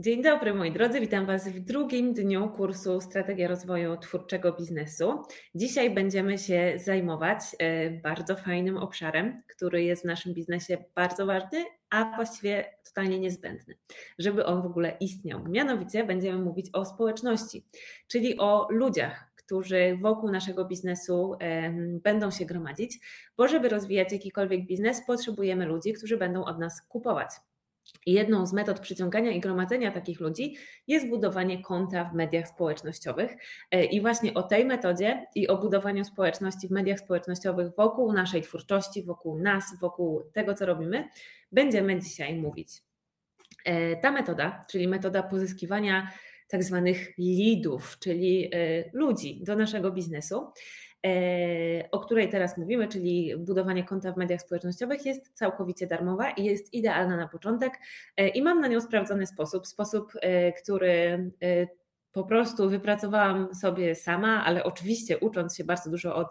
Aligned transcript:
Dzień 0.00 0.22
dobry 0.22 0.54
moi 0.54 0.72
drodzy, 0.72 1.00
witam 1.00 1.26
Was 1.26 1.48
w 1.48 1.60
drugim 1.60 2.14
dniu 2.14 2.48
kursu 2.48 3.00
Strategia 3.00 3.48
Rozwoju 3.48 3.96
Twórczego 3.96 4.52
Biznesu. 4.52 5.22
Dzisiaj 5.54 5.94
będziemy 5.94 6.38
się 6.38 6.72
zajmować 6.76 7.38
e, 7.58 7.90
bardzo 7.90 8.36
fajnym 8.36 8.76
obszarem, 8.76 9.42
który 9.46 9.84
jest 9.84 10.02
w 10.02 10.04
naszym 10.04 10.34
biznesie 10.34 10.84
bardzo 10.94 11.26
ważny, 11.26 11.64
a 11.90 12.16
właściwie 12.16 12.64
totalnie 12.84 13.18
niezbędny, 13.18 13.74
żeby 14.18 14.46
on 14.46 14.62
w 14.62 14.66
ogóle 14.66 14.96
istniał. 15.00 15.48
Mianowicie 15.48 16.04
będziemy 16.04 16.38
mówić 16.38 16.66
o 16.72 16.84
społeczności, 16.84 17.66
czyli 18.08 18.38
o 18.38 18.68
ludziach, 18.70 19.32
którzy 19.36 19.98
wokół 20.02 20.30
naszego 20.30 20.64
biznesu 20.64 21.36
będą 22.02 22.30
się 22.30 22.44
gromadzić, 22.44 22.98
bo 23.36 23.48
żeby 23.48 23.68
rozwijać 23.68 24.12
jakikolwiek 24.12 24.66
biznes, 24.66 25.06
potrzebujemy 25.06 25.66
ludzi, 25.66 25.92
którzy 25.92 26.16
będą 26.16 26.44
od 26.44 26.58
nas 26.58 26.82
kupować. 26.88 27.30
Jedną 28.06 28.46
z 28.46 28.52
metod 28.52 28.80
przyciągania 28.80 29.30
i 29.30 29.40
gromadzenia 29.40 29.90
takich 29.90 30.20
ludzi 30.20 30.56
jest 30.86 31.08
budowanie 31.08 31.62
konta 31.62 32.04
w 32.04 32.14
mediach 32.14 32.48
społecznościowych. 32.48 33.36
E, 33.70 33.84
I 33.84 34.00
właśnie 34.00 34.34
o 34.34 34.42
tej 34.42 34.64
metodzie 34.64 35.26
i 35.34 35.48
o 35.48 35.58
budowaniu 35.58 36.04
społeczności 36.04 36.68
w 36.68 36.70
mediach 36.70 36.98
społecznościowych 36.98 37.68
wokół 37.76 38.12
naszej 38.12 38.42
twórczości, 38.42 39.02
wokół 39.02 39.38
nas, 39.38 39.64
wokół 39.80 40.22
tego, 40.32 40.54
co 40.54 40.66
robimy, 40.66 41.08
będziemy 41.52 42.00
dzisiaj 42.00 42.34
mówić. 42.34 42.68
E, 43.64 43.96
ta 43.96 44.10
metoda, 44.10 44.64
czyli 44.70 44.88
metoda 44.88 45.22
pozyskiwania 45.22 46.10
tak 46.48 46.64
zwanych 46.64 47.12
leadów, 47.18 47.98
czyli 47.98 48.50
e, 48.54 48.84
ludzi 48.92 49.40
do 49.44 49.56
naszego 49.56 49.90
biznesu, 49.92 50.52
o 51.90 51.98
której 51.98 52.28
teraz 52.28 52.58
mówimy, 52.58 52.88
czyli 52.88 53.36
budowanie 53.38 53.84
konta 53.84 54.12
w 54.12 54.16
mediach 54.16 54.40
społecznościowych, 54.40 55.06
jest 55.06 55.32
całkowicie 55.32 55.86
darmowa 55.86 56.30
i 56.30 56.44
jest 56.44 56.74
idealna 56.74 57.16
na 57.16 57.28
początek. 57.28 57.72
E, 58.16 58.28
I 58.28 58.42
mam 58.42 58.60
na 58.60 58.68
nią 58.68 58.80
sprawdzony 58.80 59.26
sposób, 59.26 59.66
sposób, 59.66 60.12
e, 60.22 60.52
który 60.52 61.30
po 62.12 62.24
prostu 62.24 62.70
wypracowałam 62.70 63.54
sobie 63.54 63.94
sama, 63.94 64.44
ale 64.44 64.64
oczywiście 64.64 65.18
ucząc 65.18 65.56
się 65.56 65.64
bardzo 65.64 65.90
dużo 65.90 66.14
od, 66.14 66.28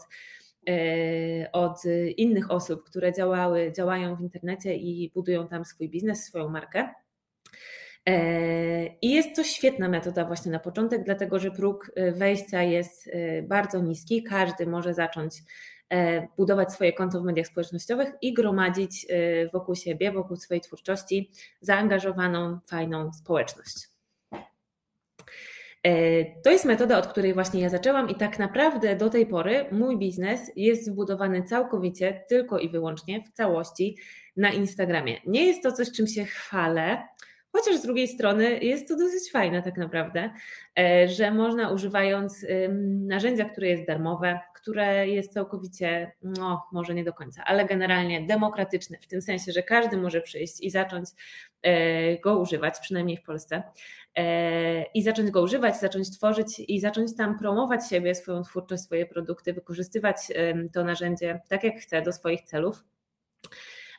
od 1.51 1.83
innych 2.17 2.51
osób, 2.51 2.83
które 2.83 3.13
działały, 3.13 3.73
działają 3.77 4.15
w 4.15 4.21
internecie 4.21 4.75
i 4.75 5.11
budują 5.13 5.47
tam 5.47 5.65
swój 5.65 5.89
biznes, 5.89 6.23
swoją 6.25 6.49
markę. 6.49 6.89
E, 8.09 8.87
I 9.01 9.11
jest 9.11 9.35
to 9.35 9.43
świetna 9.43 9.89
metoda 9.89 10.25
właśnie 10.25 10.51
na 10.51 10.59
początek, 10.59 11.03
dlatego 11.03 11.39
że 11.39 11.51
próg 11.51 11.91
e, 11.95 12.11
wejścia 12.11 12.63
jest 12.63 13.07
e, 13.07 13.41
bardzo 13.41 13.79
niski. 13.79 14.23
Każdy 14.23 14.67
może 14.67 14.93
zacząć 14.93 15.33
budować 16.37 16.73
swoje 16.73 16.93
konto 16.93 17.21
w 17.21 17.23
mediach 17.23 17.47
społecznościowych 17.47 18.09
i 18.21 18.33
gromadzić 18.33 19.07
wokół 19.53 19.75
siebie, 19.75 20.11
wokół 20.11 20.37
swojej 20.37 20.61
twórczości 20.61 21.31
zaangażowaną, 21.61 22.59
fajną 22.69 23.13
społeczność. 23.13 23.87
To 26.43 26.51
jest 26.51 26.65
metoda, 26.65 26.97
od 26.97 27.07
której 27.07 27.33
właśnie 27.33 27.61
ja 27.61 27.69
zaczęłam, 27.69 28.09
i 28.09 28.15
tak 28.15 28.39
naprawdę 28.39 28.95
do 28.95 29.09
tej 29.09 29.25
pory 29.25 29.65
mój 29.71 29.97
biznes 29.97 30.51
jest 30.55 30.85
zbudowany 30.85 31.43
całkowicie, 31.43 32.23
tylko 32.27 32.59
i 32.59 32.69
wyłącznie 32.69 33.23
w 33.23 33.31
całości 33.31 33.97
na 34.37 34.51
Instagramie. 34.51 35.21
Nie 35.25 35.45
jest 35.45 35.63
to 35.63 35.71
coś, 35.71 35.91
czym 35.91 36.07
się 36.07 36.25
chwalę, 36.25 37.07
Chociaż 37.51 37.75
z 37.75 37.81
drugiej 37.81 38.07
strony 38.07 38.59
jest 38.59 38.87
to 38.87 38.97
dosyć 38.97 39.31
fajne 39.31 39.63
tak 39.63 39.77
naprawdę, 39.77 40.29
e, 40.79 41.07
że 41.07 41.31
można 41.31 41.71
używając 41.71 42.45
narzędzia, 43.07 43.45
które 43.45 43.67
jest 43.67 43.87
darmowe, 43.87 44.39
które 44.55 45.07
jest 45.07 45.33
całkowicie, 45.33 46.11
no 46.21 46.63
może 46.71 46.93
nie 46.93 47.03
do 47.03 47.13
końca, 47.13 47.43
ale 47.45 47.65
generalnie 47.65 48.27
demokratyczne, 48.27 48.97
w 49.01 49.07
tym 49.07 49.21
sensie, 49.21 49.51
że 49.51 49.63
każdy 49.63 49.97
może 49.97 50.21
przyjść 50.21 50.61
i 50.61 50.69
zacząć 50.69 51.09
e, 51.61 52.17
go 52.17 52.39
używać, 52.39 52.79
przynajmniej 52.81 53.17
w 53.17 53.23
Polsce, 53.23 53.63
e, 54.17 54.83
i 54.83 55.03
zacząć 55.03 55.31
go 55.31 55.41
używać, 55.41 55.79
zacząć 55.79 56.17
tworzyć 56.17 56.59
i 56.59 56.79
zacząć 56.79 57.15
tam 57.15 57.39
promować 57.39 57.89
siebie, 57.89 58.15
swoją 58.15 58.43
twórczość, 58.43 58.83
swoje 58.83 59.05
produkty, 59.05 59.53
wykorzystywać 59.53 60.17
to 60.73 60.83
narzędzie 60.83 61.41
tak 61.47 61.63
jak 61.63 61.75
chce 61.75 62.01
do 62.01 62.13
swoich 62.13 62.41
celów. 62.41 62.83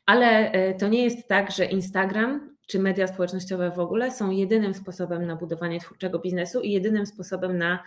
Ale 0.06 0.52
to 0.78 0.88
nie 0.88 1.04
jest 1.04 1.28
tak, 1.28 1.50
że 1.50 1.64
Instagram 1.64 2.56
czy 2.70 2.78
media 2.78 3.06
społecznościowe 3.06 3.70
w 3.70 3.78
ogóle 3.78 4.10
są 4.10 4.30
jedynym 4.30 4.74
sposobem 4.74 5.26
na 5.26 5.36
budowanie 5.36 5.80
twórczego 5.80 6.18
biznesu 6.18 6.60
i 6.60 6.70
jedynym 6.72 7.06
sposobem 7.06 7.58
na 7.58 7.82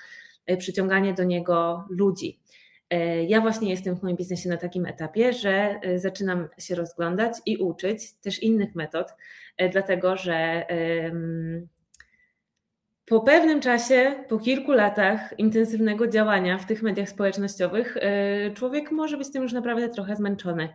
e, 0.46 0.58
przyciąganie 0.58 1.14
do 1.14 1.24
niego 1.24 1.88
ludzi. 1.90 2.40
E, 2.90 3.24
ja 3.24 3.42
właśnie 3.42 3.70
jestem 3.70 3.96
w 3.96 4.04
moim 4.04 4.18
biznesie 4.18 4.50
na 4.50 4.58
takim 4.58 4.86
etapie, 4.86 5.34
że 5.34 5.80
e, 5.82 6.00
zaczynam 6.00 6.48
się 6.58 6.76
rozglądać 6.76 7.34
i 7.46 7.58
uczyć 7.58 8.14
też 8.14 8.44
innych 8.44 8.76
metod, 8.76 9.08
dlatego 9.72 10.18
że 10.18 10.66
po 13.14 13.22
pewnym 13.22 13.62
czasie, 13.62 14.24
po 14.30 14.40
kilku 14.40 14.72
latach 14.72 15.40
intensywnego 15.40 16.08
działania 16.08 16.58
w 16.58 16.66
tych 16.66 16.82
mediach 16.82 17.10
społecznościowych, 17.10 17.98
e, 17.98 18.52
człowiek 18.52 18.92
może 18.92 19.18
być 19.18 19.32
tym 19.32 19.44
już 19.44 19.54
naprawdę 19.54 19.90
trochę 19.90 20.16
zmęczony 20.16 20.70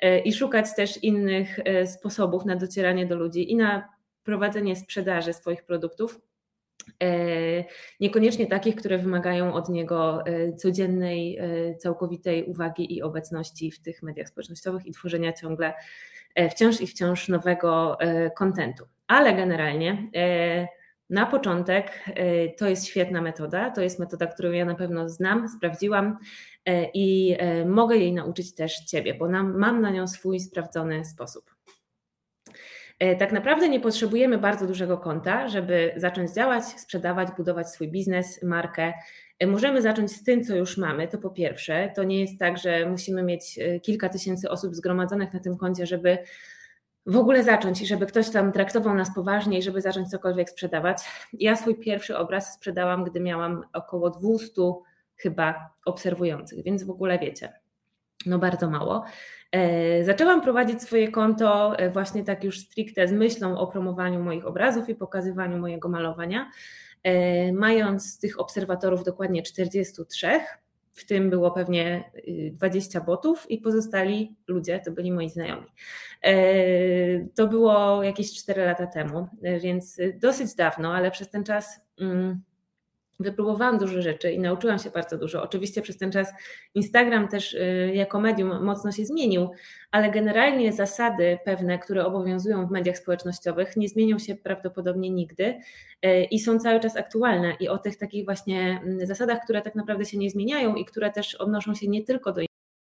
e, 0.00 0.18
i 0.18 0.32
szukać 0.32 0.74
też 0.76 1.04
innych 1.04 1.58
e, 1.64 1.86
sposobów 1.86 2.44
na 2.44 2.56
docieranie 2.56 3.06
do 3.06 3.16
ludzi 3.16 3.52
i 3.52 3.56
na 3.56 3.88
prowadzenie 4.24 4.76
sprzedaży 4.76 5.32
swoich 5.32 5.64
produktów. 5.64 6.20
Niekoniecznie 8.00 8.46
takich, 8.46 8.76
które 8.76 8.98
wymagają 8.98 9.54
od 9.54 9.68
niego 9.68 10.24
codziennej, 10.56 11.38
całkowitej 11.78 12.44
uwagi 12.44 12.94
i 12.96 13.02
obecności 13.02 13.70
w 13.70 13.82
tych 13.82 14.02
mediach 14.02 14.28
społecznościowych 14.28 14.86
i 14.86 14.92
tworzenia 14.92 15.32
ciągle 15.32 15.74
wciąż 16.50 16.80
i 16.80 16.86
wciąż 16.86 17.28
nowego 17.28 17.98
kontentu. 18.36 18.84
Ale 19.06 19.34
generalnie 19.34 20.10
na 21.12 21.26
początek 21.26 22.04
y, 22.08 22.54
to 22.58 22.68
jest 22.68 22.86
świetna 22.86 23.22
metoda. 23.22 23.70
To 23.70 23.80
jest 23.80 23.98
metoda, 23.98 24.26
którą 24.26 24.52
ja 24.52 24.64
na 24.64 24.74
pewno 24.74 25.08
znam, 25.08 25.48
sprawdziłam 25.48 26.18
y, 26.68 26.88
i 26.94 27.36
y, 27.62 27.66
mogę 27.66 27.96
jej 27.96 28.12
nauczyć 28.12 28.54
też 28.54 28.76
Ciebie, 28.76 29.14
bo 29.14 29.28
mam 29.28 29.80
na 29.80 29.90
nią 29.90 30.08
swój 30.08 30.40
sprawdzony 30.40 31.04
sposób. 31.04 31.54
Tak 33.18 33.32
naprawdę 33.32 33.68
nie 33.68 33.80
potrzebujemy 33.80 34.38
bardzo 34.38 34.66
dużego 34.66 34.98
konta, 34.98 35.48
żeby 35.48 35.94
zacząć 35.96 36.32
działać, 36.32 36.64
sprzedawać, 36.64 37.28
budować 37.36 37.70
swój 37.70 37.88
biznes, 37.88 38.42
markę. 38.42 38.92
Możemy 39.46 39.82
zacząć 39.82 40.12
z 40.12 40.22
tym, 40.22 40.44
co 40.44 40.56
już 40.56 40.76
mamy. 40.76 41.08
To 41.08 41.18
po 41.18 41.30
pierwsze, 41.30 41.92
to 41.96 42.04
nie 42.04 42.20
jest 42.20 42.38
tak, 42.38 42.58
że 42.58 42.86
musimy 42.86 43.22
mieć 43.22 43.58
kilka 43.82 44.08
tysięcy 44.08 44.50
osób 44.50 44.74
zgromadzonych 44.74 45.32
na 45.32 45.40
tym 45.40 45.56
koncie, 45.56 45.86
żeby 45.86 46.18
w 47.06 47.16
ogóle 47.16 47.44
zacząć 47.44 47.82
i 47.82 47.86
żeby 47.86 48.06
ktoś 48.06 48.30
tam 48.30 48.52
traktował 48.52 48.94
nas 48.94 49.14
poważnie 49.14 49.58
i 49.58 49.62
żeby 49.62 49.80
zacząć 49.80 50.10
cokolwiek 50.10 50.50
sprzedawać. 50.50 50.98
Ja 51.32 51.56
swój 51.56 51.74
pierwszy 51.74 52.16
obraz 52.16 52.54
sprzedałam, 52.54 53.04
gdy 53.04 53.20
miałam 53.20 53.64
około 53.72 54.10
200 54.10 54.62
chyba 55.16 55.70
obserwujących, 55.84 56.64
więc 56.64 56.84
w 56.84 56.90
ogóle 56.90 57.18
wiecie, 57.18 57.52
no 58.26 58.38
bardzo 58.38 58.70
mało. 58.70 59.04
E, 59.52 60.04
zaczęłam 60.04 60.42
prowadzić 60.42 60.82
swoje 60.82 61.10
konto 61.10 61.78
e, 61.78 61.90
właśnie 61.90 62.24
tak 62.24 62.44
już 62.44 62.60
stricte 62.60 63.08
z 63.08 63.12
myślą 63.12 63.58
o 63.58 63.66
promowaniu 63.66 64.20
moich 64.20 64.46
obrazów 64.46 64.88
i 64.88 64.94
pokazywaniu 64.94 65.58
mojego 65.58 65.88
malowania, 65.88 66.50
e, 67.02 67.52
mając 67.52 68.18
tych 68.18 68.40
obserwatorów 68.40 69.04
dokładnie 69.04 69.42
43 69.42 70.40
w 70.92 71.06
tym 71.06 71.30
było 71.30 71.50
pewnie 71.50 72.12
20 72.52 72.98
y, 72.98 73.02
botów 73.02 73.50
i 73.50 73.58
pozostali 73.58 74.36
ludzie 74.46 74.80
to 74.80 74.92
byli 74.92 75.12
moi 75.12 75.28
znajomi. 75.28 75.66
E, 76.22 76.34
to 77.34 77.48
było 77.48 78.02
jakieś 78.02 78.34
4 78.34 78.64
lata 78.64 78.86
temu, 78.86 79.28
e, 79.42 79.60
więc 79.60 79.98
dosyć 80.18 80.54
dawno, 80.54 80.94
ale 80.94 81.10
przez 81.10 81.30
ten 81.30 81.44
czas 81.44 81.80
mm, 82.00 82.42
wypróbowałam 83.20 83.78
dużo 83.78 84.02
rzeczy 84.02 84.32
i 84.32 84.38
nauczyłam 84.38 84.78
się 84.78 84.90
bardzo 84.90 85.18
dużo. 85.18 85.42
Oczywiście 85.42 85.82
przez 85.82 85.98
ten 85.98 86.12
czas 86.12 86.32
Instagram 86.74 87.28
też 87.28 87.54
y, 87.54 87.92
jako 87.94 88.20
medium 88.20 88.64
mocno 88.64 88.92
się 88.92 89.04
zmienił, 89.04 89.50
ale 89.90 90.10
generalnie 90.10 90.72
zasady 90.72 91.38
pewne, 91.44 91.78
które 91.78 92.06
obowiązują 92.06 92.66
w 92.66 92.70
mediach 92.70 92.98
społecznościowych, 92.98 93.76
nie 93.76 93.88
zmienią 93.88 94.18
się 94.18 94.34
prawdopodobnie 94.34 95.10
nigdy 95.10 95.44
y, 96.06 96.24
i 96.24 96.38
są 96.38 96.58
cały 96.58 96.80
czas 96.80 96.96
aktualne. 96.96 97.56
I 97.60 97.68
o 97.68 97.78
tych 97.78 97.96
takich 97.96 98.24
właśnie 98.24 98.80
mm, 98.84 99.06
zasadach, 99.06 99.44
które 99.44 99.62
tak 99.62 99.74
naprawdę 99.74 100.04
się 100.04 100.18
nie 100.18 100.30
zmieniają 100.30 100.74
i 100.74 100.84
które 100.84 101.10
też 101.10 101.34
odnoszą 101.34 101.74
się 101.74 101.88
nie 101.88 102.04
tylko 102.04 102.32
do 102.32 102.42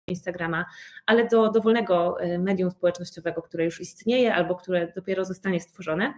Instagrama, 0.08 0.66
ale 1.06 1.28
do 1.28 1.52
dowolnego 1.52 2.22
e, 2.22 2.40
medium 2.40 2.72
społecznościowego, 2.72 3.42
które 3.42 3.66
już 3.66 3.82
istnieje 3.82 4.36
albo 4.36 4.56
które 4.56 4.92
dopiero 4.96 5.26
zostanie 5.26 5.60
stworzone. 5.60 6.14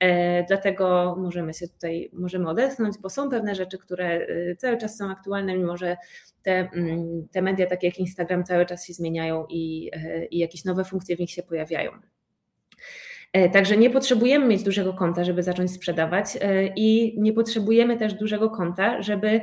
E, 0.00 0.44
dlatego 0.44 1.16
możemy 1.18 1.54
się 1.54 1.68
tutaj 1.68 2.10
możemy 2.12 2.48
odetchnąć, 2.48 2.98
bo 2.98 3.10
są 3.10 3.30
pewne 3.30 3.54
rzeczy, 3.54 3.78
które 3.78 4.06
e, 4.06 4.56
cały 4.56 4.78
czas 4.78 4.96
są 4.96 5.10
aktualne, 5.10 5.56
mimo 5.56 5.76
że 5.76 5.96
te, 6.42 6.70
mm, 6.72 7.28
te 7.32 7.42
media, 7.42 7.66
takie 7.66 7.86
jak 7.86 7.98
Instagram, 7.98 8.44
cały 8.44 8.66
czas 8.66 8.86
się 8.86 8.92
zmieniają 8.92 9.46
i, 9.48 9.90
i 10.30 10.38
jakieś 10.38 10.64
nowe 10.64 10.84
funkcje 10.84 11.16
w 11.16 11.18
nich 11.18 11.30
się 11.30 11.42
pojawiają. 11.42 11.90
Także 13.52 13.76
nie 13.76 13.90
potrzebujemy 13.90 14.46
mieć 14.46 14.62
dużego 14.62 14.92
konta, 14.94 15.24
żeby 15.24 15.42
zacząć 15.42 15.72
sprzedawać 15.72 16.26
i 16.76 17.14
nie 17.20 17.32
potrzebujemy 17.32 17.96
też 17.96 18.14
dużego 18.14 18.50
konta, 18.50 19.02
żeby 19.02 19.40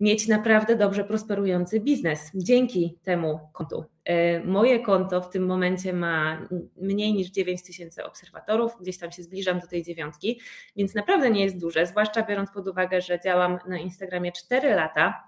mieć 0.00 0.28
naprawdę 0.28 0.76
dobrze 0.76 1.04
prosperujący 1.04 1.80
biznes 1.80 2.30
dzięki 2.34 2.98
temu 3.02 3.40
kontu. 3.52 3.84
E, 4.04 4.40
moje 4.44 4.80
konto 4.80 5.20
w 5.20 5.30
tym 5.30 5.46
momencie 5.46 5.92
ma 5.92 6.48
mniej 6.76 7.14
niż 7.14 7.30
9 7.30 7.62
tysięcy 7.62 8.04
obserwatorów, 8.04 8.72
gdzieś 8.80 8.98
tam 8.98 9.12
się 9.12 9.22
zbliżam 9.22 9.60
do 9.60 9.66
tej 9.66 9.82
dziewiątki, 9.82 10.40
więc 10.76 10.94
naprawdę 10.94 11.30
nie 11.30 11.44
jest 11.44 11.60
duże, 11.60 11.86
zwłaszcza 11.86 12.22
biorąc 12.22 12.50
pod 12.50 12.68
uwagę, 12.68 13.00
że 13.00 13.20
działam 13.20 13.58
na 13.68 13.78
Instagramie 13.78 14.32
4 14.32 14.74
lata, 14.74 15.24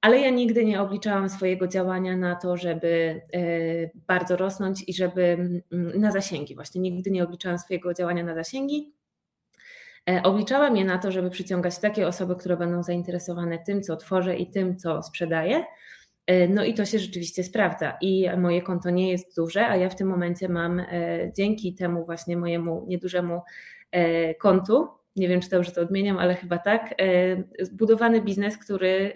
ale 0.00 0.20
ja 0.20 0.30
nigdy 0.30 0.64
nie 0.64 0.80
obliczałam 0.80 1.28
swojego 1.28 1.68
działania 1.68 2.16
na 2.16 2.36
to, 2.36 2.56
żeby 2.56 3.20
e, 3.32 3.40
bardzo 4.06 4.36
rosnąć 4.36 4.84
i 4.88 4.94
żeby 4.94 5.22
mm, 5.72 6.00
na 6.00 6.12
zasięgi. 6.12 6.54
Właśnie 6.54 6.80
nigdy 6.80 7.10
nie 7.10 7.24
obliczałam 7.24 7.58
swojego 7.58 7.94
działania 7.94 8.24
na 8.24 8.34
zasięgi. 8.34 8.92
E, 10.08 10.22
obliczałam 10.22 10.76
je 10.76 10.84
na 10.84 10.98
to, 10.98 11.12
żeby 11.12 11.30
przyciągać 11.30 11.78
takie 11.78 12.08
osoby, 12.08 12.36
które 12.36 12.56
będą 12.56 12.82
zainteresowane 12.82 13.58
tym, 13.58 13.82
co 13.82 13.96
tworzę 13.96 14.36
i 14.36 14.50
tym, 14.50 14.76
co 14.76 15.02
sprzedaję. 15.02 15.64
E, 16.26 16.48
no 16.48 16.64
i 16.64 16.74
to 16.74 16.84
się 16.84 16.98
rzeczywiście 16.98 17.44
sprawdza. 17.44 17.98
I 18.00 18.26
moje 18.36 18.62
konto 18.62 18.90
nie 18.90 19.10
jest 19.10 19.36
duże, 19.36 19.66
a 19.66 19.76
ja 19.76 19.88
w 19.88 19.96
tym 19.96 20.08
momencie 20.08 20.48
mam 20.48 20.82
dzięki 21.36 21.74
temu 21.74 22.04
właśnie 22.04 22.36
mojemu 22.36 22.84
niedużemu 22.88 23.42
kontu, 24.40 24.88
nie 25.16 25.28
wiem 25.28 25.40
czy 25.40 25.50
dobrze 25.50 25.72
to 25.72 25.80
odmieniam, 25.80 26.18
ale 26.18 26.34
chyba 26.34 26.58
tak, 26.58 26.94
zbudowany 27.60 28.20
biznes, 28.20 28.58
który 28.58 29.12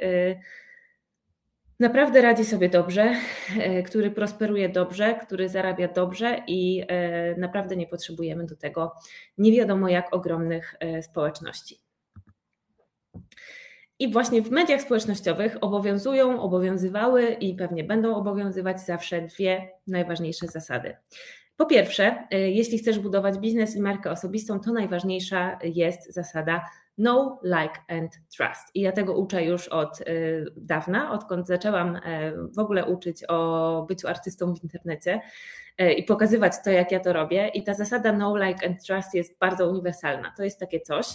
naprawdę 1.83 2.23
radzi 2.23 2.45
sobie 2.45 2.69
dobrze, 2.69 3.15
e, 3.59 3.83
który 3.83 4.11
prosperuje 4.11 4.69
dobrze, 4.69 5.15
który 5.15 5.49
zarabia 5.49 5.89
dobrze 5.89 6.43
i 6.47 6.85
e, 6.89 7.37
naprawdę 7.37 7.77
nie 7.77 7.87
potrzebujemy 7.87 8.47
do 8.47 8.57
tego 8.57 8.93
nie 9.39 9.53
wiadomo 9.53 9.89
jak 9.89 10.15
ogromnych 10.15 10.75
e, 10.81 11.03
społeczności. 11.03 11.79
I 13.99 14.13
właśnie 14.13 14.43
w 14.43 14.51
mediach 14.51 14.83
społecznościowych 14.83 15.57
obowiązują, 15.61 16.41
obowiązywały 16.41 17.31
i 17.33 17.55
pewnie 17.55 17.85
będą 17.85 18.17
obowiązywać 18.17 18.81
zawsze 18.81 19.23
dwie 19.23 19.69
najważniejsze 19.87 20.47
zasady. 20.47 20.97
Po 21.57 21.67
pierwsze, 21.67 22.27
jeśli 22.31 22.79
chcesz 22.79 22.99
budować 22.99 23.39
biznes 23.39 23.77
i 23.77 23.81
markę 23.81 24.11
osobistą, 24.11 24.61
to 24.61 24.73
najważniejsza 24.73 25.59
jest 25.63 26.15
zasada 26.15 26.65
Know, 26.99 27.39
Like 27.43 27.81
and 27.89 28.13
Trust. 28.37 28.71
I 28.75 28.81
ja 28.81 28.93
tego 28.93 29.17
uczę 29.17 29.45
już 29.45 29.69
od 29.69 30.01
y, 30.01 30.45
dawna, 30.57 31.13
odkąd 31.13 31.47
zaczęłam 31.47 31.97
e, 31.97 32.33
w 32.57 32.59
ogóle 32.59 32.87
uczyć 32.87 33.25
o 33.29 33.85
byciu 33.89 34.09
artystą 34.09 34.55
w 34.55 34.63
internecie 34.63 35.21
e, 35.79 35.93
i 35.93 36.05
pokazywać 36.05 36.53
to, 36.65 36.71
jak 36.71 36.93
ja 36.93 37.01
to 37.01 37.13
robię. 37.13 37.49
I 37.49 37.65
ta 37.65 37.75
zasada 37.75 38.13
Know, 38.13 38.37
Like 38.41 38.67
and 38.67 38.87
Trust 38.87 39.15
jest 39.15 39.39
bardzo 39.39 39.71
uniwersalna. 39.71 40.33
To 40.37 40.45
jest 40.45 40.61
takie 40.61 40.81
coś, 40.81 41.07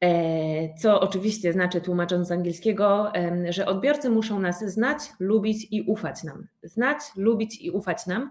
e, 0.00 0.74
co 0.74 1.00
oczywiście 1.00 1.52
znaczy, 1.52 1.80
tłumacząc 1.80 2.28
z 2.28 2.32
angielskiego, 2.32 3.12
że 3.48 3.66
odbiorcy 3.66 4.10
muszą 4.10 4.40
nas 4.40 4.64
znać, 4.64 4.98
lubić 5.20 5.66
i 5.70 5.82
ufać 5.82 6.24
nam. 6.24 6.46
Znać, 6.62 6.98
lubić 7.16 7.60
i 7.60 7.70
ufać 7.70 8.06
nam 8.06 8.30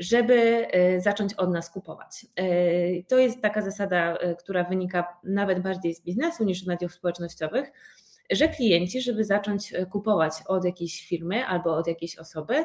żeby 0.00 0.66
e, 0.72 1.00
zacząć 1.00 1.34
od 1.34 1.50
nas 1.50 1.70
kupować. 1.70 2.26
E, 2.36 2.46
to 3.02 3.18
jest 3.18 3.42
taka 3.42 3.62
zasada, 3.62 4.16
e, 4.16 4.34
która 4.34 4.64
wynika 4.64 5.18
nawet 5.24 5.60
bardziej 5.60 5.94
z 5.94 6.04
biznesu 6.04 6.44
niż 6.44 6.62
z 6.62 6.66
mediów 6.66 6.92
społecznościowych, 6.92 7.72
że 8.30 8.48
klienci, 8.48 9.02
żeby 9.02 9.24
zacząć 9.24 9.72
kupować 9.90 10.32
od 10.46 10.64
jakiejś 10.64 11.06
firmy 11.08 11.46
albo 11.46 11.76
od 11.76 11.86
jakiejś 11.86 12.18
osoby, 12.18 12.64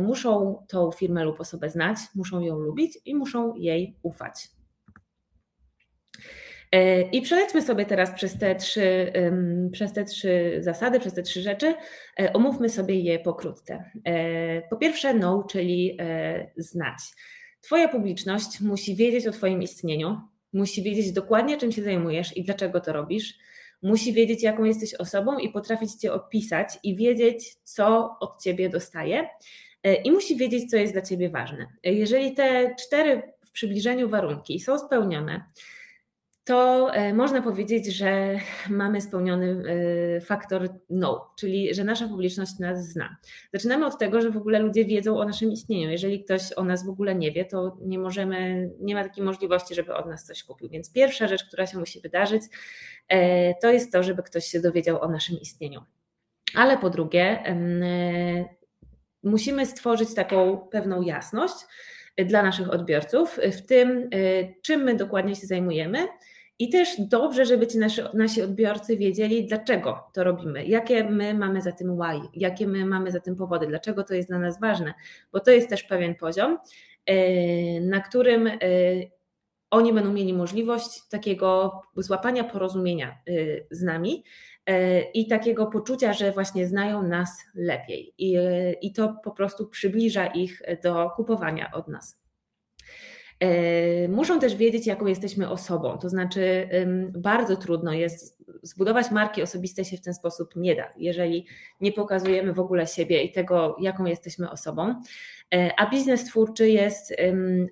muszą 0.00 0.62
tą 0.68 0.92
firmę 0.92 1.24
lub 1.24 1.40
osobę 1.40 1.70
znać, 1.70 1.98
muszą 2.14 2.40
ją 2.40 2.58
lubić 2.58 2.98
i 3.04 3.14
muszą 3.14 3.54
jej 3.54 3.96
ufać. 4.02 4.48
E, 6.72 7.02
I 7.02 7.22
przelećmy 7.22 7.62
sobie 7.62 7.86
teraz 7.86 8.10
przez 8.10 8.38
te, 8.38 8.54
trzy, 8.54 9.12
przez 9.72 9.92
te 9.92 10.04
trzy 10.04 10.56
zasady, 10.60 11.00
przez 11.00 11.14
te 11.14 11.22
trzy 11.22 11.42
rzeczy. 11.42 11.74
E, 12.20 12.32
omówmy 12.32 12.68
sobie 12.68 13.00
je 13.00 13.18
pokrótce. 13.18 13.90
E, 14.04 14.62
po 14.62 14.76
pierwsze, 14.76 15.14
know, 15.14 15.46
czyli 15.46 15.98
znać. 16.56 16.98
Twoja 17.60 17.88
publiczność 17.88 18.60
musi 18.60 18.96
wiedzieć 18.96 19.26
o 19.26 19.32
Twoim 19.32 19.62
istnieniu, 19.62 20.20
musi 20.52 20.82
wiedzieć 20.82 21.12
dokładnie, 21.12 21.58
czym 21.58 21.72
się 21.72 21.82
zajmujesz 21.82 22.36
i 22.36 22.44
dlaczego 22.44 22.80
to 22.80 22.92
robisz. 22.92 23.34
Musi 23.82 24.12
wiedzieć, 24.12 24.42
jaką 24.42 24.64
jesteś 24.64 24.94
osobą 24.94 25.38
i 25.38 25.48
potrafić 25.48 25.94
Cię 25.94 26.12
opisać 26.12 26.68
i 26.82 26.96
wiedzieć, 26.96 27.54
co 27.64 28.16
od 28.20 28.42
Ciebie 28.42 28.68
dostaje. 28.68 29.28
I 30.04 30.10
musi 30.10 30.36
wiedzieć, 30.36 30.70
co 30.70 30.76
jest 30.76 30.92
dla 30.92 31.02
Ciebie 31.02 31.30
ważne. 31.30 31.66
Jeżeli 31.84 32.34
te 32.34 32.74
cztery 32.74 33.22
w 33.44 33.50
przybliżeniu 33.50 34.08
warunki 34.08 34.60
są 34.60 34.78
spełnione, 34.78 35.44
to 36.46 36.90
e, 36.94 37.14
można 37.14 37.42
powiedzieć, 37.42 37.86
że 37.86 38.38
mamy 38.70 39.00
spełniony 39.00 39.62
e, 40.16 40.20
faktor 40.20 40.68
no, 40.90 41.32
czyli 41.36 41.74
że 41.74 41.84
nasza 41.84 42.08
publiczność 42.08 42.58
nas 42.58 42.88
zna. 42.88 43.16
Zaczynamy 43.52 43.86
od 43.86 43.98
tego, 43.98 44.20
że 44.20 44.30
w 44.30 44.36
ogóle 44.36 44.58
ludzie 44.58 44.84
wiedzą 44.84 45.18
o 45.18 45.24
naszym 45.24 45.52
istnieniu. 45.52 45.90
Jeżeli 45.90 46.24
ktoś 46.24 46.42
o 46.56 46.64
nas 46.64 46.86
w 46.86 46.88
ogóle 46.88 47.14
nie 47.14 47.32
wie, 47.32 47.44
to 47.44 47.76
nie 47.80 47.98
możemy, 47.98 48.70
nie 48.80 48.94
ma 48.94 49.02
takiej 49.04 49.24
możliwości, 49.24 49.74
żeby 49.74 49.94
od 49.94 50.06
nas 50.06 50.24
coś 50.24 50.44
kupił. 50.44 50.68
Więc 50.68 50.92
pierwsza 50.92 51.28
rzecz, 51.28 51.44
która 51.44 51.66
się 51.66 51.78
musi 51.78 52.00
wydarzyć, 52.00 52.42
e, 53.08 53.54
to 53.54 53.72
jest 53.72 53.92
to, 53.92 54.02
żeby 54.02 54.22
ktoś 54.22 54.44
się 54.44 54.60
dowiedział 54.60 55.00
o 55.02 55.08
naszym 55.08 55.40
istnieniu. 55.40 55.80
Ale 56.54 56.78
po 56.78 56.90
drugie, 56.90 57.42
musimy 59.22 59.66
stworzyć 59.66 60.14
taką 60.14 60.58
pewną 60.58 61.02
jasność 61.02 61.54
dla 62.26 62.42
naszych 62.42 62.70
odbiorców 62.70 63.40
w 63.52 63.66
tym, 63.66 64.10
czym 64.62 64.80
my 64.82 64.94
dokładnie 64.94 65.36
się 65.36 65.46
zajmujemy 65.46 66.08
i 66.58 66.68
też 66.68 66.88
dobrze, 66.98 67.46
żeby 67.46 67.66
ci 67.66 67.78
nasi, 67.78 68.00
nasi 68.14 68.42
odbiorcy 68.42 68.96
wiedzieli, 68.96 69.46
dlaczego 69.46 70.10
to 70.12 70.24
robimy, 70.24 70.66
jakie 70.66 71.04
my 71.04 71.34
mamy 71.34 71.62
za 71.62 71.72
tym 71.72 71.96
why, 71.96 72.28
jakie 72.34 72.66
my 72.66 72.86
mamy 72.86 73.10
za 73.10 73.20
tym 73.20 73.36
powody, 73.36 73.66
dlaczego 73.66 74.04
to 74.04 74.14
jest 74.14 74.28
dla 74.28 74.38
nas 74.38 74.60
ważne, 74.60 74.94
bo 75.32 75.40
to 75.40 75.50
jest 75.50 75.68
też 75.68 75.82
pewien 75.82 76.14
poziom, 76.14 76.58
e, 77.06 77.80
na 77.80 78.00
którym 78.00 78.46
e, 78.46 78.58
oni 79.70 79.92
będą 79.92 80.12
mieli 80.12 80.34
możliwość 80.34 81.08
takiego 81.08 81.80
złapania 81.96 82.44
porozumienia 82.44 83.08
e, 83.08 83.32
z 83.70 83.82
nami 83.82 84.24
i 85.14 85.28
takiego 85.28 85.66
poczucia, 85.66 86.12
że 86.12 86.32
właśnie 86.32 86.66
znają 86.66 87.02
nas 87.02 87.44
lepiej. 87.54 88.14
I, 88.18 88.36
i 88.82 88.92
to 88.92 89.16
po 89.24 89.30
prostu 89.30 89.66
przybliża 89.66 90.26
ich 90.26 90.62
do 90.82 91.10
kupowania 91.10 91.70
od 91.72 91.88
nas. 91.88 92.25
E, 93.40 94.08
muszą 94.08 94.40
też 94.40 94.56
wiedzieć, 94.56 94.86
jaką 94.86 95.06
jesteśmy 95.06 95.50
osobą. 95.50 95.98
To 95.98 96.08
znaczy, 96.08 96.68
bardzo 97.18 97.56
trudno 97.56 97.92
jest 97.92 98.36
zbudować 98.62 99.10
marki 99.10 99.42
osobiste 99.42 99.84
się 99.84 99.96
w 99.96 100.00
ten 100.00 100.14
sposób 100.14 100.56
nie 100.56 100.76
da, 100.76 100.92
jeżeli 100.96 101.46
nie 101.80 101.92
pokazujemy 101.92 102.52
w 102.52 102.60
ogóle 102.60 102.86
siebie 102.86 103.22
i 103.22 103.32
tego, 103.32 103.76
jaką 103.80 104.04
jesteśmy 104.04 104.50
osobą. 104.50 105.02
E, 105.54 105.70
a 105.76 105.90
biznes 105.90 106.24
twórczy 106.24 106.68
jest 106.70 107.14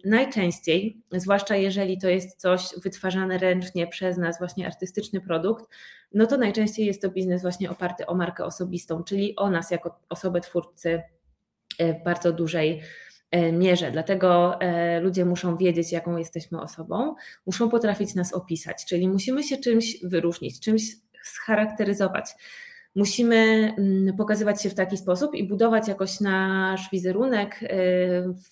najczęściej, 0.05 1.03
zwłaszcza 1.13 1.57
jeżeli 1.57 1.99
to 1.99 2.09
jest 2.09 2.41
coś 2.41 2.69
wytwarzane 2.83 3.39
ręcznie 3.39 3.87
przez 3.87 4.19
nas, 4.19 4.39
właśnie 4.39 4.67
artystyczny 4.67 5.21
produkt, 5.21 5.65
no 6.15 6.27
to 6.27 6.37
najczęściej 6.37 6.87
jest 6.87 7.03
to 7.03 7.11
biznes 7.11 7.43
właśnie 7.43 7.71
oparty 7.71 8.07
o 8.07 8.15
markę 8.15 8.45
osobistą, 8.45 9.05
czyli 9.05 9.37
o 9.37 9.51
nas 9.51 9.71
jako 9.71 10.01
osobę 10.09 10.41
twórcy 10.41 11.03
e, 11.79 11.95
w 11.95 12.05
bardzo 12.05 12.33
dużej 12.33 12.83
mierze. 13.53 13.91
Dlatego 13.91 14.61
e, 14.61 15.01
ludzie 15.01 15.25
muszą 15.25 15.57
wiedzieć, 15.57 15.93
jaką 15.93 16.17
jesteśmy 16.17 16.61
osobą, 16.61 17.15
muszą 17.47 17.69
potrafić 17.69 18.15
nas 18.15 18.33
opisać, 18.33 18.85
czyli 18.85 19.09
musimy 19.09 19.43
się 19.43 19.57
czymś 19.57 19.97
wyróżnić, 20.03 20.61
czymś 20.61 20.83
scharakteryzować. 21.23 22.35
Musimy 22.95 23.37
mm, 23.79 24.17
pokazywać 24.17 24.63
się 24.63 24.71
w 24.71 24.75
taki 24.75 24.97
sposób 24.97 25.35
i 25.35 25.49
budować 25.49 25.89
jakoś 25.89 26.21
nasz 26.21 26.91
wizerunek 26.93 27.61
e, 27.63 27.69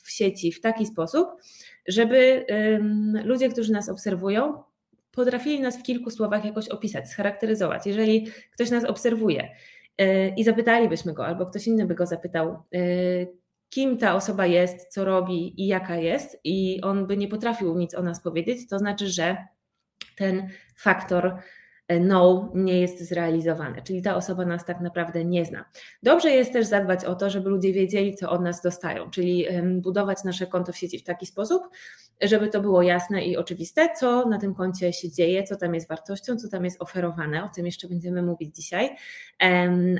w 0.02 0.10
sieci 0.10 0.52
w 0.52 0.60
taki 0.60 0.86
sposób, 0.86 1.28
żeby 1.88 2.46
ludzie, 3.24 3.48
którzy 3.48 3.72
nas 3.72 3.88
obserwują, 3.88 4.62
potrafili 5.12 5.60
nas 5.60 5.78
w 5.78 5.82
kilku 5.82 6.10
słowach 6.10 6.44
jakoś 6.44 6.68
opisać, 6.68 7.10
scharakteryzować. 7.10 7.86
Jeżeli 7.86 8.26
ktoś 8.52 8.70
nas 8.70 8.84
obserwuje 8.84 9.48
i 10.36 10.44
zapytalibyśmy 10.44 11.12
go, 11.12 11.26
albo 11.26 11.46
ktoś 11.46 11.66
inny 11.66 11.86
by 11.86 11.94
go 11.94 12.06
zapytał, 12.06 12.62
kim 13.72 13.98
ta 13.98 14.14
osoba 14.14 14.46
jest, 14.46 14.88
co 14.88 15.04
robi 15.04 15.62
i 15.62 15.66
jaka 15.66 15.96
jest, 15.96 16.40
i 16.44 16.80
on 16.82 17.06
by 17.06 17.16
nie 17.16 17.28
potrafił 17.28 17.78
nic 17.78 17.94
o 17.94 18.02
nas 18.02 18.22
powiedzieć, 18.22 18.68
to 18.68 18.78
znaczy, 18.78 19.08
że 19.08 19.36
ten 20.16 20.48
faktor 20.76 21.36
no 22.00 22.50
nie 22.54 22.80
jest 22.80 23.08
zrealizowany, 23.08 23.82
czyli 23.82 24.02
ta 24.02 24.16
osoba 24.16 24.44
nas 24.44 24.64
tak 24.64 24.80
naprawdę 24.80 25.24
nie 25.24 25.44
zna. 25.44 25.64
Dobrze 26.02 26.30
jest 26.30 26.52
też 26.52 26.66
zadbać 26.66 27.04
o 27.04 27.14
to, 27.14 27.30
żeby 27.30 27.50
ludzie 27.50 27.72
wiedzieli, 27.72 28.14
co 28.14 28.30
od 28.30 28.42
nas 28.42 28.62
dostają, 28.62 29.10
czyli 29.10 29.46
budować 29.76 30.24
nasze 30.24 30.46
konto 30.46 30.72
w 30.72 30.76
sieci 30.76 30.98
w 30.98 31.04
taki 31.04 31.26
sposób, 31.26 31.62
żeby 32.22 32.48
to 32.48 32.60
było 32.60 32.82
jasne 32.82 33.24
i 33.24 33.36
oczywiste, 33.36 33.88
co 34.00 34.28
na 34.28 34.38
tym 34.38 34.54
koncie 34.54 34.92
się 34.92 35.10
dzieje, 35.10 35.44
co 35.44 35.56
tam 35.56 35.74
jest 35.74 35.88
wartością, 35.88 36.36
co 36.36 36.48
tam 36.48 36.64
jest 36.64 36.82
oferowane. 36.82 37.44
O 37.44 37.48
tym 37.48 37.66
jeszcze 37.66 37.88
będziemy 37.88 38.22
mówić 38.22 38.56
dzisiaj. 38.56 38.96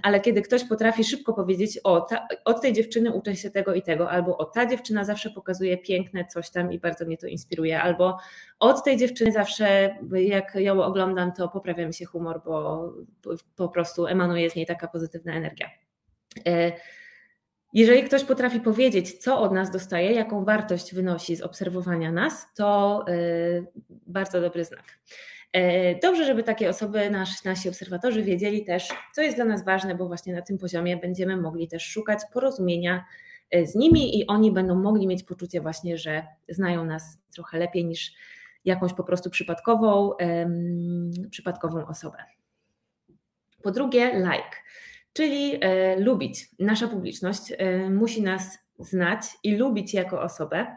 Ale 0.02 0.20
kiedy 0.20 0.42
ktoś 0.42 0.64
potrafi 0.64 1.04
szybko 1.04 1.34
powiedzieć, 1.34 1.80
o, 1.84 2.00
ta, 2.00 2.26
od 2.44 2.62
tej 2.62 2.72
dziewczyny 2.72 3.12
uczę 3.12 3.36
się 3.36 3.50
tego 3.50 3.74
i 3.74 3.82
tego, 3.82 4.10
albo 4.10 4.38
o, 4.38 4.44
ta 4.44 4.66
dziewczyna 4.66 5.04
zawsze 5.04 5.30
pokazuje 5.30 5.78
piękne 5.78 6.24
coś 6.24 6.50
tam 6.50 6.72
i 6.72 6.78
bardzo 6.78 7.04
mnie 7.04 7.16
to 7.16 7.26
inspiruje, 7.26 7.82
albo 7.82 8.18
od 8.58 8.84
tej 8.84 8.96
dziewczyny 8.96 9.32
zawsze, 9.32 9.96
jak 10.12 10.54
ją 10.54 10.82
oglądam, 10.82 11.32
to 11.32 11.48
poprawia 11.48 11.81
sprawia 11.82 11.88
mi 11.88 11.94
się 11.94 12.04
humor, 12.04 12.40
bo 12.44 12.92
po 13.56 13.68
prostu 13.68 14.06
emanuje 14.06 14.50
z 14.50 14.56
niej 14.56 14.66
taka 14.66 14.88
pozytywna 14.88 15.34
energia. 15.34 15.70
Jeżeli 17.72 18.02
ktoś 18.02 18.24
potrafi 18.24 18.60
powiedzieć, 18.60 19.18
co 19.18 19.40
od 19.40 19.52
nas 19.52 19.70
dostaje, 19.70 20.12
jaką 20.12 20.44
wartość 20.44 20.94
wynosi 20.94 21.36
z 21.36 21.42
obserwowania 21.42 22.12
nas, 22.12 22.46
to 22.54 23.04
bardzo 24.06 24.40
dobry 24.40 24.64
znak. 24.64 24.98
Dobrze, 26.02 26.24
żeby 26.24 26.42
takie 26.42 26.68
osoby, 26.68 27.10
nasz, 27.10 27.44
nasi 27.44 27.68
obserwatorzy 27.68 28.22
wiedzieli 28.22 28.64
też, 28.64 28.88
co 29.14 29.22
jest 29.22 29.36
dla 29.36 29.44
nas 29.44 29.64
ważne, 29.64 29.94
bo 29.94 30.06
właśnie 30.06 30.34
na 30.34 30.42
tym 30.42 30.58
poziomie 30.58 30.96
będziemy 30.96 31.36
mogli 31.36 31.68
też 31.68 31.82
szukać 31.82 32.18
porozumienia 32.32 33.04
z 33.64 33.74
nimi 33.74 34.18
i 34.18 34.26
oni 34.26 34.52
będą 34.52 34.74
mogli 34.74 35.06
mieć 35.06 35.22
poczucie 35.22 35.60
właśnie, 35.60 35.98
że 35.98 36.26
znają 36.48 36.84
nas 36.84 37.18
trochę 37.34 37.58
lepiej 37.58 37.84
niż 37.84 38.12
jakąś 38.64 38.92
po 38.94 39.04
prostu 39.04 39.30
przypadkową, 39.30 40.12
przypadkową 41.30 41.86
osobę. 41.86 42.18
Po 43.62 43.70
drugie, 43.70 44.12
like, 44.14 44.56
czyli 45.12 45.58
e, 45.60 46.00
lubić. 46.00 46.48
Nasza 46.58 46.88
publiczność 46.88 47.52
e, 47.58 47.90
musi 47.90 48.22
nas 48.22 48.58
znać 48.78 49.22
i 49.42 49.56
lubić 49.56 49.94
jako 49.94 50.22
osobę, 50.22 50.76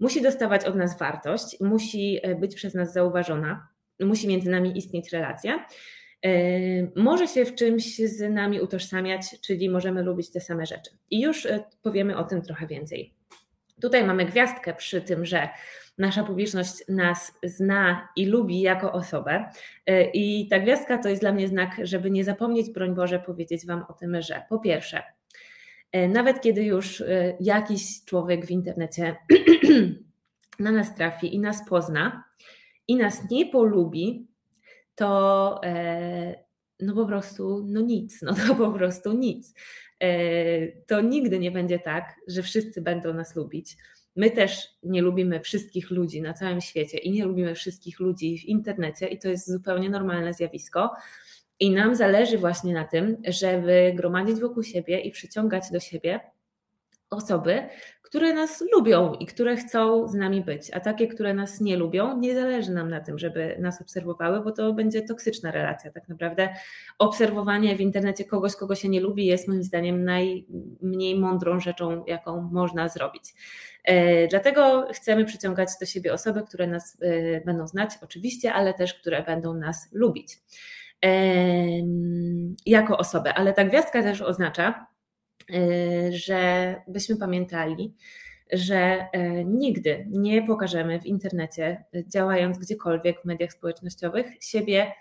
musi 0.00 0.22
dostawać 0.22 0.64
od 0.64 0.76
nas 0.76 0.98
wartość, 0.98 1.60
musi 1.60 2.18
e, 2.22 2.34
być 2.34 2.54
przez 2.54 2.74
nas 2.74 2.92
zauważona, 2.92 3.68
musi 4.00 4.28
między 4.28 4.50
nami 4.50 4.78
istnieć 4.78 5.12
relacja. 5.12 5.66
Może 6.96 7.28
się 7.28 7.44
w 7.44 7.54
czymś 7.54 7.96
z 7.96 8.32
nami 8.32 8.60
utożsamiać, 8.60 9.40
czyli 9.40 9.70
możemy 9.70 10.02
lubić 10.02 10.30
te 10.30 10.40
same 10.40 10.66
rzeczy. 10.66 10.90
I 11.10 11.20
już 11.20 11.46
powiemy 11.82 12.16
o 12.16 12.24
tym 12.24 12.42
trochę 12.42 12.66
więcej. 12.66 13.14
Tutaj 13.80 14.04
mamy 14.04 14.24
gwiazdkę 14.24 14.74
przy 14.74 15.00
tym, 15.00 15.24
że 15.24 15.48
nasza 15.98 16.24
publiczność 16.24 16.84
nas 16.88 17.38
zna 17.42 18.08
i 18.16 18.26
lubi 18.26 18.60
jako 18.60 18.92
osobę. 18.92 19.44
E, 19.86 20.10
I 20.10 20.48
ta 20.48 20.58
gwiazdka 20.58 20.98
to 20.98 21.08
jest 21.08 21.22
dla 21.22 21.32
mnie 21.32 21.48
znak, 21.48 21.76
żeby 21.82 22.10
nie 22.10 22.24
zapomnieć, 22.24 22.70
broń 22.70 22.94
Boże, 22.94 23.18
powiedzieć 23.18 23.66
Wam 23.66 23.84
o 23.88 23.92
tym, 23.92 24.22
że 24.22 24.42
po 24.48 24.58
pierwsze, 24.58 25.02
e, 25.92 26.08
nawet 26.08 26.40
kiedy 26.40 26.64
już 26.64 27.00
e, 27.00 27.36
jakiś 27.40 28.04
człowiek 28.04 28.46
w 28.46 28.50
internecie 28.50 29.16
na 30.58 30.72
nas 30.72 30.94
trafi 30.94 31.34
i 31.34 31.38
nas 31.38 31.68
pozna 31.68 32.24
i 32.88 32.96
nas 32.96 33.30
nie 33.30 33.46
polubi, 33.46 34.26
to 34.94 35.60
no 36.80 36.94
po 36.94 37.06
prostu 37.06 37.64
no 37.66 37.80
nic, 37.80 38.22
no 38.22 38.34
to 38.34 38.54
po 38.54 38.72
prostu 38.72 39.12
nic. 39.12 39.54
To 40.86 41.00
nigdy 41.00 41.38
nie 41.38 41.50
będzie 41.50 41.78
tak, 41.78 42.14
że 42.28 42.42
wszyscy 42.42 42.82
będą 42.82 43.14
nas 43.14 43.36
lubić 43.36 43.76
My 44.16 44.30
też 44.30 44.68
nie 44.82 45.02
lubimy 45.02 45.40
wszystkich 45.40 45.90
ludzi 45.90 46.22
na 46.22 46.32
całym 46.32 46.60
świecie 46.60 46.98
i 46.98 47.10
nie 47.10 47.24
lubimy 47.24 47.54
wszystkich 47.54 48.00
ludzi 48.00 48.38
w 48.38 48.44
internecie, 48.44 49.06
i 49.06 49.18
to 49.18 49.28
jest 49.28 49.50
zupełnie 49.50 49.90
normalne 49.90 50.34
zjawisko. 50.34 50.94
I 51.60 51.70
nam 51.70 51.94
zależy 51.94 52.38
właśnie 52.38 52.74
na 52.74 52.84
tym, 52.84 53.16
żeby 53.28 53.92
gromadzić 53.94 54.40
wokół 54.40 54.62
siebie 54.62 55.00
i 55.00 55.10
przyciągać 55.10 55.70
do 55.70 55.80
siebie 55.80 56.20
osoby, 57.10 57.68
które 58.16 58.34
nas 58.34 58.64
lubią 58.74 59.14
i 59.14 59.26
które 59.26 59.56
chcą 59.56 60.08
z 60.08 60.14
nami 60.14 60.40
być, 60.40 60.70
a 60.70 60.80
takie, 60.80 61.08
które 61.08 61.34
nas 61.34 61.60
nie 61.60 61.76
lubią, 61.76 62.18
nie 62.18 62.34
zależy 62.34 62.72
nam 62.72 62.90
na 62.90 63.00
tym, 63.00 63.18
żeby 63.18 63.56
nas 63.60 63.80
obserwowały, 63.80 64.40
bo 64.40 64.52
to 64.52 64.72
będzie 64.72 65.02
toksyczna 65.02 65.50
relacja. 65.50 65.90
Tak 65.90 66.08
naprawdę 66.08 66.48
obserwowanie 66.98 67.76
w 67.76 67.80
internecie 67.80 68.24
kogoś, 68.24 68.56
kogo 68.56 68.74
się 68.74 68.88
nie 68.88 69.00
lubi, 69.00 69.26
jest 69.26 69.48
moim 69.48 69.62
zdaniem 69.62 70.04
najmniej 70.04 71.18
mądrą 71.18 71.60
rzeczą, 71.60 72.04
jaką 72.06 72.40
można 72.40 72.88
zrobić. 72.88 73.34
E, 73.84 74.28
dlatego 74.28 74.88
chcemy 74.92 75.24
przyciągać 75.24 75.68
do 75.80 75.86
siebie 75.86 76.12
osoby, 76.12 76.42
które 76.42 76.66
nas 76.66 76.96
e, 77.00 77.40
będą 77.40 77.66
znać, 77.66 77.90
oczywiście, 78.02 78.52
ale 78.52 78.74
też 78.74 78.94
które 78.94 79.22
będą 79.22 79.54
nas 79.54 79.88
lubić 79.92 80.38
jako 82.66 82.98
osobę. 82.98 83.34
Ale 83.34 83.52
ta 83.52 83.64
gwiazdka 83.64 84.02
też 84.02 84.22
oznacza, 84.22 84.86
e, 85.50 86.12
że 86.12 86.74
byśmy 86.88 87.16
pamiętali, 87.16 87.94
że 88.52 89.06
nigdy 89.44 90.06
nie 90.10 90.42
pokażemy 90.42 91.00
w 91.00 91.06
internecie, 91.06 91.84
działając 92.08 92.58
gdziekolwiek 92.58 93.22
w 93.22 93.24
mediach 93.24 93.52
społecznościowych, 93.52 94.26
siebie 94.40 94.92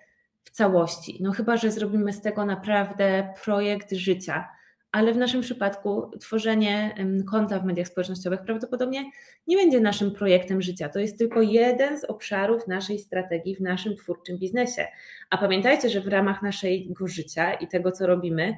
w 0.44 0.52
całości. 0.52 1.18
No 1.22 1.32
chyba, 1.32 1.58
że 1.58 1.72
zrobimy 1.72 2.14
z 2.14 2.22
tego 2.22 2.46
naprawdę 2.46 3.34
projekt 3.44 3.94
życia 3.94 4.48
ale 4.96 5.14
w 5.14 5.18
naszym 5.18 5.42
przypadku 5.42 6.12
tworzenie 6.20 6.96
konta 7.32 7.60
w 7.60 7.66
mediach 7.66 7.88
społecznościowych 7.88 8.42
prawdopodobnie 8.42 9.12
nie 9.48 9.58
będzie 9.58 9.80
naszym 9.80 10.12
projektem 10.12 10.62
życia. 10.62 10.90
To 10.90 11.00
jest 11.00 11.18
tylko 11.18 11.42
jeden 11.42 12.00
z 12.00 12.04
obszarów 12.04 12.68
naszej 12.68 13.00
strategii 13.00 13.56
w 13.56 13.62
naszym 13.62 13.96
twórczym 13.96 14.38
biznesie. 14.38 14.88
A 15.30 15.38
pamiętajcie, 15.38 15.90
że 15.90 16.02
w 16.02 16.08
ramach 16.08 16.42
naszego 16.42 17.08
życia 17.08 17.54
i 17.54 17.68
tego, 17.68 17.92
co 17.92 18.08
robimy, 18.08 18.58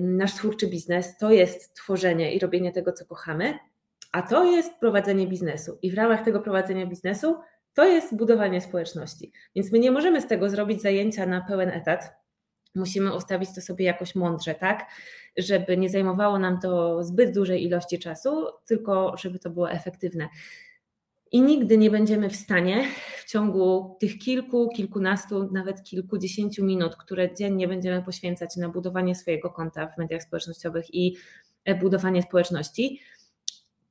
nasz 0.00 0.34
twórczy 0.34 0.66
biznes 0.66 1.18
to 1.18 1.30
jest 1.30 1.74
tworzenie 1.74 2.34
i 2.34 2.38
robienie 2.38 2.72
tego, 2.72 2.92
co 2.92 3.06
kochamy, 3.06 3.58
a 4.12 4.22
to 4.22 4.44
jest 4.44 4.78
prowadzenie 4.80 5.26
biznesu. 5.26 5.78
I 5.82 5.90
w 5.90 5.94
ramach 5.94 6.24
tego 6.24 6.40
prowadzenia 6.40 6.86
biznesu 6.86 7.36
to 7.74 7.84
jest 7.84 8.16
budowanie 8.16 8.60
społeczności. 8.60 9.32
Więc 9.54 9.72
my 9.72 9.78
nie 9.78 9.90
możemy 9.90 10.20
z 10.20 10.26
tego 10.26 10.50
zrobić 10.50 10.82
zajęcia 10.82 11.26
na 11.26 11.40
pełen 11.40 11.68
etat 11.68 12.12
musimy 12.76 13.14
ustawić 13.16 13.54
to 13.54 13.60
sobie 13.60 13.84
jakoś 13.84 14.14
mądrze, 14.14 14.54
tak? 14.54 14.90
Żeby 15.36 15.76
nie 15.76 15.90
zajmowało 15.90 16.38
nam 16.38 16.60
to 16.60 17.02
zbyt 17.04 17.34
dużej 17.34 17.64
ilości 17.64 17.98
czasu, 17.98 18.46
tylko 18.66 19.16
żeby 19.16 19.38
to 19.38 19.50
było 19.50 19.70
efektywne. 19.70 20.28
I 21.32 21.40
nigdy 21.42 21.78
nie 21.78 21.90
będziemy 21.90 22.30
w 22.30 22.36
stanie 22.36 22.84
w 23.18 23.30
ciągu 23.30 23.96
tych 24.00 24.18
kilku, 24.18 24.68
kilkunastu, 24.68 25.52
nawet 25.52 25.82
kilkudziesięciu 25.82 26.64
minut, 26.64 26.96
które 26.96 27.34
dziennie 27.34 27.68
będziemy 27.68 28.02
poświęcać 28.02 28.56
na 28.56 28.68
budowanie 28.68 29.14
swojego 29.14 29.50
konta 29.50 29.86
w 29.86 29.98
mediach 29.98 30.22
społecznościowych 30.22 30.94
i 30.94 31.16
budowanie 31.80 32.22
społeczności, 32.22 33.00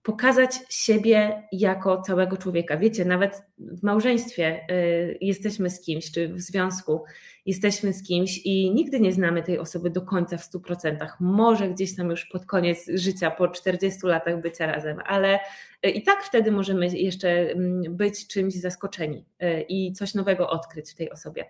pokazać 0.05 0.59
siebie 0.69 1.43
jako 1.51 2.01
całego 2.01 2.37
człowieka. 2.37 2.77
Wiecie, 2.77 3.05
nawet 3.05 3.43
w 3.57 3.83
małżeństwie 3.83 4.67
y, 4.71 5.17
jesteśmy 5.21 5.69
z 5.69 5.81
kimś, 5.81 6.11
czy 6.11 6.27
w 6.27 6.41
związku 6.41 7.03
jesteśmy 7.45 7.93
z 7.93 8.03
kimś 8.03 8.37
i 8.37 8.71
nigdy 8.71 8.99
nie 8.99 9.13
znamy 9.13 9.43
tej 9.43 9.59
osoby 9.59 9.89
do 9.89 10.01
końca 10.01 10.37
w 10.37 10.51
100%. 10.51 11.07
Może 11.19 11.69
gdzieś 11.69 11.95
tam 11.95 12.09
już 12.09 12.25
pod 12.25 12.45
koniec 12.45 12.85
życia, 12.93 13.31
po 13.31 13.47
40 13.47 13.99
latach 14.03 14.41
bycia 14.41 14.65
razem, 14.65 14.97
ale 15.05 15.39
y, 15.85 15.89
i 15.89 16.03
tak 16.03 16.23
wtedy 16.23 16.51
możemy 16.51 16.87
jeszcze 16.87 17.29
mm, 17.29 17.97
być 17.97 18.27
czymś 18.27 18.53
zaskoczeni 18.53 19.25
y, 19.43 19.65
i 19.69 19.93
coś 19.93 20.13
nowego 20.13 20.49
odkryć 20.49 20.91
w 20.91 20.95
tej 20.95 21.11
osobie. 21.11 21.45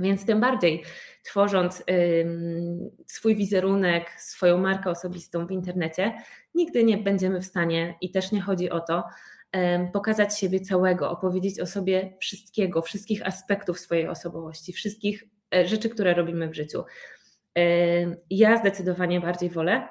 Więc 0.00 0.26
tym 0.26 0.40
bardziej 0.40 0.84
tworząc 1.22 1.84
swój 3.06 3.36
wizerunek, 3.36 4.10
swoją 4.10 4.58
markę 4.58 4.90
osobistą 4.90 5.46
w 5.46 5.50
internecie, 5.50 6.14
nigdy 6.54 6.84
nie 6.84 6.98
będziemy 6.98 7.40
w 7.40 7.46
stanie 7.46 7.94
i 8.00 8.10
też 8.10 8.32
nie 8.32 8.40
chodzi 8.40 8.70
o 8.70 8.80
to, 8.80 9.04
pokazać 9.92 10.38
siebie 10.38 10.60
całego, 10.60 11.10
opowiedzieć 11.10 11.60
o 11.60 11.66
sobie 11.66 12.16
wszystkiego, 12.20 12.82
wszystkich 12.82 13.26
aspektów 13.26 13.80
swojej 13.80 14.08
osobowości, 14.08 14.72
wszystkich 14.72 15.24
e, 15.54 15.66
rzeczy, 15.66 15.88
które 15.88 16.14
robimy 16.14 16.48
w 16.48 16.54
życiu. 16.54 16.84
Ja 18.30 18.56
zdecydowanie 18.56 19.20
bardziej 19.20 19.50
wolę 19.50 19.88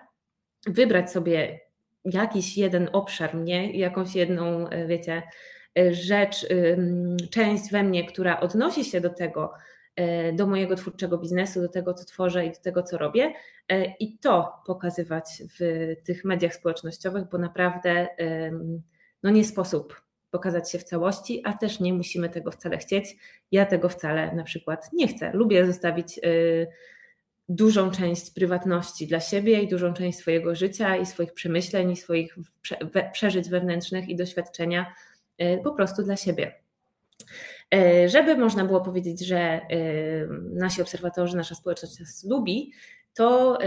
wybrać 0.67 1.11
sobie 1.11 1.59
jakiś 2.05 2.57
jeden 2.57 2.89
obszar 2.93 3.35
mnie, 3.35 3.71
jakąś 3.71 4.15
jedną, 4.15 4.69
e, 4.69 4.87
wiecie, 4.87 5.23
e, 5.79 5.93
rzecz, 5.93 6.45
część 7.31 7.71
we 7.71 7.83
mnie, 7.83 8.05
która 8.05 8.39
odnosi 8.39 8.85
się 8.85 9.01
do 9.01 9.09
tego, 9.09 9.53
do 10.33 10.47
mojego 10.47 10.75
twórczego 10.75 11.17
biznesu, 11.17 11.61
do 11.61 11.69
tego, 11.69 11.93
co 11.93 12.05
tworzę 12.05 12.45
i 12.45 12.51
do 12.51 12.59
tego, 12.59 12.83
co 12.83 12.97
robię, 12.97 13.33
e, 13.69 13.85
i 13.99 14.17
to 14.17 14.53
pokazywać 14.65 15.43
w 15.59 15.93
tych 16.03 16.25
mediach 16.25 16.55
społecznościowych, 16.55 17.23
bo 17.31 17.37
naprawdę 17.37 18.07
no 19.23 19.29
nie 19.29 19.43
sposób 19.43 20.01
pokazać 20.31 20.71
się 20.71 20.79
w 20.79 20.83
całości, 20.83 21.41
a 21.45 21.53
też 21.53 21.79
nie 21.79 21.93
musimy 21.93 22.29
tego 22.29 22.51
wcale 22.51 22.77
chcieć. 22.77 23.17
Ja 23.51 23.65
tego 23.65 23.89
wcale 23.89 24.35
na 24.35 24.43
przykład 24.43 24.89
nie 24.93 25.07
chcę. 25.07 25.31
Lubię 25.33 25.65
zostawić 25.65 26.17
e, 26.17 26.21
dużą 27.49 27.91
część 27.91 28.31
prywatności 28.31 29.07
dla 29.07 29.19
siebie 29.19 29.61
i 29.61 29.67
dużą 29.67 29.93
część 29.93 30.17
swojego 30.17 30.55
życia 30.55 30.95
i 30.95 31.05
swoich 31.05 31.33
przemyśleń 31.33 31.91
i 31.91 31.95
swoich 31.95 32.35
przeżyć 33.13 33.49
wewnętrznych 33.49 34.09
i 34.09 34.15
doświadczenia 34.15 34.93
po 35.63 35.71
prostu 35.71 36.03
dla 36.03 36.15
siebie. 36.15 36.55
E, 37.73 38.09
żeby 38.09 38.37
można 38.37 38.65
było 38.65 38.81
powiedzieć, 38.81 39.25
że 39.25 39.37
e, 39.37 39.61
nasi 40.53 40.81
obserwatorzy, 40.81 41.37
nasza 41.37 41.55
społeczność 41.55 41.99
nas 41.99 42.23
lubi, 42.29 42.71
to 43.13 43.57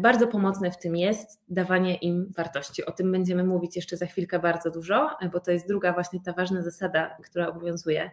bardzo 0.00 0.26
pomocne 0.26 0.70
w 0.70 0.78
tym 0.78 0.96
jest 0.96 1.40
dawanie 1.48 1.96
im 1.96 2.32
wartości. 2.36 2.84
O 2.84 2.92
tym 2.92 3.12
będziemy 3.12 3.44
mówić 3.44 3.76
jeszcze 3.76 3.96
za 3.96 4.06
chwilkę 4.06 4.38
bardzo 4.38 4.70
dużo, 4.70 5.10
bo 5.32 5.40
to 5.40 5.50
jest 5.50 5.68
druga 5.68 5.92
właśnie 5.92 6.20
ta 6.24 6.32
ważna 6.32 6.62
zasada, 6.62 7.16
która 7.24 7.48
obowiązuje 7.48 8.10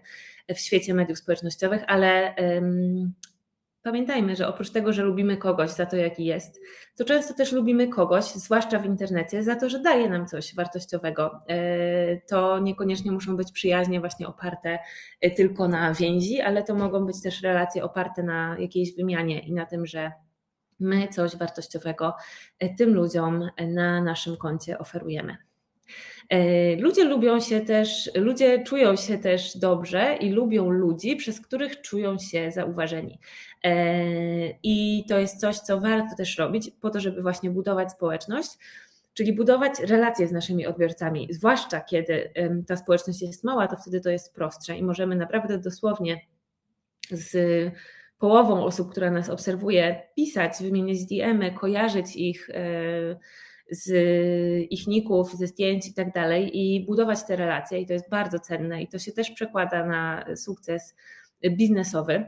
w 0.56 0.60
świecie 0.60 0.94
mediów 0.94 1.18
społecznościowych, 1.18 1.84
ale 1.88 2.36
pamiętajmy, 3.86 4.36
że 4.36 4.48
oprócz 4.48 4.70
tego, 4.70 4.94
że 4.94 5.04
lubimy 5.04 5.38
kogoś 5.38 5.70
za 5.72 5.86
to, 5.86 5.96
jaki 5.96 6.26
jest, 6.26 6.62
to 6.96 7.06
często 7.06 7.34
też 7.34 7.52
lubimy 7.52 7.88
kogoś, 7.88 8.26
zwłaszcza 8.26 8.80
w 8.80 8.86
internecie, 8.86 9.44
za 9.44 9.56
to, 9.56 9.70
że 9.70 9.80
daje 9.80 10.10
nam 10.10 10.28
coś 10.28 10.56
wartościowego. 10.56 11.42
E, 11.48 12.22
to 12.22 12.60
niekoniecznie 12.60 13.12
muszą 13.12 13.36
być 13.36 13.52
przyjaźnie 13.52 14.00
właśnie 14.00 14.28
oparte 14.28 14.80
e, 15.22 15.32
tylko 15.32 15.68
na 15.68 15.94
więzi, 15.94 16.42
ale 16.42 16.64
to 16.64 16.76
mogą 16.76 17.06
być 17.06 17.22
też 17.22 17.42
relacje 17.42 17.84
oparte 17.84 18.24
na 18.24 18.56
jakiejś 18.60 18.96
wymianie 18.96 19.40
i 19.40 19.54
na 19.54 19.66
tym, 19.66 19.86
że 19.86 20.12
my 20.80 21.08
coś 21.08 21.36
wartościowego 21.36 22.14
e, 22.60 22.76
tym 22.76 22.94
ludziom 22.94 23.50
na 23.68 24.02
naszym 24.02 24.38
koncie 24.38 24.80
oferujemy. 24.80 25.38
E, 26.30 26.76
ludzie 26.76 27.04
lubią 27.04 27.40
się 27.40 27.62
też, 27.62 28.12
ludzie 28.16 28.64
czują 28.64 28.96
się 28.96 29.18
też 29.18 29.58
dobrze 29.58 30.16
i 30.16 30.30
lubią 30.30 30.70
ludzi, 30.70 31.16
przez 31.16 31.42
których 31.42 31.82
czują 31.82 32.18
się 32.18 32.52
zauważeni. 32.52 33.20
E, 33.64 33.74
I 34.64 35.06
to 35.10 35.20
jest 35.20 35.40
coś, 35.40 35.58
co 35.58 35.80
warto 35.80 36.16
też 36.18 36.38
robić 36.38 36.72
po 36.82 36.90
to, 36.90 37.00
żeby 37.00 37.22
właśnie 37.22 37.50
budować 37.50 37.92
społeczność, 37.92 38.50
czyli 39.14 39.34
budować 39.34 39.80
relacje 39.80 40.28
z 40.28 40.32
naszymi 40.32 40.68
odbiorcami, 40.68 41.28
zwłaszcza 41.32 41.82
kiedy 41.82 42.32
ta 42.68 42.78
społeczność 42.78 43.22
jest 43.22 43.44
mała, 43.44 43.68
to 43.68 43.76
wtedy 43.78 44.02
to 44.02 44.10
jest 44.10 44.34
prostsze 44.34 44.78
i 44.78 44.84
możemy 44.84 45.16
naprawdę 45.16 45.58
dosłownie 45.58 46.22
z 47.12 47.36
połową 48.20 48.66
osób, 48.66 48.92
która 48.92 49.12
nas 49.12 49.30
obserwuje, 49.30 50.02
pisać, 50.16 50.52
wymieniać 50.62 51.06
DM-y, 51.06 51.52
kojarzyć 51.52 52.16
ich 52.16 52.50
e, 52.50 53.16
z 53.70 53.92
ich 54.72 54.88
ników, 54.88 55.34
ze 55.34 55.48
zdjęć 55.48 55.88
i 55.88 55.94
tak 55.94 56.14
dalej 56.14 56.60
i 56.60 56.86
budować 56.86 57.24
te 57.24 57.36
relacje 57.36 57.80
i 57.80 57.86
to 57.86 57.94
jest 57.94 58.10
bardzo 58.10 58.40
cenne 58.40 58.82
i 58.84 58.88
to 58.88 59.00
się 59.00 59.12
też 59.12 59.32
przekłada 59.32 59.86
na 59.86 60.26
sukces 60.36 60.96
biznesowy. 61.52 62.26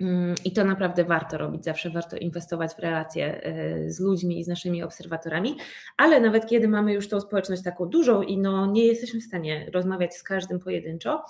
Mm, 0.00 0.34
I 0.44 0.52
to 0.52 0.64
naprawdę 0.64 1.04
warto 1.04 1.38
robić, 1.38 1.64
zawsze 1.64 1.90
warto 1.90 2.16
inwestować 2.16 2.74
w 2.74 2.78
relacje 2.78 3.42
e, 3.42 3.90
z 3.90 4.00
ludźmi 4.00 4.38
i 4.38 4.44
z 4.44 4.48
naszymi 4.48 4.82
obserwatorami, 4.82 5.56
ale 5.96 6.20
nawet 6.20 6.46
kiedy 6.46 6.68
mamy 6.68 6.92
już 6.92 7.08
tą 7.08 7.20
społeczność 7.20 7.62
taką 7.62 7.86
dużą 7.86 8.22
i 8.22 8.38
no 8.38 8.66
nie 8.66 8.86
jesteśmy 8.86 9.20
w 9.20 9.24
stanie 9.24 9.70
rozmawiać 9.74 10.16
z 10.16 10.22
każdym 10.22 10.60
pojedynczo, 10.60 11.24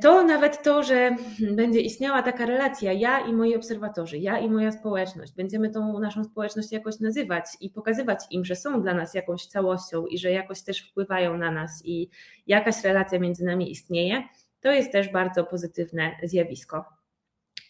to 0.00 0.24
nawet 0.24 0.62
to, 0.62 0.82
że 0.82 1.16
będzie 1.56 1.80
istniała 1.80 2.22
taka 2.22 2.46
relacja, 2.46 2.92
ja 2.92 3.20
i 3.20 3.32
moi 3.32 3.56
obserwatorzy, 3.56 4.18
ja 4.18 4.38
i 4.38 4.50
moja 4.50 4.72
społeczność, 4.72 5.32
będziemy 5.32 5.70
tą 5.70 5.98
naszą 5.98 6.24
społeczność 6.24 6.72
jakoś 6.72 7.00
nazywać 7.00 7.44
i 7.60 7.70
pokazywać 7.70 8.18
im, 8.30 8.44
że 8.44 8.56
są 8.56 8.82
dla 8.82 8.94
nas 8.94 9.14
jakąś 9.14 9.46
całością 9.46 10.06
i 10.06 10.18
że 10.18 10.30
jakoś 10.30 10.62
też 10.62 10.90
wpływają 10.90 11.38
na 11.38 11.50
nas 11.50 11.82
i 11.84 12.10
jakaś 12.46 12.84
relacja 12.84 13.18
między 13.18 13.44
nami 13.44 13.70
istnieje, 13.70 14.22
to 14.60 14.72
jest 14.72 14.92
też 14.92 15.08
bardzo 15.08 15.44
pozytywne 15.44 16.10
zjawisko. 16.22 16.84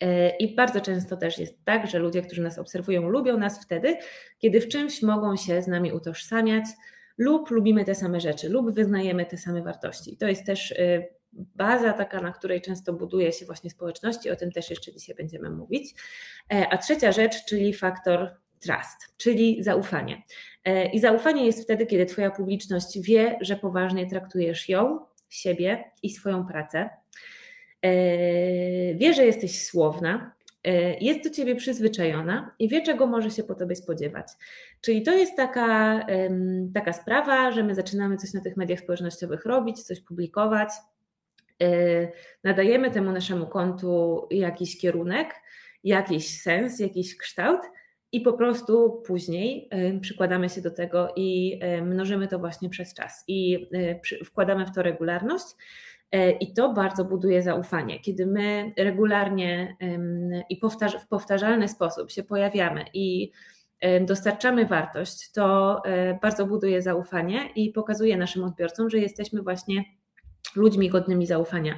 E, 0.00 0.36
I 0.36 0.54
bardzo 0.54 0.80
często 0.80 1.16
też 1.16 1.38
jest 1.38 1.64
tak, 1.64 1.86
że 1.86 1.98
ludzie, 1.98 2.22
którzy 2.22 2.42
nas 2.42 2.58
obserwują, 2.58 3.08
lubią 3.08 3.38
nas 3.38 3.64
wtedy, 3.64 3.96
kiedy 4.38 4.60
w 4.60 4.68
czymś 4.68 5.02
mogą 5.02 5.36
się 5.36 5.62
z 5.62 5.66
nami 5.66 5.92
utożsamiać, 5.92 6.64
lub 7.18 7.50
lubimy 7.50 7.84
te 7.84 7.94
same 7.94 8.20
rzeczy, 8.20 8.48
lub 8.48 8.74
wyznajemy 8.74 9.26
te 9.26 9.36
same 9.36 9.62
wartości. 9.62 10.16
To 10.16 10.28
jest 10.28 10.46
też 10.46 10.72
e, 10.72 11.02
baza 11.32 11.92
taka, 11.92 12.20
na 12.20 12.32
której 12.32 12.60
często 12.60 12.92
buduje 12.92 13.32
się 13.32 13.46
właśnie 13.46 13.70
społeczności, 13.70 14.30
o 14.30 14.36
tym 14.36 14.52
też 14.52 14.70
jeszcze 14.70 14.92
dzisiaj 14.92 15.14
będziemy 15.14 15.50
mówić. 15.50 15.94
E, 16.52 16.66
a 16.70 16.78
trzecia 16.78 17.12
rzecz, 17.12 17.44
czyli 17.44 17.74
faktor 17.74 18.30
trust, 18.60 19.14
czyli 19.16 19.62
zaufanie. 19.62 20.22
E, 20.64 20.86
I 20.90 21.00
zaufanie 21.00 21.46
jest 21.46 21.62
wtedy, 21.62 21.86
kiedy 21.86 22.06
Twoja 22.06 22.30
publiczność 22.30 23.00
wie, 23.00 23.38
że 23.40 23.56
poważnie 23.56 24.06
traktujesz 24.06 24.68
ją, 24.68 24.98
siebie 25.28 25.84
i 26.02 26.10
swoją 26.10 26.46
pracę. 26.46 26.90
E, 27.82 27.90
wie, 28.94 29.14
że 29.14 29.26
jesteś 29.26 29.64
słowna, 29.64 30.34
jest 31.00 31.24
do 31.24 31.30
ciebie 31.30 31.56
przyzwyczajona 31.56 32.54
i 32.58 32.68
wie, 32.68 32.82
czego 32.82 33.06
może 33.06 33.30
się 33.30 33.44
po 33.44 33.54
tobie 33.54 33.76
spodziewać. 33.76 34.26
Czyli 34.80 35.02
to 35.02 35.12
jest 35.12 35.36
taka, 35.36 36.06
taka 36.74 36.92
sprawa, 36.92 37.52
że 37.52 37.64
my 37.64 37.74
zaczynamy 37.74 38.16
coś 38.16 38.32
na 38.32 38.40
tych 38.40 38.56
mediach 38.56 38.80
społecznościowych 38.80 39.46
robić, 39.46 39.82
coś 39.82 40.00
publikować, 40.00 40.68
nadajemy 42.44 42.90
temu 42.90 43.12
naszemu 43.12 43.46
kontu 43.46 44.26
jakiś 44.30 44.78
kierunek, 44.78 45.34
jakiś 45.84 46.40
sens, 46.40 46.80
jakiś 46.80 47.16
kształt 47.16 47.60
i 48.12 48.20
po 48.20 48.32
prostu 48.32 49.02
później 49.06 49.68
y, 49.74 50.00
przykładamy 50.00 50.48
się 50.48 50.60
do 50.60 50.70
tego 50.70 51.12
i 51.16 51.60
y, 51.78 51.82
mnożymy 51.82 52.28
to 52.28 52.38
właśnie 52.38 52.68
przez 52.68 52.94
czas 52.94 53.24
i 53.28 53.66
wkładamy 54.24 54.66
w 54.66 54.74
to 54.74 54.82
regularność. 54.82 55.44
I 56.40 56.54
to 56.54 56.72
bardzo 56.72 57.04
buduje 57.04 57.42
zaufanie. 57.42 58.00
Kiedy 58.00 58.26
my 58.26 58.72
regularnie 58.78 59.76
i 60.48 60.60
w 61.00 61.08
powtarzalny 61.08 61.68
sposób 61.68 62.10
się 62.10 62.22
pojawiamy 62.22 62.84
i 62.94 63.32
dostarczamy 64.00 64.66
wartość, 64.66 65.32
to 65.32 65.82
bardzo 66.22 66.46
buduje 66.46 66.82
zaufanie 66.82 67.48
i 67.56 67.70
pokazuje 67.70 68.16
naszym 68.16 68.44
odbiorcom, 68.44 68.90
że 68.90 68.98
jesteśmy 68.98 69.42
właśnie 69.42 69.84
ludźmi 70.56 70.88
godnymi 70.88 71.26
zaufania, 71.26 71.74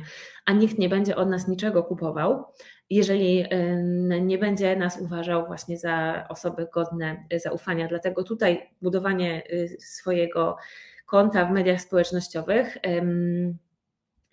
a 0.46 0.53
nikt 0.53 0.79
nie 0.79 0.88
będzie 0.88 1.16
od 1.16 1.29
nas 1.29 1.48
niczego 1.48 1.83
kupował, 1.83 2.44
jeżeli 2.90 3.44
nie 4.20 4.38
będzie 4.38 4.77
nas 4.77 5.00
uważał 5.00 5.46
właśnie 5.46 5.79
za 5.79 6.27
osoby 6.29 6.66
godne 6.74 7.24
zaufania. 7.37 7.88
Dlatego 7.88 8.22
tutaj 8.22 8.70
budowanie 8.83 9.42
y, 9.53 9.77
swojego 9.81 10.57
konta 11.07 11.44
w 11.44 11.50
mediach 11.53 11.81
społecznościowych 11.81 12.79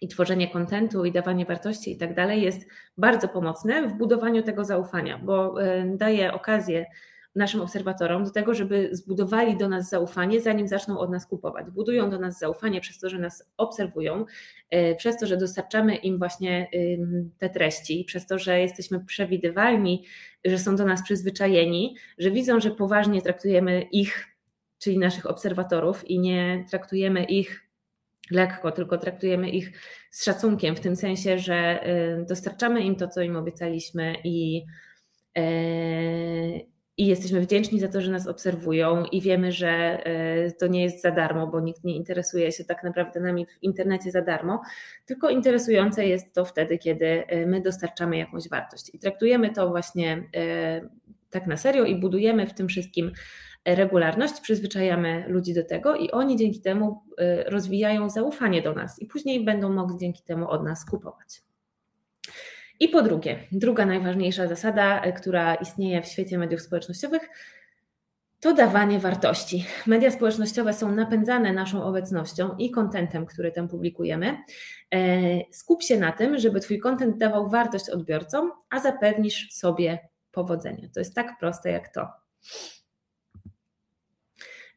i 0.01 0.07
tworzenie 0.07 0.47
kontentu 0.47 1.05
i 1.05 1.11
dawanie 1.11 1.45
wartości 1.45 1.91
i 1.91 1.97
tak 1.97 2.15
dalej 2.15 2.41
jest 2.41 2.67
bardzo 2.97 3.27
pomocne 3.27 3.87
w 3.87 3.93
budowaniu 3.93 4.43
tego 4.43 4.65
zaufania, 4.65 5.19
bo 5.23 5.55
daje 5.85 6.33
okazję 6.33 6.85
naszym 7.35 7.61
obserwatorom 7.61 8.23
do 8.23 8.31
tego, 8.31 8.53
żeby 8.53 8.89
zbudowali 8.91 9.57
do 9.57 9.69
nas 9.69 9.89
zaufanie, 9.89 10.41
zanim 10.41 10.67
zaczną 10.67 10.99
od 10.99 11.11
nas 11.11 11.25
kupować. 11.25 11.65
Budują 11.69 12.09
do 12.09 12.19
nas 12.19 12.39
zaufanie 12.39 12.81
przez 12.81 12.99
to, 12.99 13.09
że 13.09 13.19
nas 13.19 13.51
obserwują, 13.57 14.25
e, 14.69 14.95
przez 14.95 15.17
to, 15.17 15.27
że 15.27 15.37
dostarczamy 15.37 15.95
im 15.95 16.17
właśnie 16.17 16.69
te 17.37 17.49
treści, 17.49 18.03
przez 18.07 18.27
to, 18.27 18.39
że 18.39 18.59
jesteśmy 18.59 19.05
przewidywalni, 19.05 20.05
że 20.45 20.59
są 20.59 20.75
do 20.75 20.85
nas 20.85 21.03
przyzwyczajeni, 21.03 21.95
że 22.17 22.31
widzą, 22.31 22.59
że 22.59 22.71
poważnie 22.71 23.21
traktujemy 23.21 23.81
ich, 23.81 24.27
czyli 24.79 24.97
naszych 24.97 25.25
obserwatorów 25.25 26.09
i 26.09 26.19
nie 26.19 26.65
traktujemy 26.69 27.23
ich 27.23 27.71
lekko, 28.31 28.71
tylko 28.71 28.97
traktujemy 28.97 29.49
ich 29.49 29.71
z 30.11 30.23
szacunkiem, 30.23 30.75
w 30.75 30.79
tym 30.79 30.95
sensie, 30.95 31.39
że 31.39 31.87
y, 32.21 32.25
dostarczamy 32.25 32.81
im 32.81 32.95
to, 32.95 33.07
co 33.07 33.21
im 33.21 33.35
obiecaliśmy 33.35 34.15
i, 34.23 34.65
e, 35.37 35.41
i 36.97 37.07
jesteśmy 37.07 37.41
wdzięczni 37.41 37.79
za 37.79 37.87
to, 37.87 38.01
że 38.01 38.11
nas 38.11 38.27
obserwują 38.27 39.05
i 39.05 39.21
wiemy, 39.21 39.51
że 39.51 39.69
e, 39.69 40.51
to 40.51 40.67
nie 40.67 40.83
jest 40.83 41.01
za 41.01 41.11
darmo, 41.11 41.47
bo 41.47 41.59
nikt 41.59 41.83
nie 41.83 41.95
interesuje 41.95 42.51
się 42.51 42.65
tak 42.65 42.83
naprawdę 42.83 43.19
nami 43.19 43.45
w 43.45 43.63
internecie 43.63 44.11
za 44.11 44.21
darmo, 44.21 44.61
tylko 45.05 45.29
interesujące 45.29 46.05
jest 46.05 46.33
to 46.33 46.45
wtedy, 46.45 46.77
kiedy 46.77 47.05
e, 47.27 47.45
my 47.45 47.61
dostarczamy 47.61 48.17
jakąś 48.17 48.49
wartość 48.49 48.91
i 48.93 48.99
traktujemy 48.99 49.53
to 49.53 49.69
właśnie 49.69 50.23
e, 50.35 50.81
tak 51.29 51.47
na 51.47 51.57
serio 51.57 51.85
i 51.85 51.95
budujemy 51.95 52.47
w 52.47 52.53
tym 52.53 52.67
wszystkim 52.67 53.11
regularność, 53.65 54.41
przyzwyczajamy 54.41 55.25
ludzi 55.27 55.53
do 55.53 55.63
tego 55.63 55.95
i 55.95 56.11
oni 56.11 56.37
dzięki 56.37 56.61
temu 56.61 57.03
rozwijają 57.45 58.09
zaufanie 58.09 58.61
do 58.61 58.73
nas 58.73 59.01
i 59.01 59.05
później 59.05 59.45
będą 59.45 59.69
mogli 59.69 59.97
dzięki 59.97 60.23
temu 60.23 60.49
od 60.49 60.63
nas 60.63 60.85
kupować. 60.85 61.50
I 62.81 62.89
po 62.89 63.01
drugie, 63.01 63.39
druga 63.51 63.85
najważniejsza 63.85 64.47
zasada, 64.47 65.01
e, 65.01 65.13
która 65.13 65.55
istnieje 65.55 66.01
w 66.01 66.07
świecie 66.07 66.37
mediów 66.37 66.61
społecznościowych, 66.61 67.29
to 68.39 68.53
dawanie 68.53 68.99
wartości. 68.99 69.65
Media 69.87 70.11
społecznościowe 70.11 70.73
są 70.73 70.91
napędzane 70.91 71.53
naszą 71.53 71.83
obecnością 71.83 72.57
i 72.57 72.71
kontentem, 72.71 73.25
który 73.25 73.51
tam 73.51 73.67
publikujemy. 73.67 74.37
E, 74.93 74.99
skup 75.51 75.83
się 75.83 75.99
na 75.99 76.11
tym, 76.11 76.37
żeby 76.37 76.59
Twój 76.59 76.79
kontent 76.79 77.17
dawał 77.17 77.49
wartość 77.49 77.89
odbiorcom, 77.89 78.51
a 78.69 78.79
zapewnisz 78.79 79.53
sobie 79.53 79.99
powodzenie. 80.31 80.89
To 80.93 80.99
jest 80.99 81.15
tak 81.15 81.39
proste 81.39 81.71
jak 81.71 81.93
to. 81.93 82.07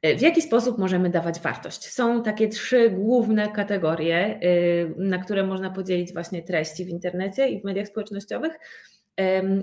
W 0.04 0.20
jaki 0.20 0.42
sposób 0.42 0.78
możemy 0.78 1.10
dawać 1.10 1.40
wartość? 1.40 1.88
Są 1.88 2.22
takie 2.22 2.48
trzy 2.48 2.90
główne 2.90 3.48
kategorie, 3.48 4.40
y, 4.42 4.94
na 4.96 5.18
które 5.18 5.46
można 5.46 5.70
podzielić 5.70 6.12
właśnie 6.12 6.42
treści 6.42 6.84
w 6.84 6.88
internecie 6.88 7.48
i 7.48 7.60
w 7.60 7.64
mediach 7.64 7.88
społecznościowych 7.88 8.58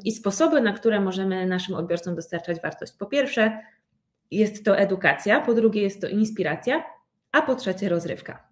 i 0.06 0.12
sposoby, 0.12 0.62
na 0.62 0.74
które 0.74 1.02
możemy 1.02 1.46
naszym 1.46 1.76
odbiorcom 1.76 2.16
dostarczać 2.16 2.62
wartość. 2.62 2.94
Po 3.00 3.06
pierwsze, 3.06 3.60
jest 4.32 4.66
to 4.66 4.78
edukacja, 4.78 5.42
po 5.42 5.54
drugie, 5.54 5.82
jest 5.82 6.02
to 6.02 6.08
inspiracja, 6.08 6.84
a 7.32 7.42
po 7.42 7.56
trzecie, 7.56 7.90
rozrywka. 7.90 8.48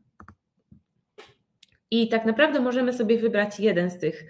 I 1.91 2.09
tak 2.09 2.25
naprawdę 2.25 2.59
możemy 2.59 2.93
sobie 2.93 3.17
wybrać 3.17 3.59
jeden 3.59 3.91
z 3.91 3.97
tych 3.97 4.23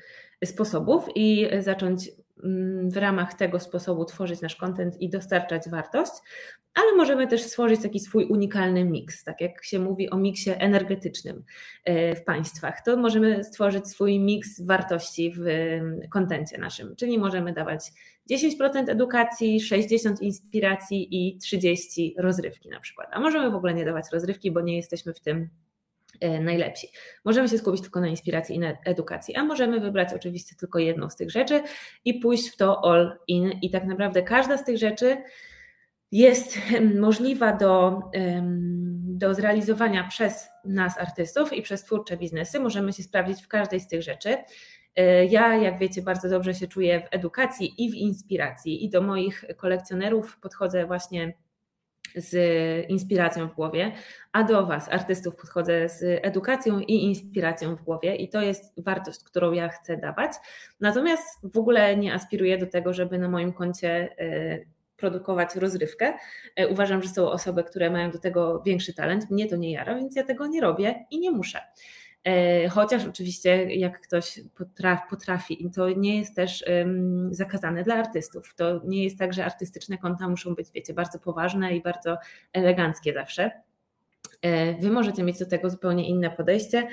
sposobów 0.45 1.05
i 1.15 1.49
zacząć 1.59 2.11
w 2.83 2.97
ramach 2.97 3.33
tego 3.33 3.59
sposobu 3.59 4.05
tworzyć 4.05 4.41
nasz 4.41 4.55
content 4.55 5.01
i 5.01 5.09
dostarczać 5.09 5.69
wartość, 5.69 6.11
ale 6.73 6.95
możemy 6.95 7.27
też 7.27 7.43
stworzyć 7.43 7.81
taki 7.81 7.99
swój 7.99 8.25
unikalny 8.25 8.85
miks, 8.85 9.23
tak 9.23 9.41
jak 9.41 9.63
się 9.63 9.79
mówi 9.79 10.09
o 10.09 10.17
miksie 10.17 10.51
energetycznym 10.57 11.43
e, 11.85 12.15
w 12.15 12.23
państwach, 12.23 12.81
to 12.85 12.97
możemy 12.97 13.43
stworzyć 13.43 13.87
swój 13.87 14.19
miks 14.19 14.61
wartości 14.61 15.33
w 15.37 15.43
kontencie 16.09 16.57
naszym, 16.57 16.95
czyli 16.95 17.19
możemy 17.19 17.53
dawać 17.53 17.91
10% 18.31 18.89
edukacji, 18.89 19.59
60% 19.61 20.21
inspiracji 20.21 21.07
i 21.11 21.39
30% 21.39 22.11
rozrywki 22.17 22.69
na 22.69 22.79
przykład, 22.79 23.07
a 23.11 23.19
możemy 23.19 23.51
w 23.51 23.55
ogóle 23.55 23.73
nie 23.73 23.85
dawać 23.85 24.05
rozrywki, 24.13 24.51
bo 24.51 24.61
nie 24.61 24.75
jesteśmy 24.75 25.13
w 25.13 25.19
tym 25.19 25.49
najlepsi. 26.41 26.87
Możemy 27.25 27.49
się 27.49 27.57
skupić 27.57 27.81
tylko 27.81 28.01
na 28.01 28.07
inspiracji 28.07 28.55
i 28.55 28.59
na 28.59 28.77
edukacji, 28.85 29.35
a 29.35 29.43
możemy 29.43 29.79
wybrać 29.79 30.13
oczywiście 30.13 30.55
tylko 30.55 30.79
jedną 30.79 31.09
z 31.09 31.15
tych 31.15 31.31
rzeczy 31.31 31.61
i 32.05 32.13
pójść 32.13 32.49
w 32.49 32.57
to 32.57 32.85
all 32.85 33.17
in 33.27 33.51
i 33.61 33.69
tak 33.69 33.85
naprawdę 33.85 34.23
każda 34.23 34.57
z 34.57 34.65
tych 34.65 34.77
rzeczy 34.77 35.17
jest 36.11 36.57
możliwa 36.99 37.53
do, 37.53 38.01
do 39.19 39.33
zrealizowania 39.33 40.07
przez 40.07 40.49
nas, 40.65 40.97
artystów 40.97 41.53
i 41.53 41.61
przez 41.61 41.83
twórcze 41.83 42.17
biznesy. 42.17 42.59
Możemy 42.59 42.93
się 42.93 43.03
sprawdzić 43.03 43.41
w 43.43 43.47
każdej 43.47 43.79
z 43.79 43.87
tych 43.87 44.01
rzeczy. 44.01 44.37
E, 44.95 45.25
ja, 45.25 45.55
jak 45.55 45.79
wiecie, 45.79 46.01
bardzo 46.01 46.29
dobrze 46.29 46.53
się 46.53 46.67
czuję 46.67 46.99
w 46.99 47.15
edukacji 47.15 47.85
i 47.85 47.91
w 47.91 47.95
inspiracji, 47.95 48.85
i 48.85 48.89
do 48.89 49.01
moich 49.01 49.45
kolekcjonerów 49.57 50.39
podchodzę 50.39 50.85
właśnie 50.85 51.33
z 52.15 52.89
inspiracją 52.89 53.47
w 53.47 53.55
głowie, 53.55 53.91
a 54.31 54.43
do 54.43 54.65
Was, 54.65 54.89
artystów, 54.89 55.35
podchodzę 55.35 55.89
z 55.89 56.25
edukacją 56.25 56.79
i 56.79 56.93
inspiracją 56.93 57.75
w 57.75 57.83
głowie, 57.83 58.15
i 58.15 58.29
to 58.29 58.41
jest 58.41 58.73
wartość, 58.83 59.23
którą 59.23 59.51
ja 59.51 59.69
chcę 59.69 59.97
dawać. 59.97 60.31
Natomiast 60.79 61.23
w 61.53 61.57
ogóle 61.57 61.97
nie 61.97 62.13
aspiruję 62.13 62.57
do 62.57 62.67
tego, 62.67 62.93
żeby 62.93 63.17
na 63.17 63.29
moim 63.29 63.53
koncie 63.53 64.15
e, 64.19 64.59
produkować 64.97 65.55
rozrywkę. 65.55 66.13
E, 66.55 66.67
uważam, 66.67 67.03
że 67.03 67.09
są 67.09 67.31
osoby, 67.31 67.63
które 67.63 67.89
mają 67.89 68.11
do 68.11 68.19
tego 68.19 68.61
większy 68.65 68.93
talent. 68.93 69.31
Mnie 69.31 69.47
to 69.47 69.55
nie 69.55 69.71
jara, 69.71 69.95
więc 69.95 70.15
ja 70.15 70.23
tego 70.23 70.47
nie 70.47 70.61
robię 70.61 71.05
i 71.11 71.19
nie 71.19 71.31
muszę. 71.31 71.59
E, 72.23 72.69
chociaż 72.69 73.05
oczywiście, 73.05 73.75
jak 73.75 74.01
ktoś 74.01 74.39
potrafi, 74.55 75.03
potrafi, 75.09 75.69
to 75.75 75.89
nie 75.89 76.17
jest 76.17 76.35
też 76.35 76.65
zakazane 77.31 77.83
dla 77.83 77.95
artystów. 77.95 78.55
To 78.55 78.81
nie 78.85 79.03
jest 79.03 79.19
tak, 79.19 79.33
że 79.33 79.45
artystyczne 79.45 79.97
konta 79.97 80.29
muszą 80.29 80.55
być, 80.55 80.67
wiecie, 80.75 80.93
bardzo 80.93 81.19
poważne 81.19 81.75
i 81.75 81.81
bardzo 81.81 82.17
eleganckie 82.53 83.13
zawsze. 83.13 83.51
E, 84.41 84.73
wy 84.73 84.91
możecie 84.91 85.23
mieć 85.23 85.39
do 85.39 85.45
tego 85.45 85.69
zupełnie 85.69 86.09
inne 86.09 86.29
podejście 86.31 86.87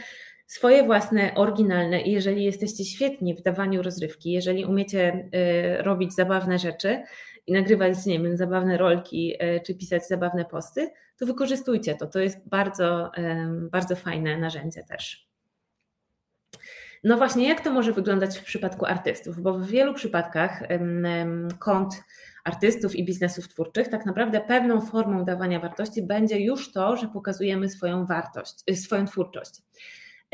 swoje 0.47 0.85
własne, 0.85 1.35
oryginalne 1.35 2.03
i 2.03 2.13
jeżeli 2.13 2.45
jesteście 2.45 2.85
świetni 2.85 3.35
w 3.35 3.43
dawaniu 3.43 3.83
rozrywki, 3.83 4.33
jeżeli 4.33 4.65
umiecie 4.65 5.31
robić 5.79 6.15
zabawne 6.15 6.59
rzeczy, 6.59 7.03
i 7.47 7.53
nagrywać, 7.53 8.07
nie 8.07 8.21
wiem, 8.21 8.37
zabawne 8.37 8.79
rolki 8.79 9.35
e, 9.39 9.61
czy 9.61 9.75
pisać 9.75 10.09
zabawne 10.09 10.45
posty, 10.45 10.91
to 11.19 11.27
wykorzystujcie 11.27 11.95
to. 11.95 12.07
To 12.07 12.19
jest 12.19 12.49
bardzo, 12.49 13.11
bardzo 13.71 13.97
fajne 13.97 14.39
narzędzie 14.39 14.83
też. 14.83 15.27
No 17.05 17.17
właśnie, 17.17 17.49
jak 17.49 17.61
to 17.61 17.73
może 17.73 17.93
wyglądać 17.93 18.39
w 18.39 18.45
przypadku 18.45 18.87
artystów? 18.87 19.41
Bo 19.41 19.59
w 19.59 19.67
wielu 19.67 19.95
przypadkach 19.95 20.63
kont 21.59 22.05
artystów 22.45 22.97
i 22.97 23.05
biznesów 23.05 23.49
twórczych, 23.49 23.89
tak 23.89 24.07
naprawdę 24.07 24.41
pewną 24.41 24.81
formą 24.81 25.25
dawania 25.25 25.61
wartości 25.61 26.03
będzie 26.03 26.41
już 26.41 26.73
to, 26.73 26.97
że 26.97 27.09
pokazujemy 27.09 27.69
swoją 27.69 28.07
wartość, 28.07 28.55
y, 28.71 28.77
swoją 28.77 29.07
twórczość. 29.07 29.63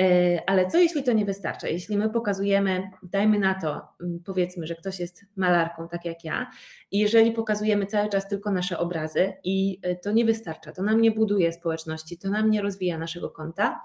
E, 0.01 0.41
ale 0.47 0.67
co 0.67 0.79
jeśli 0.79 1.05
to 1.05 1.13
nie 1.13 1.25
wystarcza? 1.25 1.69
Jeśli 1.69 1.97
my 1.97 2.11
pokazujemy, 2.11 2.91
dajmy 3.03 3.39
na 3.39 3.55
to, 3.55 3.89
powiedzmy, 4.25 4.67
że 4.67 4.75
ktoś 4.75 5.01
jest 5.01 5.25
malarką, 5.37 5.89
tak 5.89 6.05
jak 6.05 6.25
ja, 6.25 6.51
i 6.91 6.99
jeżeli 6.99 7.33
pokazujemy 7.33 7.87
cały 7.87 8.09
czas 8.09 8.29
tylko 8.29 8.51
nasze 8.51 8.79
obrazy 8.79 9.33
i 9.45 9.79
e, 9.83 9.97
to 9.97 10.13
nie 10.13 10.25
wystarcza, 10.25 10.73
to 10.73 10.83
nam 10.83 11.01
nie 11.01 11.11
buduje 11.11 11.53
społeczności, 11.53 12.19
to 12.19 12.31
nam 12.31 12.51
nie 12.51 12.63
rozwija 12.63 12.99
naszego 12.99 13.31
konta. 13.31 13.81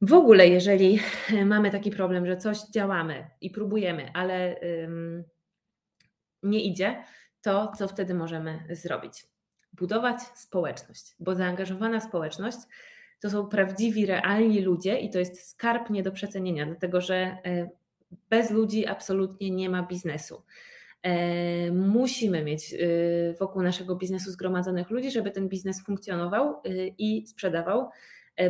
W 0.00 0.12
ogóle, 0.12 0.48
jeżeli 0.48 1.00
mamy 1.44 1.70
taki 1.70 1.90
problem, 1.90 2.26
że 2.26 2.36
coś 2.36 2.58
działamy 2.70 3.30
i 3.40 3.50
próbujemy, 3.50 4.10
ale 4.14 4.60
nie 6.42 6.60
idzie, 6.60 7.04
to 7.42 7.72
co 7.78 7.88
wtedy 7.88 8.14
możemy 8.14 8.64
zrobić? 8.70 9.26
Budować 9.72 10.22
społeczność, 10.22 11.14
bo 11.20 11.34
zaangażowana 11.34 12.00
społeczność 12.00 12.58
to 13.20 13.30
są 13.30 13.46
prawdziwi, 13.46 14.06
realni 14.06 14.60
ludzie 14.60 14.98
i 14.98 15.10
to 15.10 15.18
jest 15.18 15.50
skarb 15.50 15.90
nie 15.90 16.02
do 16.02 16.12
przecenienia, 16.12 16.66
dlatego 16.66 17.00
że 17.00 17.16
e, 17.16 17.70
bez 18.30 18.50
ludzi 18.50 18.86
absolutnie 18.86 19.50
nie 19.50 19.70
ma 19.70 19.82
biznesu. 19.82 20.42
E, 21.02 21.70
musimy 21.70 22.44
mieć 22.44 22.74
e, 22.74 22.76
wokół 23.34 23.62
naszego 23.62 23.96
biznesu 23.96 24.30
zgromadzonych 24.30 24.90
ludzi, 24.90 25.10
żeby 25.10 25.30
ten 25.30 25.48
biznes 25.48 25.84
funkcjonował 25.84 26.62
i 26.98 27.26
sprzedawał, 27.26 27.88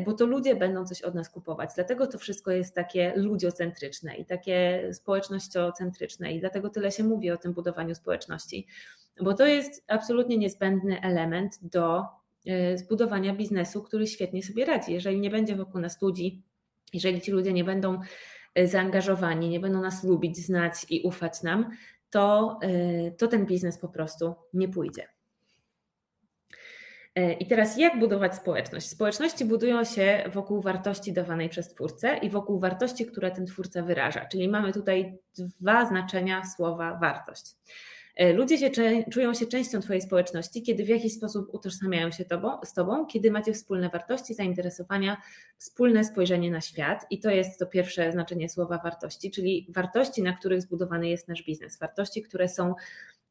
bo 0.06 0.12
to 0.12 0.26
ludzie 0.26 0.56
będą 0.56 0.86
coś 0.86 1.02
od 1.02 1.14
nas 1.14 1.30
kupować. 1.30 1.70
Dlatego 1.74 2.06
to 2.06 2.18
wszystko 2.18 2.50
jest 2.50 2.74
takie 2.74 3.12
ludziocentryczne 3.16 4.16
i 4.16 4.24
takie 4.24 4.88
społecznościocentryczne 4.92 6.32
i 6.32 6.40
dlatego 6.40 6.70
tyle 6.70 6.92
się 6.92 7.04
mówi 7.04 7.30
o 7.30 7.36
tym 7.36 7.52
budowaniu 7.52 7.94
społeczności, 7.94 8.66
bo 9.20 9.34
to 9.34 9.46
jest 9.46 9.84
absolutnie 9.88 10.38
niezbędny 10.38 11.00
element 11.00 11.58
do 11.62 12.04
zbudowania 12.74 13.34
biznesu, 13.34 13.82
który 13.82 14.06
świetnie 14.06 14.42
sobie 14.42 14.64
radzi. 14.64 14.92
Jeżeli 14.92 15.20
nie 15.20 15.30
będzie 15.30 15.56
wokół 15.56 15.80
nas 15.80 16.02
ludzi, 16.02 16.42
jeżeli 16.92 17.20
ci 17.20 17.30
ludzie 17.30 17.52
nie 17.52 17.64
będą 17.64 18.00
e, 18.54 18.68
zaangażowani, 18.68 19.48
nie 19.48 19.60
będą 19.60 19.80
nas 19.80 20.04
lubić, 20.04 20.36
znać 20.36 20.86
i 20.90 21.02
ufać 21.02 21.42
nam, 21.42 21.70
to, 22.10 22.58
e, 22.62 23.10
to 23.10 23.28
ten 23.28 23.46
biznes 23.46 23.78
po 23.78 23.88
prostu 23.88 24.34
nie 24.54 24.68
pójdzie. 24.68 25.08
I 27.38 27.46
teraz 27.46 27.78
jak 27.78 27.98
budować 27.98 28.34
społeczność? 28.34 28.88
Społeczności 28.88 29.44
budują 29.44 29.84
się 29.84 30.24
wokół 30.32 30.60
wartości 30.60 31.12
dawanej 31.12 31.48
przez 31.48 31.68
twórcę 31.68 32.16
i 32.16 32.30
wokół 32.30 32.60
wartości, 32.60 33.06
które 33.06 33.30
ten 33.30 33.46
twórca 33.46 33.82
wyraża. 33.82 34.26
Czyli 34.26 34.48
mamy 34.48 34.72
tutaj 34.72 35.18
dwa 35.38 35.86
znaczenia 35.86 36.42
słowa 36.56 36.98
wartość. 37.00 37.56
E, 38.16 38.32
ludzie 38.32 38.58
się, 38.58 38.70
czują 39.12 39.34
się 39.34 39.46
częścią 39.46 39.80
Twojej 39.80 40.02
społeczności, 40.02 40.62
kiedy 40.62 40.84
w 40.84 40.88
jakiś 40.88 41.14
sposób 41.14 41.54
utożsamiają 41.54 42.10
się 42.10 42.24
tobą, 42.24 42.58
z 42.64 42.72
Tobą, 42.72 43.06
kiedy 43.06 43.30
macie 43.30 43.52
wspólne 43.52 43.88
wartości, 43.88 44.34
zainteresowania, 44.34 45.16
wspólne 45.58 46.04
spojrzenie 46.04 46.50
na 46.50 46.60
świat. 46.60 47.06
I 47.10 47.20
to 47.20 47.30
jest 47.30 47.58
to 47.58 47.66
pierwsze 47.66 48.12
znaczenie 48.12 48.48
słowa 48.48 48.78
wartości, 48.78 49.30
czyli 49.30 49.66
wartości, 49.68 50.22
na 50.22 50.32
których 50.32 50.62
zbudowany 50.62 51.08
jest 51.08 51.28
nasz 51.28 51.42
biznes, 51.42 51.78
wartości, 51.78 52.22
które 52.22 52.48
są 52.48 52.74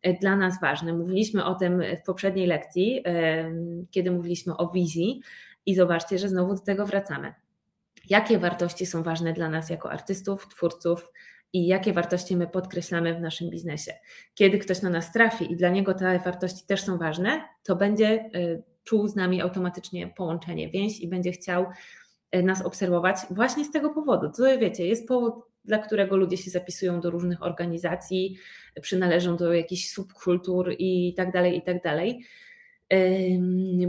e, 0.02 0.14
dla 0.14 0.36
nas 0.36 0.62
ważne. 0.62 0.94
Mówiliśmy 0.94 1.46
o 1.46 1.56
tym 1.56 1.84
w 2.02 2.06
poprzedniej 2.06 2.48
lekcji, 2.48 3.04
kiedy 3.92 4.12
mówiliśmy 4.12 4.58
o 4.58 4.68
wizji, 4.68 5.22
i 5.66 5.76
zobaczcie, 5.76 6.20
że 6.20 6.30
znowu 6.30 6.56
do 6.56 6.62
tego 6.62 6.86
wracamy. 6.86 7.34
Jakie 8.10 8.40
wartości 8.40 8.86
są 8.86 9.04
ważne 9.04 9.34
dla 9.34 9.50
nas 9.50 9.70
jako 9.70 9.92
artystów, 9.92 10.48
twórców, 10.48 11.12
i 11.54 11.68
jakie 11.68 11.94
wartości 11.94 12.36
my 12.36 12.48
podkreślamy 12.48 13.16
w 13.16 13.22
naszym 13.22 13.50
biznesie. 13.50 13.94
Kiedy 14.34 14.60
ktoś 14.60 14.82
na 14.82 14.90
nas 14.90 15.12
trafi 15.12 15.52
i 15.52 15.56
dla 15.56 15.70
niego 15.70 15.94
te 15.94 16.20
wartości 16.20 16.66
też 16.66 16.84
są 16.84 16.98
ważne, 16.98 17.42
to 17.64 17.76
będzie 17.76 18.30
y, 18.36 18.64
czuł 18.84 19.08
z 19.08 19.16
nami 19.16 19.42
automatycznie 19.42 20.08
połączenie, 20.08 20.70
więź 20.70 21.00
i 21.00 21.08
będzie 21.08 21.32
chciał 21.32 21.66
y, 22.36 22.44
nas 22.44 22.62
obserwować 22.62 23.18
właśnie 23.30 23.66
z 23.66 23.72
tego 23.72 23.90
powodu. 23.90 24.32
To 24.38 24.60
wiecie, 24.60 24.88
jest 24.88 25.08
powód, 25.08 25.34
dla 25.66 25.78
którego 25.78 26.18
ludzie 26.18 26.38
się 26.38 26.52
zapisują 26.52 27.02
do 27.02 27.10
różnych 27.10 27.44
organizacji, 27.44 28.38
przynależą 28.82 29.38
do 29.38 29.54
jakichś 29.54 29.90
subkultur 29.90 30.76
i 30.80 31.14
tak 31.18 31.32
dalej, 31.32 31.58
i 31.58 31.62
tak 31.62 31.84
dalej 31.84 32.26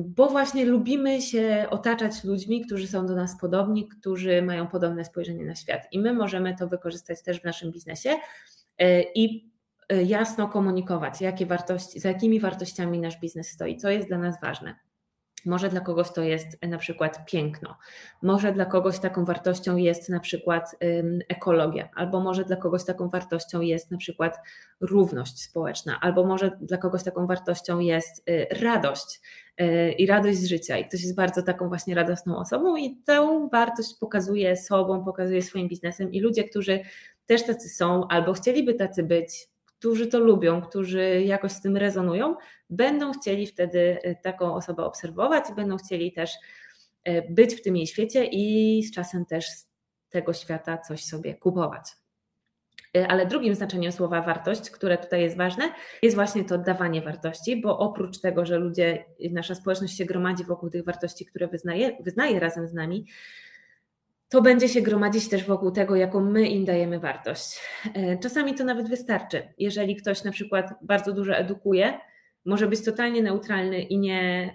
bo 0.04 0.28
właśnie 0.28 0.64
lubimy 0.64 1.22
się 1.22 1.66
otaczać 1.70 2.24
ludźmi, 2.24 2.66
którzy 2.66 2.86
są 2.86 3.06
do 3.06 3.14
nas 3.14 3.40
podobni, 3.40 3.88
którzy 3.88 4.42
mają 4.42 4.66
podobne 4.66 5.04
spojrzenie 5.04 5.44
na 5.44 5.54
świat. 5.54 5.82
I 5.92 5.98
my 5.98 6.12
możemy 6.12 6.56
to 6.56 6.68
wykorzystać 6.68 7.22
też 7.22 7.40
w 7.40 7.44
naszym 7.44 7.72
biznesie 7.72 8.16
e, 8.78 9.02
i 9.02 9.50
e, 9.88 10.02
jasno 10.02 10.48
komunikować, 10.48 11.20
jakie 11.20 11.46
wartości, 11.46 12.00
za 12.00 12.08
jakimi 12.08 12.40
wartościami 12.40 12.98
nasz 12.98 13.20
biznes 13.20 13.48
stoi, 13.48 13.76
co 13.76 13.90
jest 13.90 14.08
dla 14.08 14.18
nas 14.18 14.40
ważne. 14.40 14.85
Może 15.46 15.68
dla 15.68 15.80
kogoś 15.80 16.12
to 16.12 16.22
jest 16.22 16.62
na 16.62 16.78
przykład 16.78 17.26
piękno, 17.26 17.76
może 18.22 18.52
dla 18.52 18.64
kogoś 18.64 18.98
taką 18.98 19.24
wartością 19.24 19.76
jest 19.76 20.08
na 20.08 20.20
przykład 20.20 20.76
ekologia, 21.28 21.88
albo 21.94 22.20
może 22.20 22.44
dla 22.44 22.56
kogoś 22.56 22.84
taką 22.84 23.08
wartością 23.08 23.60
jest 23.60 23.90
na 23.90 23.98
przykład 23.98 24.38
równość 24.80 25.42
społeczna, 25.42 25.98
albo 26.00 26.26
może 26.26 26.50
dla 26.60 26.78
kogoś 26.78 27.04
taką 27.04 27.26
wartością 27.26 27.78
jest 27.78 28.28
y, 28.28 28.46
radość 28.60 29.20
y, 29.60 29.92
i 29.92 30.06
radość 30.06 30.38
z 30.38 30.46
życia. 30.46 30.78
I 30.78 30.84
ktoś 30.88 31.02
jest 31.02 31.16
bardzo 31.16 31.42
taką 31.42 31.68
właśnie 31.68 31.94
radosną 31.94 32.36
osobą 32.36 32.76
i 32.76 32.96
tę 32.96 33.48
wartość 33.52 33.94
pokazuje 34.00 34.56
sobą, 34.56 35.04
pokazuje 35.04 35.42
swoim 35.42 35.68
biznesem 35.68 36.12
i 36.12 36.20
ludzie, 36.20 36.44
którzy 36.44 36.80
też 37.26 37.46
tacy 37.46 37.68
są 37.68 38.08
albo 38.08 38.32
chcieliby 38.32 38.74
tacy 38.74 39.02
być, 39.02 39.48
którzy 39.86 40.06
to 40.06 40.18
lubią, 40.18 40.62
którzy 40.62 41.22
jakoś 41.22 41.52
z 41.52 41.60
tym 41.60 41.76
rezonują, 41.76 42.36
będą 42.70 43.12
chcieli 43.12 43.46
wtedy 43.46 43.98
e, 44.02 44.14
taką 44.14 44.54
osobę 44.54 44.84
obserwować 44.84 45.44
będą 45.56 45.76
chcieli 45.76 46.12
też 46.12 46.30
e, 47.04 47.32
być 47.32 47.54
w 47.54 47.62
tym 47.62 47.76
jej 47.76 47.86
świecie 47.86 48.24
i 48.24 48.82
z 48.82 48.94
czasem 48.94 49.26
też 49.26 49.46
z 49.46 49.66
tego 50.08 50.32
świata 50.32 50.78
coś 50.78 51.04
sobie 51.04 51.34
kupować. 51.34 51.92
Y, 52.96 53.06
ale 53.06 53.26
drugim 53.26 53.54
znaczeniem 53.54 53.92
słowa 53.92 54.22
wartość, 54.22 54.70
które 54.70 54.98
tutaj 54.98 55.22
jest 55.22 55.36
ważne, 55.36 55.72
jest 56.02 56.16
właśnie 56.16 56.44
to 56.44 56.58
dawanie 56.58 57.02
wartości, 57.02 57.60
bo 57.60 57.78
oprócz 57.78 58.20
tego, 58.20 58.46
że 58.46 58.58
ludzie, 58.58 59.04
nasza 59.30 59.54
społeczność 59.54 59.96
się 59.96 60.04
gromadzi 60.04 60.44
wokół 60.44 60.70
tych 60.70 60.84
wartości, 60.84 61.26
które 61.26 61.48
wyznaje, 61.48 61.96
wyznaje 62.00 62.40
razem 62.40 62.68
z 62.68 62.74
nami, 62.74 63.06
to 64.28 64.42
będzie 64.42 64.68
się 64.68 64.82
gromadzić 64.82 65.28
też 65.28 65.44
wokół 65.44 65.70
tego, 65.70 65.96
jaką 65.96 66.20
my 66.20 66.48
im 66.48 66.64
dajemy 66.64 67.00
wartość. 67.00 67.60
Y, 67.86 68.18
czasami 68.22 68.54
to 68.54 68.64
nawet 68.64 68.88
wystarczy. 68.88 69.42
Jeżeli 69.58 69.96
ktoś 69.96 70.24
na 70.24 70.32
przykład 70.32 70.74
bardzo 70.82 71.12
dużo 71.12 71.36
edukuje, 71.36 71.98
może 72.44 72.66
być 72.66 72.84
totalnie 72.84 73.22
neutralny 73.22 73.82
i 73.82 73.98
nie, 73.98 74.54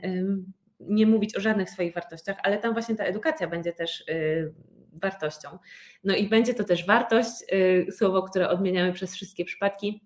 nie 0.80 1.08
mówić 1.08 1.38
o 1.38 1.40
żadnych 1.40 1.70
swoich 1.70 1.94
wartościach, 1.94 2.38
ale 2.44 2.58
tam 2.58 2.74
właśnie 2.74 2.96
ta 2.96 3.04
edukacja 3.04 3.48
będzie 3.48 3.74
też 3.74 4.02
y, 4.10 4.54
wartością. 5.02 5.50
No 6.04 6.16
i 6.16 6.30
będzie 6.30 6.54
to 6.54 6.64
też 6.64 6.86
wartość, 6.86 7.32
y, 7.54 7.92
słowo, 7.92 8.24
które 8.24 8.50
odmieniamy 8.50 8.94
przez 8.94 9.16
wszystkie 9.16 9.46
przypadki, 9.46 10.04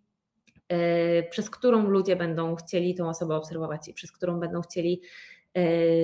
y, 0.73 1.23
przez 1.29 1.49
którą 1.49 1.87
ludzie 1.87 2.15
będą 2.15 2.55
chcieli 2.55 2.95
tą 2.95 3.09
osobę 3.09 3.35
obserwować 3.35 3.87
i 3.87 3.93
przez 3.93 4.11
którą 4.11 4.39
będą 4.39 4.61
chcieli 4.61 5.01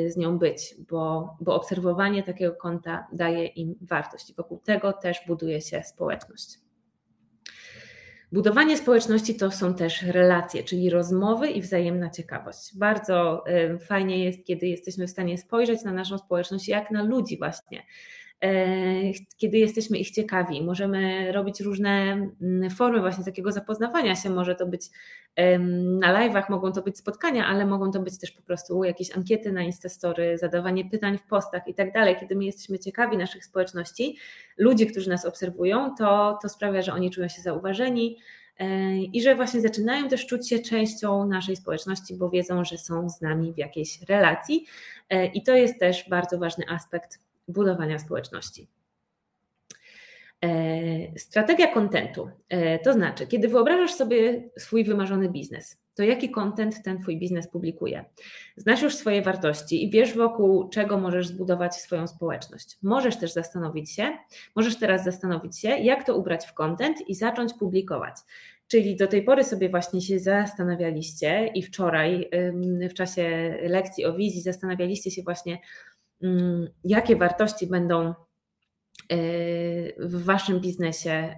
z 0.08 0.18
nią 0.18 0.40
być, 0.40 0.76
bo, 0.90 1.36
bo 1.42 1.56
obserwowanie 1.56 2.24
takiego 2.24 2.56
konta 2.56 3.08
daje 3.14 3.46
im 3.46 3.76
wartość 3.82 4.30
i 4.30 4.34
wokół 4.34 4.58
tego 4.58 4.94
też 4.94 5.18
buduje 5.28 5.62
się 5.62 5.84
społeczność. 5.84 6.60
Budowanie 8.32 8.78
społeczności 8.78 9.36
to 9.36 9.52
są 9.52 9.74
też 9.74 10.02
relacje, 10.02 10.64
czyli 10.64 10.90
rozmowy 10.90 11.50
i 11.50 11.62
wzajemna 11.62 12.10
ciekawość. 12.10 12.78
Bardzo 12.78 13.44
fajnie 13.80 14.26
jest, 14.26 14.46
kiedy 14.46 14.68
jesteśmy 14.68 15.08
w 15.08 15.12
stanie 15.12 15.38
spojrzeć 15.38 15.84
na 15.84 15.94
naszą 15.94 16.18
społeczność 16.18 16.68
jak 16.68 16.92
na 16.92 17.04
ludzi, 17.04 17.38
właśnie. 17.38 17.84
E, 18.44 19.12
kiedy 19.38 19.58
jesteśmy 19.58 19.98
ich 19.98 20.12
ciekawi. 20.12 20.64
Możemy 20.64 21.32
robić 21.32 21.62
różne 21.62 21.90
mm, 22.42 22.70
formy 22.70 23.00
właśnie 23.00 23.24
takiego 23.24 23.52
zapoznawania 23.52 24.16
się. 24.16 24.30
Może 24.30 24.56
to 24.56 24.66
być 24.66 24.90
na 26.00 26.14
live'ach, 26.14 26.50
mogą 26.50 26.72
to 26.72 26.82
być 26.82 26.98
spotkania, 26.98 27.46
ale 27.46 27.66
mogą 27.66 27.92
to 27.92 28.00
być 28.00 28.20
też 28.20 28.32
po 28.32 28.42
prostu 28.42 28.84
jakieś 28.84 29.18
ankiety 29.18 29.52
na 29.52 29.62
Instastory, 29.64 30.38
zadawanie 30.38 30.86
pytań 30.86 31.18
w 31.18 31.24
postach 31.24 31.68
i 31.68 31.74
tak 31.74 31.94
dalej. 31.94 32.16
Kiedy 32.20 32.36
my 32.36 32.46
jesteśmy 32.46 32.80
ciekawi 32.80 33.18
naszych 33.18 33.46
społeczności, 33.46 34.18
ludzi, 34.58 34.88
którzy 34.88 35.10
nas 35.10 35.26
obserwują, 35.26 35.96
to, 35.98 36.40
to 36.42 36.50
sprawia, 36.50 36.82
że 36.82 36.94
oni 36.94 37.12
czują 37.12 37.28
się 37.28 37.42
zauważeni, 37.42 38.18
e, 38.60 38.98
i 38.98 39.22
że 39.22 39.36
właśnie 39.36 39.62
zaczynają 39.62 40.10
też 40.10 40.26
czuć 40.26 40.50
się 40.50 40.60
częścią 40.60 41.28
naszej 41.28 41.56
społeczności, 41.56 42.18
bo 42.18 42.30
wiedzą, 42.30 42.66
że 42.66 42.78
są 42.78 43.10
z 43.10 43.22
nami 43.22 43.54
w 43.54 43.58
jakiejś 43.58 44.02
relacji. 44.02 44.66
E, 45.10 45.26
I 45.26 45.44
to 45.44 45.56
jest 45.56 45.80
też 45.80 46.10
bardzo 46.10 46.38
ważny 46.38 46.66
aspekt 46.70 47.20
budowania 47.52 48.00
społeczności. 48.00 48.68
E, 50.44 51.20
strategia 51.20 51.74
kontentu, 51.74 52.30
e, 52.50 52.80
to 52.80 52.94
znaczy, 52.94 53.28
kiedy 53.28 53.48
wyobrażasz 53.48 53.94
sobie 53.94 54.50
swój 54.58 54.84
wymarzony 54.84 55.30
biznes, 55.30 55.82
to 55.96 56.04
jaki 56.04 56.30
kontent 56.30 56.84
ten 56.84 57.02
Twój 57.02 57.18
biznes 57.18 57.48
publikuje? 57.48 58.06
Znasz 58.58 58.82
już 58.82 58.96
swoje 58.96 59.22
wartości 59.22 59.84
i 59.86 59.90
wiesz 59.90 60.14
wokół 60.14 60.70
czego 60.70 60.98
możesz 60.98 61.28
zbudować 61.28 61.76
swoją 61.76 62.08
społeczność. 62.08 62.78
Możesz 62.82 63.18
też 63.18 63.34
zastanowić 63.34 63.92
się, 63.92 64.18
możesz 64.56 64.80
teraz 64.80 65.04
zastanowić 65.04 65.60
się, 65.60 65.70
jak 65.70 66.04
to 66.04 66.18
ubrać 66.18 66.46
w 66.46 66.54
kontent 66.54 67.10
i 67.10 67.16
zacząć 67.16 67.54
publikować. 67.54 68.16
Czyli 68.68 68.96
do 68.96 69.08
tej 69.08 69.24
pory 69.24 69.44
sobie 69.44 69.70
właśnie 69.70 70.02
się 70.02 70.20
zastanawialiście 70.20 71.48
i 71.56 71.64
wczoraj 71.64 72.30
w 72.90 72.94
czasie 72.94 73.58
lekcji 73.62 74.06
o 74.06 74.14
wizji 74.14 74.42
zastanawialiście 74.42 75.12
się 75.12 75.24
właśnie, 75.24 75.58
jakie 76.84 77.16
wartości 77.16 77.68
będą 77.68 78.08
e, 78.08 78.14
w 79.98 80.24
Waszym 80.24 80.60
biznesie, 80.60 81.36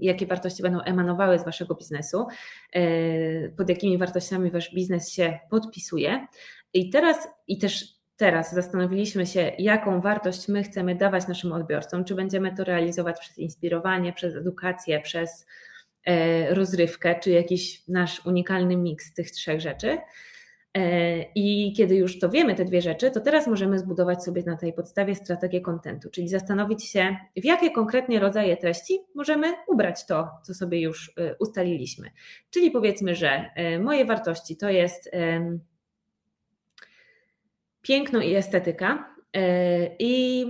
jakie 0.00 0.26
wartości 0.26 0.62
będą 0.62 0.80
emanowały 0.80 1.38
z 1.38 1.44
Waszego 1.44 1.74
biznesu, 1.74 2.26
e, 2.72 3.48
pod 3.48 3.68
jakimi 3.68 3.98
wartościami 3.98 4.50
Wasz 4.50 4.74
biznes 4.74 5.12
się 5.12 5.38
podpisuje. 5.50 6.26
I 6.74 6.90
teraz, 6.90 7.28
i 7.48 7.58
też 7.58 8.00
teraz 8.20 8.54
zastanowiliśmy 8.54 9.26
się, 9.26 9.52
jaką 9.58 10.00
wartość 10.00 10.48
my 10.48 10.62
chcemy 10.62 10.94
dawać 10.94 11.28
naszym 11.28 11.52
odbiorcom, 11.52 12.04
czy 12.04 12.14
będziemy 12.14 12.56
to 12.56 12.64
realizować 12.64 13.20
przez 13.20 13.38
inspirowanie, 13.38 14.12
przez 14.12 14.34
edukację, 14.34 15.00
przez 15.00 15.46
e, 16.04 16.54
rozrywkę, 16.54 17.20
czy 17.20 17.30
jakiś 17.30 17.88
nasz 17.88 18.26
unikalny 18.26 18.76
miks 18.76 19.14
tych 19.14 19.30
trzech 19.30 19.60
rzeczy. 19.60 19.98
E, 20.74 21.22
I 21.34 21.72
kiedy 21.76 21.96
już 21.96 22.18
to 22.18 22.28
wiemy, 22.28 22.54
te 22.54 22.64
dwie 22.64 22.82
rzeczy, 22.82 23.10
to 23.10 23.20
teraz 23.20 23.46
możemy 23.46 23.78
zbudować 23.78 24.24
sobie 24.24 24.42
na 24.42 24.56
tej 24.56 24.72
podstawie 24.72 25.14
strategię 25.14 25.60
kontentu, 25.60 26.10
czyli 26.10 26.28
zastanowić 26.28 26.84
się, 26.84 27.16
w 27.36 27.44
jakie 27.44 27.70
konkretnie 27.70 28.20
rodzaje 28.20 28.56
treści 28.56 28.98
możemy 29.14 29.54
ubrać 29.68 30.06
to, 30.06 30.28
co 30.42 30.54
sobie 30.54 30.80
już 30.80 31.12
e, 31.16 31.36
ustaliliśmy. 31.38 32.10
Czyli 32.50 32.70
powiedzmy, 32.70 33.14
że 33.14 33.50
e, 33.54 33.78
moje 33.78 34.04
wartości 34.04 34.56
to 34.56 34.70
jest 34.70 35.10
piękno 37.82 38.20
i 38.20 38.34
estetyka. 38.34 39.10
I 39.98 40.46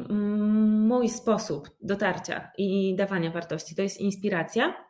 mój 0.89 1.09
sposób 1.09 1.71
dotarcia 1.81 2.51
i 2.59 2.95
dawania 2.97 3.31
wartości 3.31 3.75
to 3.75 3.83
jest 3.83 4.01
inspiracja, 4.01 4.89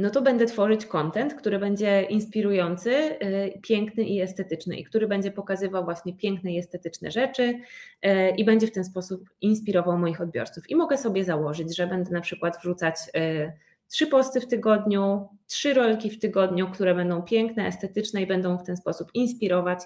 no 0.00 0.10
to 0.10 0.22
będę 0.22 0.46
tworzyć 0.46 0.86
content, 0.86 1.34
który 1.34 1.58
będzie 1.58 2.02
inspirujący, 2.02 2.90
y, 2.90 3.60
piękny 3.62 4.04
i 4.04 4.20
estetyczny 4.20 4.76
i 4.76 4.84
który 4.84 5.08
będzie 5.08 5.30
pokazywał 5.30 5.84
właśnie 5.84 6.14
piękne 6.14 6.52
i 6.52 6.58
estetyczne 6.58 7.10
rzeczy 7.10 7.42
y, 7.42 8.30
i 8.36 8.44
będzie 8.44 8.66
w 8.66 8.72
ten 8.72 8.84
sposób 8.84 9.30
inspirował 9.40 9.98
moich 9.98 10.20
odbiorców. 10.20 10.70
I 10.70 10.76
mogę 10.76 10.98
sobie 10.98 11.24
założyć, 11.24 11.76
że 11.76 11.86
będę 11.86 12.10
na 12.10 12.20
przykład 12.20 12.58
wrzucać 12.62 12.96
y, 13.16 13.52
trzy 13.88 14.06
posty 14.06 14.40
w 14.40 14.46
tygodniu, 14.46 15.28
trzy 15.46 15.74
rolki 15.74 16.10
w 16.10 16.18
tygodniu, 16.18 16.70
które 16.70 16.94
będą 16.94 17.22
piękne, 17.22 17.66
estetyczne 17.66 18.22
i 18.22 18.26
będą 18.26 18.58
w 18.58 18.62
ten 18.62 18.76
sposób 18.76 19.08
inspirować. 19.14 19.80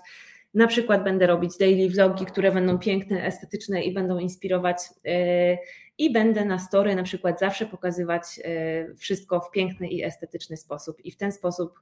Na 0.54 0.66
przykład 0.66 1.04
będę 1.04 1.26
robić 1.26 1.58
daily 1.58 1.88
vlogi, 1.88 2.26
które 2.26 2.52
będą 2.52 2.78
piękne, 2.78 3.24
estetyczne 3.24 3.82
i 3.82 3.94
będą 3.94 4.18
inspirować 4.18 4.76
i 5.98 6.12
będę 6.12 6.44
na 6.44 6.58
story 6.58 6.94
na 6.94 7.02
przykład 7.02 7.40
zawsze 7.40 7.66
pokazywać 7.66 8.22
e, 8.44 8.94
wszystko 8.94 9.40
w 9.40 9.50
piękny 9.50 9.88
i 9.88 10.04
estetyczny 10.04 10.56
sposób 10.56 11.04
i 11.04 11.10
w 11.10 11.16
ten 11.16 11.32
sposób 11.32 11.80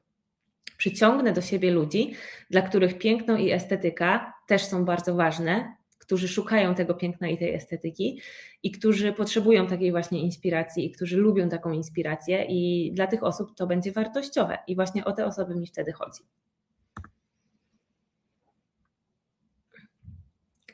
przyciągnę 0.76 1.32
do 1.32 1.40
siebie 1.40 1.70
ludzi, 1.70 2.14
dla 2.50 2.62
których 2.62 2.98
piękno 2.98 3.36
i 3.36 3.50
estetyka 3.50 4.32
też 4.48 4.64
są 4.64 4.84
bardzo 4.84 5.14
ważne, 5.14 5.76
którzy 5.98 6.28
szukają 6.28 6.74
tego 6.74 6.94
piękna 6.94 7.28
i 7.28 7.38
tej 7.38 7.54
estetyki 7.54 8.20
i 8.62 8.70
którzy 8.70 9.12
potrzebują 9.12 9.66
takiej 9.66 9.90
właśnie 9.90 10.20
inspiracji 10.20 10.86
i 10.86 10.92
którzy 10.92 11.16
lubią 11.16 11.48
taką 11.48 11.72
inspirację 11.72 12.44
i 12.48 12.92
dla 12.94 13.06
tych 13.06 13.22
osób 13.22 13.54
to 13.56 13.66
będzie 13.66 13.92
wartościowe 13.92 14.58
i 14.66 14.74
właśnie 14.74 15.04
o 15.04 15.12
te 15.12 15.26
osoby 15.26 15.54
mi 15.54 15.66
wtedy 15.66 15.92
chodzi. 15.92 16.22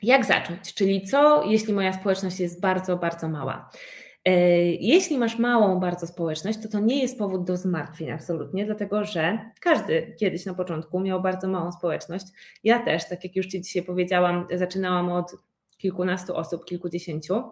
Jak 0.03 0.25
zacząć? 0.25 0.73
Czyli 0.73 1.01
co, 1.01 1.43
jeśli 1.43 1.73
moja 1.73 1.93
społeczność 1.93 2.39
jest 2.39 2.61
bardzo, 2.61 2.97
bardzo 2.97 3.29
mała? 3.29 3.69
E, 4.25 4.31
jeśli 4.65 5.17
masz 5.17 5.39
małą 5.39 5.79
bardzo 5.79 6.07
społeczność, 6.07 6.59
to 6.61 6.69
to 6.69 6.79
nie 6.79 7.01
jest 7.01 7.17
powód 7.17 7.43
do 7.43 7.57
zmartwień 7.57 8.11
absolutnie, 8.11 8.65
dlatego 8.65 9.03
że 9.03 9.39
każdy 9.61 10.15
kiedyś 10.19 10.45
na 10.45 10.53
początku 10.53 10.99
miał 10.99 11.21
bardzo 11.21 11.47
małą 11.47 11.71
społeczność. 11.71 12.25
Ja 12.63 12.79
też, 12.79 13.09
tak 13.09 13.23
jak 13.23 13.35
już 13.35 13.47
Ci 13.47 13.61
dzisiaj 13.61 13.83
powiedziałam, 13.83 14.47
zaczynałam 14.55 15.11
od 15.11 15.35
kilkunastu 15.77 16.35
osób, 16.35 16.65
kilkudziesięciu 16.65 17.43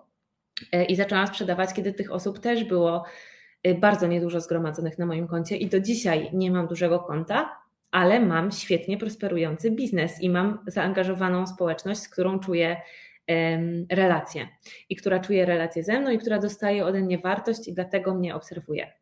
e, 0.71 0.85
i 0.85 0.95
zaczęłam 0.95 1.27
sprzedawać, 1.27 1.73
kiedy 1.73 1.93
tych 1.93 2.11
osób 2.11 2.39
też 2.39 2.63
było 2.63 3.03
e, 3.63 3.73
bardzo 3.75 4.07
niedużo 4.07 4.41
zgromadzonych 4.41 4.97
na 4.97 5.05
moim 5.05 5.27
koncie 5.27 5.57
i 5.57 5.69
do 5.69 5.79
dzisiaj 5.79 6.29
nie 6.33 6.51
mam 6.51 6.67
dużego 6.67 6.99
konta, 6.99 7.66
ale 7.91 8.19
mam 8.19 8.51
świetnie 8.51 8.97
prosperujący 8.97 9.71
biznes 9.71 10.21
i 10.21 10.29
mam 10.29 10.59
zaangażowaną 10.67 11.47
społeczność, 11.47 11.99
z 11.99 12.09
którą 12.09 12.39
czuję 12.39 12.81
relacje 13.89 14.47
i 14.89 14.95
która 14.95 15.19
czuje 15.19 15.45
relacje 15.45 15.83
ze 15.83 15.99
mną 15.99 16.11
i 16.11 16.17
która 16.17 16.39
dostaje 16.39 16.85
ode 16.85 17.01
mnie 17.01 17.17
wartość 17.17 17.67
i 17.67 17.73
dlatego 17.73 18.13
mnie 18.13 18.35
obserwuje. 18.35 18.93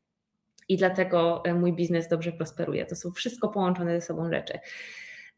I 0.69 0.77
dlatego 0.77 1.43
e, 1.45 1.53
mój 1.53 1.73
biznes 1.73 2.07
dobrze 2.07 2.31
prosperuje. 2.31 2.85
To 2.85 2.95
są 2.95 3.11
wszystko 3.11 3.49
połączone 3.49 3.99
ze 3.99 4.07
sobą 4.07 4.29
rzeczy. 4.31 4.59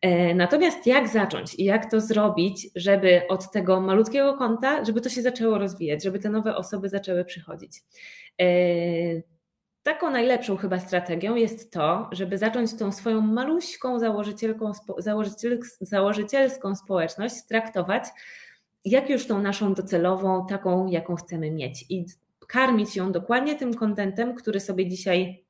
E, 0.02 0.36
natomiast 0.36 0.88
jak 0.88 1.08
zacząć 1.08 1.56
i 1.56 1.64
jak 1.64 1.92
to 1.92 2.02
zrobić, 2.02 2.68
żeby 2.76 3.22
od 3.30 3.52
tego 3.52 3.82
malutkiego 3.82 4.34
konta, 4.38 4.86
żeby 4.86 5.02
to 5.02 5.10
się 5.10 5.22
zaczęło 5.22 5.58
rozwijać, 5.58 6.04
żeby 6.04 6.20
te 6.20 6.30
nowe 6.30 6.56
osoby 6.56 6.90
zaczęły 6.90 7.26
przychodzić? 7.26 7.82
Taką 9.88 10.12
najlepszą 10.12 10.58
chyba 10.58 10.80
strategią 10.80 11.36
jest 11.36 11.72
to, 11.72 12.10
żeby 12.12 12.38
zacząć 12.38 12.78
tą 12.78 12.92
swoją 12.92 13.22
maluśką 13.22 14.00
założycielką, 14.00 14.72
założyciel, 14.98 15.60
założycielską 15.82 16.76
społeczność 16.76 17.36
traktować 17.50 18.04
jak 18.86 19.10
już 19.10 19.28
tą 19.28 19.42
naszą 19.42 19.74
docelową, 19.74 20.48
taką, 20.48 20.88
jaką 20.88 21.16
chcemy 21.16 21.52
mieć 21.52 21.86
i 21.90 22.06
karmić 22.48 22.96
ją 22.96 23.12
dokładnie 23.12 23.56
tym 23.56 23.74
kontentem, 23.74 24.36
który 24.36 24.60
sobie 24.60 24.88
dzisiaj 24.88 25.46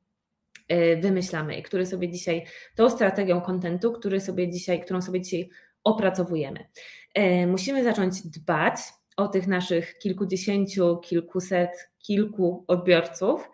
e, 0.68 0.98
wymyślamy 0.98 1.58
i 1.58 1.64
który 1.64 1.86
sobie 1.86 2.10
dzisiaj, 2.10 2.46
tą 2.76 2.90
strategią 2.90 3.42
kontentu, 3.42 3.92
który 3.92 4.22
sobie 4.22 4.50
dzisiaj, 4.50 4.82
którą 4.82 5.02
sobie 5.02 5.22
dzisiaj 5.22 5.50
opracowujemy. 5.84 6.66
E, 7.14 7.48
musimy 7.48 7.84
zacząć 7.84 8.22
dbać 8.22 8.76
o 9.16 9.28
tych 9.28 9.48
naszych 9.48 9.98
kilkudziesięciu, 9.98 10.98
kilkuset, 10.98 11.90
kilku 12.00 12.66
odbiorców, 12.68 13.50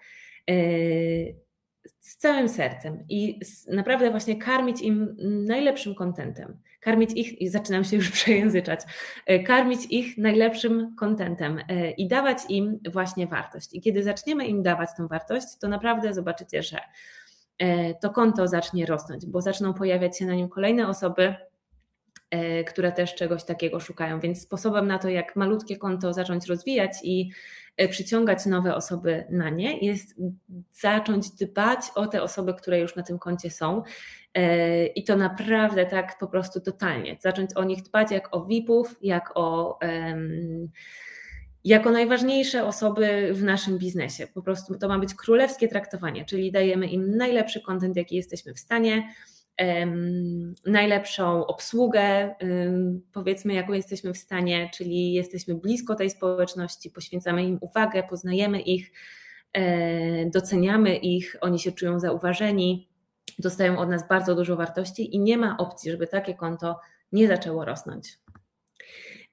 z 1.99 2.17
całym 2.17 2.49
sercem 2.49 3.05
i 3.09 3.39
naprawdę 3.67 4.11
właśnie 4.11 4.35
karmić 4.35 4.81
im 4.81 5.15
najlepszym 5.45 5.95
kontentem. 5.95 6.57
Karmić 6.79 7.11
ich, 7.13 7.41
i 7.41 7.49
zaczynam 7.49 7.83
się 7.83 7.95
już 7.95 8.11
przejęzyczać, 8.21 8.79
karmić 9.45 9.79
ich 9.89 10.17
najlepszym 10.17 10.95
kontentem 10.95 11.59
i 11.97 12.07
dawać 12.07 12.37
im 12.49 12.79
właśnie 12.91 13.27
wartość. 13.27 13.73
I 13.73 13.81
kiedy 13.81 14.03
zaczniemy 14.03 14.47
im 14.47 14.63
dawać 14.63 14.89
tą 14.97 15.07
wartość, 15.07 15.47
to 15.61 15.67
naprawdę 15.67 16.13
zobaczycie, 16.13 16.63
że 16.63 16.77
to 18.01 18.09
konto 18.09 18.47
zacznie 18.47 18.85
rosnąć, 18.85 19.25
bo 19.25 19.41
zaczną 19.41 19.73
pojawiać 19.73 20.17
się 20.17 20.25
na 20.25 20.33
nim 20.33 20.49
kolejne 20.49 20.87
osoby, 20.87 21.35
E, 21.35 21.52
które 22.67 22.91
też 22.91 23.15
czegoś 23.15 23.43
takiego 23.43 23.79
szukają. 23.79 24.19
Więc 24.19 24.41
sposobem 24.41 24.87
na 24.87 24.99
to, 24.99 25.09
jak 25.09 25.35
malutkie 25.35 25.77
konto 25.77 26.13
zacząć 26.13 26.45
rozwijać 26.45 26.91
i 27.03 27.29
e, 27.77 27.87
przyciągać 27.87 28.45
nowe 28.45 28.75
osoby 28.75 29.23
na 29.29 29.49
nie, 29.49 29.77
jest 29.77 30.15
zacząć 30.71 31.29
dbać 31.29 31.79
o 31.95 32.07
te 32.07 32.23
osoby, 32.23 32.53
które 32.53 32.79
już 32.79 32.95
na 32.95 33.03
tym 33.03 33.19
koncie 33.19 33.49
są. 33.49 33.83
E, 34.33 34.85
I 34.85 35.03
to 35.03 35.15
naprawdę 35.15 35.85
tak 35.85 36.17
po 36.19 36.27
prostu 36.27 36.61
totalnie. 36.61 37.17
Zacząć 37.19 37.49
o 37.55 37.63
nich 37.63 37.83
dbać 37.83 38.11
jak 38.11 38.35
o 38.35 38.45
VIP-ów, 38.45 38.95
jak 39.01 39.31
o. 39.35 39.79
jako 41.63 41.91
najważniejsze 41.91 42.65
osoby 42.65 43.29
w 43.33 43.43
naszym 43.43 43.77
biznesie. 43.77 44.27
Po 44.27 44.41
prostu 44.41 44.77
to 44.77 44.87
ma 44.87 44.99
być 44.99 45.15
królewskie 45.15 45.67
traktowanie, 45.67 46.25
czyli 46.25 46.51
dajemy 46.51 46.87
im 46.87 47.17
najlepszy 47.17 47.61
kontent, 47.61 47.95
jaki 47.95 48.15
jesteśmy 48.15 48.53
w 48.53 48.59
stanie, 48.59 49.07
najlepszą 50.65 51.45
obsługę, 51.45 52.35
powiedzmy, 53.13 53.53
jaką 53.53 53.73
jesteśmy 53.73 54.13
w 54.13 54.17
stanie, 54.17 54.69
czyli 54.73 55.13
jesteśmy 55.13 55.55
blisko 55.55 55.95
tej 55.95 56.09
społeczności, 56.09 56.89
poświęcamy 56.89 57.43
im 57.43 57.57
uwagę, 57.61 58.03
poznajemy 58.03 58.61
ich, 58.61 58.91
e, 59.53 60.29
doceniamy 60.29 60.95
ich, 60.95 61.35
oni 61.41 61.59
się 61.59 61.71
czują 61.71 61.99
zauważeni, 61.99 62.89
dostają 63.39 63.79
od 63.79 63.89
nas 63.89 64.07
bardzo 64.07 64.35
dużo 64.35 64.55
wartości 64.55 65.15
i 65.15 65.19
nie 65.19 65.37
ma 65.37 65.57
opcji, 65.57 65.91
żeby 65.91 66.07
takie 66.07 66.33
konto 66.33 66.79
nie 67.11 67.27
zaczęło 67.27 67.65
rosnąć. 67.65 68.19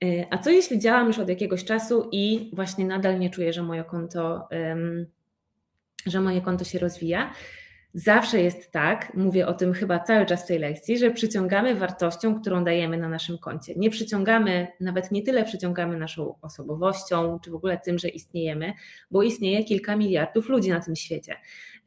E, 0.05 0.27
a 0.31 0.39
co 0.39 0.51
jeśli 0.51 0.79
działam 0.79 1.07
już 1.07 1.19
od 1.19 1.29
jakiegoś 1.29 1.65
czasu 1.65 2.09
i 2.13 2.51
właśnie 2.53 2.85
nadal 2.85 3.19
nie 3.19 3.31
czuję, 3.31 3.53
że 3.53 3.63
moje 3.63 3.85
konto, 3.85 4.49
że 6.07 6.21
moje 6.21 6.41
konto 6.41 6.65
się 6.65 6.79
rozwija? 6.79 7.33
Zawsze 7.95 8.41
jest 8.41 8.71
tak, 8.73 9.15
mówię 9.15 9.47
o 9.47 9.55
tym 9.55 9.73
chyba 9.73 9.99
cały 9.99 10.27
czas 10.27 10.45
w 10.45 10.47
tej 10.47 10.59
lekcji, 10.59 10.99
że 10.99 11.11
przyciągamy 11.11 11.75
wartością, 11.75 12.41
którą 12.41 12.65
dajemy 12.65 12.99
na 12.99 13.09
naszym 13.09 13.39
koncie. 13.39 13.75
Nie 13.77 13.91
przyciągamy, 13.91 14.69
nawet 14.81 15.11
nie 15.13 15.23
tyle 15.23 15.45
przyciągamy 15.45 15.97
naszą 15.97 16.35
osobowością, 16.43 17.39
czy 17.45 17.51
w 17.51 17.55
ogóle 17.55 17.79
tym, 17.79 17.99
że 17.99 18.09
istniejemy, 18.09 18.73
bo 19.11 19.23
istnieje 19.23 19.65
kilka 19.65 19.97
miliardów 19.97 20.49
ludzi 20.49 20.71
na 20.71 20.81
tym 20.81 20.97
świecie, 20.97 21.37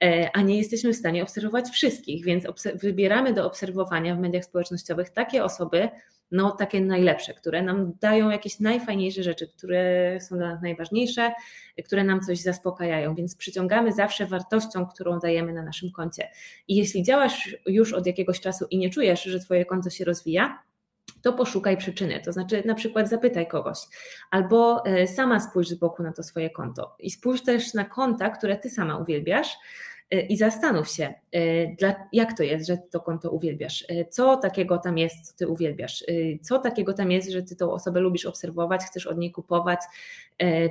e, 0.04 0.30
a 0.34 0.42
nie 0.42 0.58
jesteśmy 0.58 0.94
w 0.94 0.96
stanie 0.96 1.24
obserwować 1.24 1.70
wszystkich, 1.70 2.26
więc 2.26 2.48
wybieramy 2.76 3.34
do 3.34 3.46
obserwowania 3.46 4.16
w 4.16 4.20
mediach 4.20 4.46
społecznościowych 4.46 5.10
takie 5.10 5.44
osoby, 5.44 5.90
no 6.34 6.52
takie 6.52 6.82
najlepsze, 6.82 7.34
które 7.34 7.62
nam 7.62 7.94
dają 8.02 8.30
jakieś 8.30 8.60
najfajniejsze 8.60 9.24
rzeczy, 9.24 9.48
które 9.48 10.18
są 10.22 10.38
dla 10.38 10.50
nas 10.50 10.62
najważniejsze, 10.62 11.32
które 11.86 12.04
nam 12.04 12.22
coś 12.22 12.42
zaspokajają, 12.42 13.16
więc 13.16 13.36
przyciągamy 13.36 13.92
zawsze 13.92 14.26
wartością, 14.26 14.86
którą 14.86 15.20
dajemy 15.20 15.54
na 15.54 15.64
naszym 15.64 15.92
koncie. 15.92 16.30
I 16.68 16.76
jeśli 16.76 17.04
działasz 17.04 17.58
już 17.66 17.94
od 17.94 18.08
jakiegoś 18.08 18.40
czasu 18.40 18.66
i 18.70 18.78
nie 18.78 18.90
czujesz, 18.90 19.24
że 19.24 19.40
Twoje 19.40 19.66
konto 19.66 19.90
się 19.90 20.06
rozwija, 20.06 20.64
to 21.22 21.34
poszukaj 21.34 21.78
przyczyny. 21.78 22.22
To 22.26 22.32
znaczy, 22.32 22.64
na 22.66 22.76
przykład 22.76 23.10
zapytaj 23.10 23.48
kogoś, 23.48 23.78
albo 24.32 24.86
e, 24.86 25.08
sama 25.08 25.40
spójrz 25.40 25.70
z 25.70 25.74
boku 25.74 26.04
na 26.04 26.14
to 26.14 26.24
swoje 26.24 26.50
konto 26.50 26.96
i 27.00 27.12
spójrz 27.12 27.44
też 27.44 27.74
na 27.74 27.86
konta, 27.86 28.30
które 28.30 28.58
ty 28.58 28.70
sama 28.70 28.98
uwielbiasz 28.98 29.58
i 30.22 30.38
zastanów 30.38 30.90
się, 30.90 31.14
e, 31.36 32.00
jak 32.14 32.38
to 32.38 32.44
jest, 32.44 32.68
że 32.68 32.78
ty 32.78 32.90
to 32.90 33.00
konto 33.00 33.32
uwielbiasz, 33.32 33.86
e, 33.90 34.06
co 34.06 34.38
takiego 34.38 34.78
tam 34.78 34.98
jest, 34.98 35.28
co 35.28 35.38
ty 35.38 35.48
uwielbiasz, 35.48 36.06
co 36.42 36.60
takiego 36.60 36.94
tam 36.94 37.12
jest, 37.12 37.32
że 37.32 37.44
ty 37.44 37.56
tą 37.56 37.72
osobę 37.72 38.00
lubisz 38.00 38.26
obserwować, 38.26 38.82
chcesz 38.82 39.08
od 39.08 39.18
niej 39.18 39.32
kupować, 39.32 39.80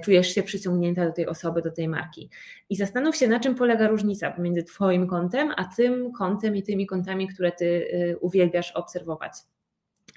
czujesz 0.04 0.34
się 0.34 0.42
przyciągnięta 0.42 1.06
do 1.06 1.12
tej 1.12 1.26
osoby, 1.26 1.62
do 1.62 1.70
tej 1.70 1.88
marki. 1.88 2.30
I 2.70 2.76
zastanów 2.76 3.16
się, 3.16 3.28
na 3.28 3.40
czym 3.40 3.54
polega 3.54 3.88
różnica 3.88 4.30
pomiędzy 4.30 4.62
twoim 4.62 5.06
kontem, 5.06 5.52
a 5.56 5.64
tym 5.64 6.12
kontem 6.12 6.56
i 6.56 6.62
tymi 6.62 6.86
kontami, 6.86 7.28
które 7.28 7.52
ty 7.52 7.86
uwielbiasz 8.20 8.72
obserwować. 8.72 9.32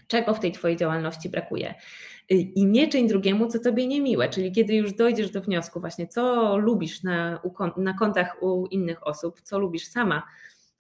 Czego 0.08 0.34
w 0.34 0.40
tej 0.40 0.52
twojej 0.52 0.78
działalności 0.78 1.30
brakuje? 1.30 1.76
i 2.30 2.66
nie 2.66 2.88
czyń 2.88 3.08
drugiemu, 3.08 3.48
co 3.48 3.60
tobie 3.60 3.88
niemiłe. 3.88 4.30
Czyli 4.30 4.52
kiedy 4.52 4.76
już 4.76 4.94
dojdziesz 4.94 5.32
do 5.32 5.42
wniosku, 5.42 5.80
właśnie 5.80 6.08
co 6.08 6.58
lubisz 6.58 7.04
na, 7.04 7.42
na 7.78 7.94
kontach 7.94 8.44
u 8.44 8.66
innych 8.66 9.08
osób, 9.08 9.42
co 9.42 9.60
lubisz 9.60 9.88
sama 9.88 10.24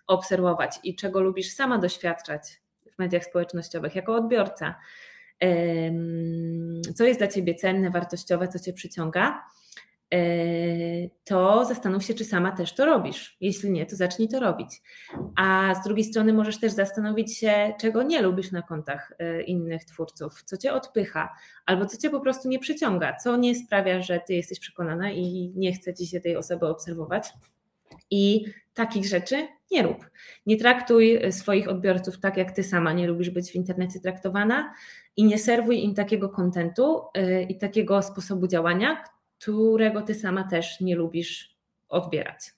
obserwować 0.07 0.79
i 0.83 0.95
czego 0.95 1.21
lubisz 1.21 1.51
sama 1.51 1.77
doświadczać 1.77 2.41
w 2.95 2.99
mediach 2.99 3.25
społecznościowych 3.25 3.95
jako 3.95 4.15
odbiorca, 4.15 4.75
co 6.95 7.03
jest 7.03 7.19
dla 7.19 7.27
ciebie 7.27 7.55
cenne, 7.55 7.89
wartościowe, 7.89 8.47
co 8.47 8.59
cię 8.59 8.73
przyciąga 8.73 9.43
to 11.23 11.65
zastanów 11.65 12.03
się, 12.03 12.13
czy 12.13 12.25
sama 12.25 12.51
też 12.51 12.75
to 12.75 12.85
robisz. 12.85 13.37
Jeśli 13.41 13.71
nie, 13.71 13.85
to 13.85 13.95
zacznij 13.95 14.29
to 14.29 14.39
robić. 14.39 14.81
A 15.35 15.75
z 15.75 15.83
drugiej 15.83 16.03
strony 16.03 16.33
możesz 16.33 16.59
też 16.59 16.71
zastanowić 16.71 17.37
się, 17.37 17.73
czego 17.79 18.03
nie 18.03 18.21
lubisz 18.21 18.51
na 18.51 18.61
kontach 18.61 19.13
e, 19.19 19.41
innych 19.41 19.85
twórców, 19.85 20.43
co 20.43 20.57
cię 20.57 20.73
odpycha, 20.73 21.35
albo 21.65 21.85
co 21.85 21.97
cię 21.97 22.09
po 22.09 22.19
prostu 22.19 22.49
nie 22.49 22.59
przyciąga, 22.59 23.15
co 23.15 23.37
nie 23.37 23.55
sprawia, 23.55 24.01
że 24.01 24.19
ty 24.27 24.33
jesteś 24.33 24.59
przekonana 24.59 25.11
i 25.11 25.53
nie 25.55 25.73
chce 25.73 25.93
ci 25.93 26.07
się 26.07 26.21
tej 26.21 26.37
osoby 26.37 26.67
obserwować. 26.67 27.33
I 28.11 28.45
takich 28.73 29.05
rzeczy 29.05 29.47
nie 29.71 29.83
rób. 29.83 30.09
Nie 30.45 30.57
traktuj 30.57 31.19
swoich 31.31 31.69
odbiorców 31.69 32.19
tak, 32.19 32.37
jak 32.37 32.51
ty 32.51 32.63
sama 32.63 32.93
nie 32.93 33.07
lubisz 33.07 33.29
być 33.29 33.51
w 33.51 33.55
internecie 33.55 33.99
traktowana 33.99 34.73
i 35.17 35.23
nie 35.23 35.37
serwuj 35.37 35.83
im 35.83 35.95
takiego 35.95 36.29
kontentu 36.29 37.01
e, 37.13 37.43
i 37.43 37.57
takiego 37.57 38.01
sposobu 38.01 38.47
działania, 38.47 39.03
którego 39.39 40.01
ty 40.01 40.15
sama 40.15 40.43
też 40.43 40.81
nie 40.81 40.95
lubisz 40.95 41.55
odbierać. 41.89 42.53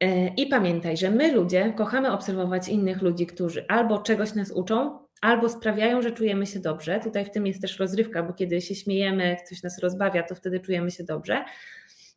E, 0.00 0.28
I 0.28 0.46
pamiętaj, 0.46 0.96
że 0.96 1.10
my 1.10 1.32
ludzie 1.32 1.72
kochamy 1.76 2.12
obserwować 2.12 2.68
innych 2.68 3.02
ludzi, 3.02 3.26
którzy 3.26 3.66
albo 3.68 3.98
czegoś 3.98 4.34
nas 4.34 4.50
uczą, 4.50 4.98
albo 5.20 5.48
sprawiają, 5.48 6.02
że 6.02 6.12
czujemy 6.12 6.46
się 6.46 6.60
dobrze. 6.60 7.00
Tutaj 7.00 7.24
w 7.24 7.30
tym 7.30 7.46
jest 7.46 7.60
też 7.60 7.78
rozrywka, 7.78 8.22
bo 8.22 8.32
kiedy 8.32 8.60
się 8.60 8.74
śmiejemy, 8.74 9.36
coś 9.48 9.62
nas 9.62 9.78
rozbawia, 9.78 10.22
to 10.22 10.34
wtedy 10.34 10.60
czujemy 10.60 10.90
się 10.90 11.04
dobrze. 11.04 11.44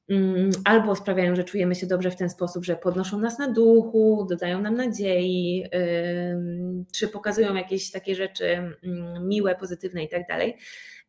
Mm, 0.10 0.50
albo 0.66 0.96
sprawiają, 0.96 1.36
że 1.36 1.44
czujemy 1.44 1.76
się 1.76 1.88
dobrze 1.88 2.12
w 2.12 2.16
ten 2.16 2.30
sposób, 2.30 2.66
że 2.66 2.76
podnoszą 2.76 3.20
nas 3.20 3.40
na 3.40 3.52
duchu, 3.52 4.28
dodają 4.30 4.62
nam 4.62 4.74
nadziei, 4.74 5.66
czy 6.94 7.08
pokazują 7.08 7.56
jakieś 7.56 7.92
takie 7.92 8.16
rzeczy 8.16 8.46
mm, 8.84 9.28
miłe, 9.28 9.56
pozytywne 9.56 10.04
i 10.04 10.10
tak 10.10 10.28
dalej. 10.28 10.58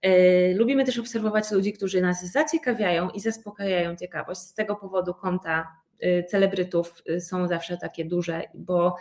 E, 0.02 0.54
lubimy 0.54 0.84
też 0.84 0.98
obserwować 0.98 1.50
ludzi, 1.50 1.72
którzy 1.72 2.00
nas 2.00 2.32
zaciekawiają 2.32 3.10
i 3.10 3.20
zaspokajają 3.20 3.96
ciekawość. 3.96 4.40
Z 4.40 4.54
tego 4.54 4.76
powodu 4.76 5.14
konta 5.14 5.68
e, 6.00 6.24
celebrytów 6.24 7.02
e, 7.08 7.20
są 7.20 7.48
zawsze 7.48 7.76
takie 7.76 8.04
duże, 8.04 8.42
bo 8.54 8.96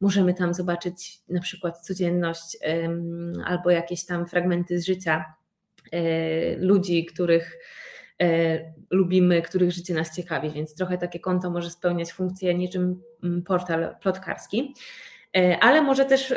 możemy 0.00 0.34
tam 0.34 0.54
zobaczyć 0.54 1.18
na 1.28 1.40
przykład 1.40 1.80
codzienność 1.80 2.58
albo 3.44 3.70
jakieś 3.70 4.06
tam 4.06 4.26
fragmenty 4.26 4.80
z 4.80 4.86
życia 4.86 5.24
ludzi, 6.58 7.06
których 7.06 7.58
lubimy, 8.90 9.42
których 9.42 9.72
życie 9.72 9.94
nas 9.94 10.16
ciekawi, 10.16 10.50
więc 10.50 10.74
trochę 10.74 10.98
takie 10.98 11.20
konto 11.20 11.50
może 11.50 11.70
spełniać 11.70 12.12
funkcję 12.12 12.54
niczym 12.54 13.02
mm, 13.22 13.42
portal 13.42 13.96
plotkarski. 14.00 14.74
E, 15.36 15.58
ale 15.60 15.82
może 15.82 16.04
też 16.04 16.34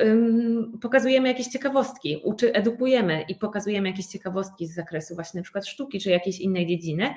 pokazujemy 0.82 1.28
jakieś 1.28 1.48
ciekawostki, 1.48 2.22
uczy, 2.24 2.54
edukujemy 2.54 3.22
i 3.22 3.36
pokazujemy 3.36 3.90
jakieś 3.90 4.06
ciekawostki 4.06 4.68
z 4.68 4.76
zakresu 4.76 5.16
właśnie 5.16 5.40
na 5.40 5.44
przykład 5.44 5.68
sztuki 5.68 6.00
czy 6.00 6.10
jakiejś 6.10 6.40
innej 6.40 6.68
dziedziny. 6.68 7.14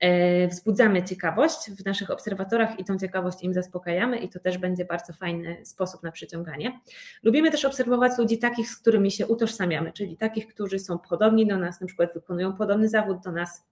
E, 0.00 0.48
wzbudzamy 0.48 1.04
ciekawość 1.04 1.70
w 1.70 1.84
naszych 1.84 2.10
obserwatorach 2.10 2.78
i 2.78 2.84
tą 2.84 2.98
ciekawość 2.98 3.42
im 3.42 3.54
zaspokajamy, 3.54 4.18
i 4.18 4.28
to 4.28 4.40
też 4.40 4.58
będzie 4.58 4.84
bardzo 4.84 5.12
fajny 5.12 5.56
sposób 5.64 6.02
na 6.02 6.12
przyciąganie. 6.12 6.80
Lubimy 7.22 7.50
też 7.50 7.64
obserwować 7.64 8.18
ludzi 8.18 8.38
takich, 8.38 8.70
z 8.70 8.76
którymi 8.76 9.10
się 9.10 9.26
utożsamiamy, 9.26 9.92
czyli 9.92 10.16
takich, 10.16 10.46
którzy 10.46 10.78
są 10.78 10.98
podobni 10.98 11.46
do 11.46 11.58
nas, 11.58 11.80
na 11.80 11.86
przykład 11.86 12.14
wykonują 12.14 12.52
podobny 12.52 12.88
zawód 12.88 13.18
do 13.24 13.32
nas, 13.32 13.64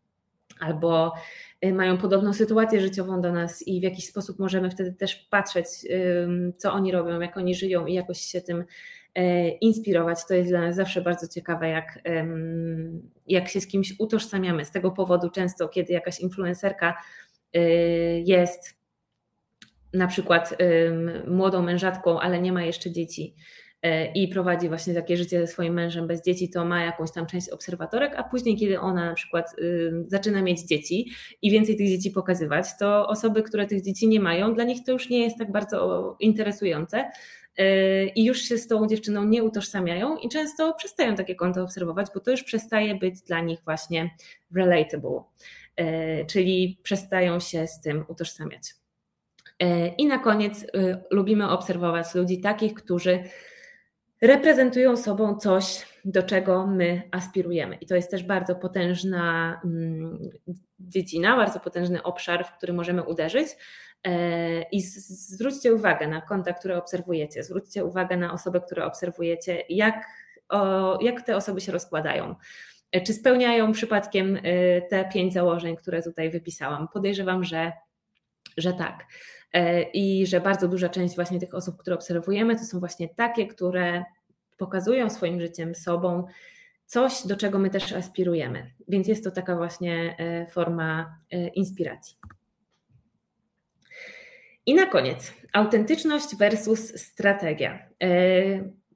albo 0.62 1.14
y, 1.64 1.72
mają 1.72 1.98
podobną 1.98 2.32
sytuację 2.32 2.80
życiową 2.80 3.20
do 3.20 3.32
nas 3.32 3.68
i 3.68 3.80
w 3.80 3.82
jakiś 3.82 4.06
sposób 4.06 4.38
możemy 4.38 4.70
wtedy 4.70 4.92
też 4.92 5.16
patrzeć, 5.16 5.66
co 6.56 6.72
oni 6.72 6.92
robią, 6.92 7.20
jak 7.20 7.36
oni 7.36 7.54
żyją 7.54 7.86
i 7.86 7.94
jakoś 7.94 8.18
się 8.18 8.40
tym 8.40 8.64
e, 9.14 9.48
inspirować. 9.48 10.18
To 10.28 10.34
jest 10.34 10.50
dla 10.50 10.60
nas 10.60 10.76
zawsze 10.76 11.02
bardzo 11.02 11.28
ciekawe, 11.28 11.68
jak, 11.68 11.98
jak 13.26 13.48
się 13.48 13.60
z 13.60 13.66
kimś 13.66 13.94
utożsamiamy. 13.98 14.64
Z 14.64 14.70
tego 14.70 14.90
powodu 14.90 15.30
często, 15.30 15.68
kiedy 15.68 15.92
jakaś 15.92 16.20
influencerka 16.20 16.94
y, 17.56 17.60
jest 18.26 18.82
na 19.94 20.06
przykład 20.06 20.56
młodą 21.26 21.62
mężatką, 21.62 22.20
ale 22.20 22.40
nie 22.40 22.52
ma 22.52 22.62
jeszcze 22.62 22.90
dzieci, 22.90 23.34
i 24.14 24.28
prowadzi 24.28 24.68
właśnie 24.68 24.94
takie 24.94 25.16
życie 25.16 25.40
ze 25.40 25.46
swoim 25.46 25.74
mężem 25.74 26.06
bez 26.06 26.22
dzieci, 26.22 26.50
to 26.50 26.64
ma 26.64 26.82
jakąś 26.84 27.12
tam 27.12 27.26
część 27.26 27.48
obserwatorek, 27.48 28.14
a 28.16 28.22
później, 28.22 28.56
kiedy 28.56 28.80
ona 28.80 29.06
na 29.06 29.14
przykład 29.14 29.58
y, 29.58 29.92
zaczyna 30.06 30.42
mieć 30.42 30.60
dzieci 30.60 31.10
i 31.42 31.50
więcej 31.50 31.76
tych 31.76 31.88
dzieci 31.88 32.10
pokazywać, 32.10 32.66
to 32.78 33.08
osoby, 33.08 33.42
które 33.42 33.66
tych 33.66 33.82
dzieci 33.82 34.08
nie 34.08 34.20
mają, 34.20 34.54
dla 34.54 34.64
nich 34.64 34.84
to 34.84 34.92
już 34.92 35.10
nie 35.10 35.18
jest 35.24 35.38
tak 35.38 35.52
bardzo 35.52 36.16
interesujące 36.20 37.10
e, 37.56 38.06
i 38.06 38.24
już 38.24 38.42
się 38.42 38.58
z 38.58 38.66
tą 38.66 38.86
dziewczyną 38.86 39.24
nie 39.24 39.42
utożsamiają 39.42 40.16
i 40.16 40.28
często 40.28 40.74
przestają 40.74 41.14
takie 41.14 41.34
konto 41.34 41.62
obserwować, 41.62 42.06
bo 42.14 42.20
to 42.20 42.30
już 42.30 42.42
przestaje 42.42 42.94
być 42.94 43.20
dla 43.20 43.40
nich 43.40 43.58
właśnie 43.64 44.10
relatable, 44.54 45.22
e, 45.76 46.24
czyli 46.24 46.78
przestają 46.82 47.40
się 47.40 47.66
z 47.66 47.80
tym 47.80 48.04
utożsamiać. 48.08 48.74
E, 49.58 49.88
I 49.88 50.06
na 50.06 50.18
koniec 50.18 50.62
y, 50.62 50.66
lubimy 51.10 51.50
obserwować 51.50 52.14
ludzi 52.14 52.40
takich, 52.40 52.74
którzy 52.74 53.24
reprezentują 54.22 54.96
sobą 54.96 55.36
coś, 55.36 55.86
do 56.04 56.22
czego 56.22 56.66
my 56.66 57.02
aspirujemy. 57.10 57.76
I 57.76 57.86
to 57.86 57.94
jest 57.94 58.10
też 58.10 58.22
bardzo 58.22 58.54
potężna 58.54 59.60
mm, 59.64 60.30
dziedzina, 60.80 61.36
bardzo 61.36 61.60
potężny 61.60 62.02
obszar, 62.02 62.46
w 62.46 62.56
który 62.56 62.72
możemy 62.72 63.02
uderzyć. 63.02 63.48
E, 64.04 64.62
I 64.62 64.80
zwróćcie 64.80 65.74
uwagę 65.74 66.08
na 66.08 66.20
konta, 66.20 66.52
które 66.52 66.78
obserwujecie, 66.78 67.42
zwróćcie 67.42 67.84
uwagę 67.84 68.16
na 68.16 68.32
osoby, 68.32 68.60
które 68.60 68.84
obserwujecie, 68.84 69.62
jak, 69.68 70.06
o, 70.48 70.98
jak 71.02 71.22
te 71.22 71.36
osoby 71.36 71.60
się 71.60 71.72
rozkładają. 71.72 72.34
E, 72.92 73.00
czy 73.00 73.12
spełniają 73.12 73.72
przypadkiem 73.72 74.38
te 74.90 75.08
pięć 75.12 75.32
założeń, 75.32 75.76
które 75.76 76.02
tutaj 76.02 76.30
wypisałam? 76.30 76.88
Podejrzewam, 76.88 77.44
że, 77.44 77.72
że 78.56 78.72
tak. 78.72 79.04
E, 79.52 79.82
i 79.82 80.26
że 80.26 80.40
bardzo 80.40 80.68
duża 80.68 80.88
część 80.88 81.14
właśnie 81.14 81.40
tych 81.40 81.54
osób, 81.54 81.76
które 81.76 81.96
obserwujemy, 81.96 82.56
to 82.56 82.64
są 82.64 82.80
właśnie 82.80 83.08
takie, 83.08 83.46
które 83.46 84.04
pokazują 84.56 85.10
swoim 85.10 85.40
życiem 85.40 85.74
sobą 85.74 86.26
coś, 86.86 87.26
do 87.26 87.36
czego 87.36 87.58
my 87.58 87.70
też 87.70 87.92
aspirujemy. 87.92 88.70
Więc 88.88 89.08
jest 89.08 89.24
to 89.24 89.30
taka 89.30 89.56
właśnie 89.56 90.16
e, 90.18 90.46
forma 90.46 91.18
e, 91.30 91.48
inspiracji. 91.48 92.16
I 94.66 94.74
na 94.74 94.86
koniec, 94.86 95.32
autentyczność 95.52 96.36
versus 96.36 97.00
strategia. 97.00 97.88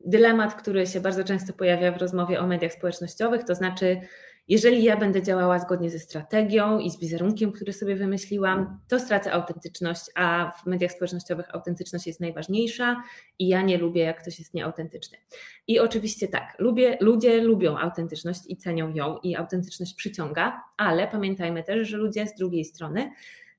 Dylemat, 0.01 0.55
który 0.55 0.87
się 0.87 1.01
bardzo 1.01 1.25
często 1.25 1.53
pojawia 1.53 1.93
w 1.93 1.97
rozmowie 1.97 2.41
o 2.41 2.47
mediach 2.47 2.73
społecznościowych, 2.73 3.45
to 3.45 3.55
znaczy, 3.55 4.01
jeżeli 4.49 4.83
ja 4.83 4.97
będę 4.97 5.23
działała 5.23 5.59
zgodnie 5.59 5.91
ze 5.91 5.99
strategią 5.99 6.79
i 6.79 6.91
z 6.91 6.99
wizerunkiem, 6.99 7.53
który 7.53 7.73
sobie 7.73 7.97
wymyśliłam, 7.97 8.81
to 8.89 9.01
stracę 9.01 9.33
autentyczność, 9.33 10.05
a 10.15 10.53
w 10.63 10.67
mediach 10.67 10.93
społecznościowych 10.93 11.55
autentyczność 11.55 12.07
jest 12.07 12.21
najważniejsza 12.21 13.03
i 13.39 13.49
ja 13.49 13.63
nie 13.63 13.79
lubię, 13.79 14.03
jak 14.03 14.23
ktoś 14.23 14.39
jest 14.39 14.55
nieautentyczny. 14.55 15.19
I 15.69 15.79
oczywiście 15.79 16.29
tak, 16.29 16.57
lubię, 16.59 16.99
ludzie 17.01 17.43
lubią 17.43 17.79
autentyczność 17.79 18.41
i 18.49 18.57
cenią 18.57 18.95
ją 18.95 19.19
i 19.23 19.37
autentyczność 19.37 19.95
przyciąga, 19.95 20.63
ale 20.77 21.09
pamiętajmy 21.09 21.63
też, 21.63 21.89
że 21.89 21.97
ludzie 21.97 22.27
z 22.27 22.35
drugiej 22.35 22.65
strony 22.65 23.11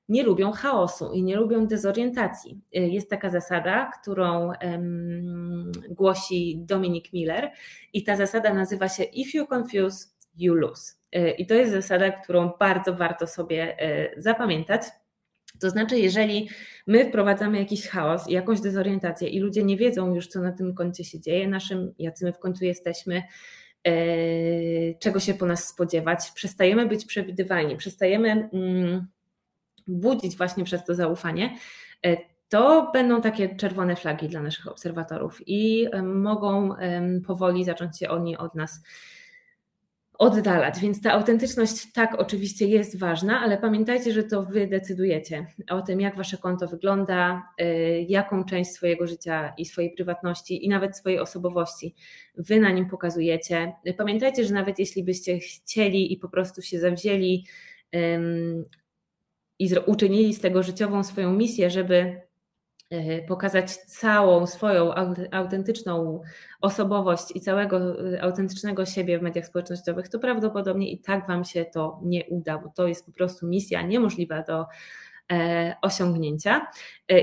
nie 0.08 0.22
lubią 0.22 0.52
chaosu 0.52 1.12
i 1.12 1.22
nie 1.22 1.36
lubią 1.36 1.66
dezorientacji. 1.66 2.60
Jest 2.72 3.10
taka 3.10 3.30
zasada, 3.30 3.90
którą 4.00 4.52
um, 4.62 5.72
głosi 5.90 6.58
Dominik 6.58 7.12
Miller, 7.12 7.50
i 7.92 8.04
ta 8.04 8.16
zasada 8.16 8.54
nazywa 8.54 8.88
się 8.88 9.02
If 9.02 9.38
you 9.38 9.46
confuse, 9.54 10.17
you 10.38 10.54
lose. 10.54 10.92
Y, 11.16 11.30
I 11.30 11.46
to 11.46 11.54
jest 11.54 11.72
zasada, 11.72 12.10
którą 12.10 12.50
bardzo 12.58 12.94
warto 12.94 13.26
sobie 13.26 13.76
y, 14.16 14.22
zapamiętać. 14.22 14.82
To 15.60 15.70
znaczy, 15.70 15.98
jeżeli 15.98 16.48
my 16.86 17.08
wprowadzamy 17.08 17.58
jakiś 17.58 17.88
chaos 17.88 18.30
jakąś 18.30 18.60
dezorientację 18.60 19.28
i 19.28 19.40
ludzie 19.40 19.64
nie 19.64 19.76
wiedzą 19.76 20.14
już, 20.14 20.26
co 20.26 20.40
na 20.40 20.52
tym 20.52 20.74
koncie 20.74 21.04
się 21.04 21.20
dzieje, 21.20 21.48
naszym, 21.48 21.94
jacy 21.98 22.24
my 22.24 22.32
w 22.32 22.38
końcu 22.38 22.64
jesteśmy, 22.64 23.22
y, 23.88 24.96
czego 25.00 25.20
się 25.20 25.34
po 25.34 25.46
nas 25.46 25.68
spodziewać, 25.68 26.30
przestajemy 26.34 26.86
być 26.86 27.04
przewidywalni, 27.04 27.76
przestajemy 27.76 28.48
mm, 28.52 29.06
budzić 29.86 30.36
właśnie 30.36 30.64
przez 30.64 30.84
to 30.84 30.94
zaufanie, 30.94 31.56
to 32.48 32.90
będą 32.92 33.20
takie 33.20 33.56
czerwone 33.56 33.96
flagi 33.96 34.28
dla 34.28 34.42
naszych 34.42 34.68
obserwatorów 34.68 35.40
i 35.46 35.88
mogą 36.02 36.70
powoli 37.26 37.64
zacząć 37.64 37.98
się 37.98 38.08
oni 38.08 38.36
od 38.36 38.54
nas 38.54 38.82
oddalać. 40.18 40.80
Więc 40.80 41.02
ta 41.02 41.12
autentyczność 41.12 41.92
tak 41.92 42.14
oczywiście 42.20 42.66
jest 42.66 42.98
ważna, 42.98 43.40
ale 43.40 43.58
pamiętajcie, 43.58 44.12
że 44.12 44.22
to 44.22 44.42
wy 44.42 44.66
decydujecie 44.66 45.46
o 45.70 45.82
tym, 45.82 46.00
jak 46.00 46.16
wasze 46.16 46.38
konto 46.38 46.68
wygląda, 46.68 47.42
y, 47.60 48.06
jaką 48.08 48.44
część 48.44 48.70
swojego 48.70 49.06
życia 49.06 49.52
i 49.58 49.64
swojej 49.64 49.90
prywatności 49.90 50.66
i 50.66 50.68
nawet 50.68 50.96
swojej 50.96 51.18
osobowości 51.18 51.94
wy 52.34 52.60
na 52.60 52.70
nim 52.70 52.88
pokazujecie. 52.88 53.72
Pamiętajcie, 53.96 54.44
że 54.44 54.54
nawet 54.54 54.78
jeśli 54.78 55.04
byście 55.04 55.38
chcieli 55.38 56.12
i 56.12 56.16
po 56.16 56.28
prostu 56.28 56.62
się 56.62 56.80
zawzięli 56.80 57.44
i 59.58 59.70
uczynili 59.86 60.34
z 60.34 60.40
tego 60.40 60.62
życiową 60.62 61.04
swoją 61.04 61.32
misję, 61.32 61.70
żeby 61.70 62.27
pokazać 63.28 63.76
całą 63.76 64.46
swoją 64.46 64.94
autentyczną 65.32 66.22
osobowość 66.60 67.36
i 67.36 67.40
całego 67.40 68.10
e, 68.12 68.22
autentycznego 68.22 68.86
siebie 68.86 69.18
w 69.18 69.22
mediach 69.22 69.46
społecznościowych, 69.46 70.08
to 70.08 70.18
prawdopodobnie 70.18 70.90
i 70.90 70.98
tak 70.98 71.26
Wam 71.26 71.44
się 71.44 71.64
to 71.64 72.00
nie 72.02 72.24
uda, 72.24 72.58
bo 72.58 72.68
to 72.68 72.88
jest 72.88 73.06
po 73.06 73.12
prostu 73.12 73.46
misja 73.46 73.82
niemożliwa 73.82 74.42
do 74.42 74.66
e, 75.32 75.76
osiągnięcia. 75.82 76.66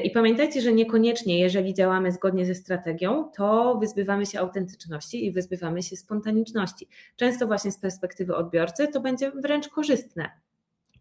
I 0.03 0.11
pamiętajcie, 0.11 0.61
że 0.61 0.74
niekoniecznie, 0.74 1.39
jeżeli 1.39 1.74
działamy 1.74 2.11
zgodnie 2.11 2.45
ze 2.45 2.55
strategią, 2.55 3.32
to 3.38 3.78
wyzbywamy 3.80 4.26
się 4.26 4.39
autentyczności 4.39 5.26
i 5.26 5.32
wyzbywamy 5.32 5.84
się 5.84 5.95
spontaniczności. 5.95 6.88
Często 7.16 7.47
właśnie 7.47 7.72
z 7.72 7.80
perspektywy 7.80 8.36
odbiorcy 8.36 8.88
to 8.88 8.99
będzie 8.99 9.32
wręcz 9.32 9.70
korzystne, 9.70 10.32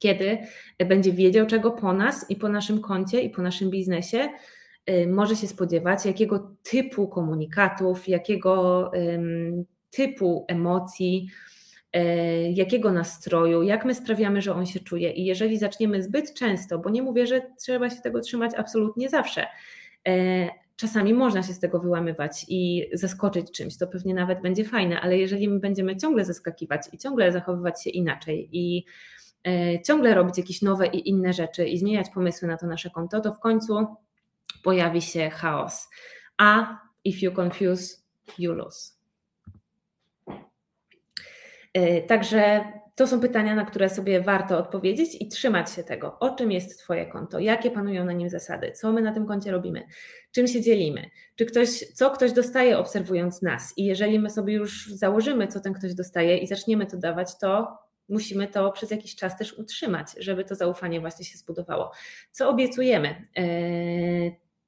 kiedy 0.05 0.38
będzie 0.88 1.12
wiedział, 1.12 1.46
czego 1.46 1.70
po 1.70 1.92
nas 1.92 2.30
i 2.30 2.36
po 2.36 2.48
naszym 2.48 2.80
koncie 2.80 3.20
i 3.20 3.30
po 3.30 3.42
naszym 3.42 3.70
biznesie 3.70 4.28
y, 4.90 5.07
może 5.07 5.36
się 5.36 5.46
spodziewać, 5.46 6.07
jakiego 6.07 6.57
typu 6.62 7.09
komunikatów, 7.09 8.09
jakiego 8.09 8.90
typu 9.90 10.44
emocji, 10.48 11.28
y, 11.96 12.00
jakiego 12.50 12.92
nastroju, 12.92 13.62
jak 13.62 13.84
my 13.84 13.94
sprawiamy, 13.94 14.42
że 14.42 14.55
on 14.55 14.66
się 14.66 14.80
czuje. 14.80 15.11
I 15.11 15.24
jeżeli 15.24 15.59
zaczniemy 15.59 16.02
zbyt 16.02 16.34
często, 16.34 16.78
bo 16.78 16.90
nie 16.90 17.02
mówię, 17.02 17.26
że 17.26 17.40
trzeba 17.59 17.90
się 17.90 18.00
tego 18.02 18.20
trzymać 18.20 18.52
absolutnie 18.57 19.09
zawsze, 19.09 19.46
czasami 20.76 21.14
można 21.14 21.42
się 21.42 21.52
z 21.52 21.61
tego 21.61 21.80
wyłamywać 21.80 22.46
i 22.48 22.86
zaskoczyć 22.92 23.52
czymś, 23.52 23.78
to 23.78 23.86
pewnie 23.86 24.14
nawet 24.14 24.42
będzie 24.42 24.64
fajne, 24.64 25.00
ale 25.00 25.18
jeżeli 25.18 25.48
my 25.48 25.61
będziemy 25.61 25.96
ciągle 25.96 26.24
zaskakiwać 26.24 26.82
i 26.92 26.98
ciągle 26.98 27.32
zachowywać 27.32 27.82
się 27.82 27.90
inaczej 27.90 28.48
i 28.52 28.84
E, 28.84 29.24
ciągle 29.86 30.14
robić 30.14 30.38
jakieś 30.38 30.62
nowe 30.62 30.86
i 30.86 31.09
inne 31.09 31.32
rzeczy 31.32 31.68
i 31.68 31.78
zmieniać 31.78 32.11
pomysły 32.14 32.49
na 32.49 32.57
to 32.57 32.66
nasze 32.66 32.90
konto, 32.90 33.20
to 33.20 33.32
w 33.32 33.40
końcu 33.40 33.86
pojawi 34.62 35.03
się 35.03 35.30
chaos. 35.30 35.88
A 36.38 36.78
if 37.05 37.26
you 37.26 37.32
confuse, 37.32 37.97
you 38.38 38.53
lose. 38.53 38.95
E, 41.74 42.03
także 42.03 42.64
to 42.95 43.07
są 43.07 43.20
pytania, 43.20 43.55
na 43.55 43.64
które 43.64 43.88
sobie 43.88 44.20
warto 44.20 44.59
odpowiedzieć 44.59 45.20
i 45.20 45.28
trzymać 45.28 45.70
się 45.70 45.84
tego. 45.84 46.18
O 46.20 46.34
czym 46.34 46.53
jest 46.53 46.78
Twoje 46.78 47.07
konto? 47.07 47.38
Jakie 47.38 47.70
panują 47.70 48.05
na 48.05 48.12
nim 48.12 48.30
zasady? 48.30 48.72
Co 48.72 48.92
my 48.92 49.03
na 49.03 49.12
tym 49.12 49.26
koncie 49.26 49.51
robimy? 49.51 49.86
Czym 50.32 50.47
się 50.47 50.61
dzielimy? 50.61 51.11
Czy 51.36 51.47
ktoś, 51.47 51.68
co 51.78 52.11
ktoś 52.11 52.32
dostaje 52.32 52.78
obserwując 52.78 53.42
nas? 53.42 53.74
I 53.76 53.84
jeżeli 53.84 54.18
my 54.18 54.30
sobie 54.30 54.55
już 54.55 54.86
założymy, 54.86 55.49
co 55.49 55.61
ten 55.61 55.72
ktoś 55.72 55.95
dostaje 55.95 56.38
i 56.38 56.47
zaczniemy 56.47 56.86
to 56.86 56.97
dawać, 56.97 57.38
to 57.38 57.78
musimy 58.09 58.48
to 58.48 58.72
przez 58.72 58.90
jakiś 58.90 59.16
czas 59.16 59.38
też 59.38 59.52
utrzymać, 59.52 60.07
żeby 60.18 60.44
to 60.44 60.55
zaufanie 60.55 61.00
właśnie 61.00 61.24
się 61.24 61.38
zbudowało. 61.38 61.92
Co 62.30 62.48
obiecujemy? 62.48 63.26
E, 63.36 63.44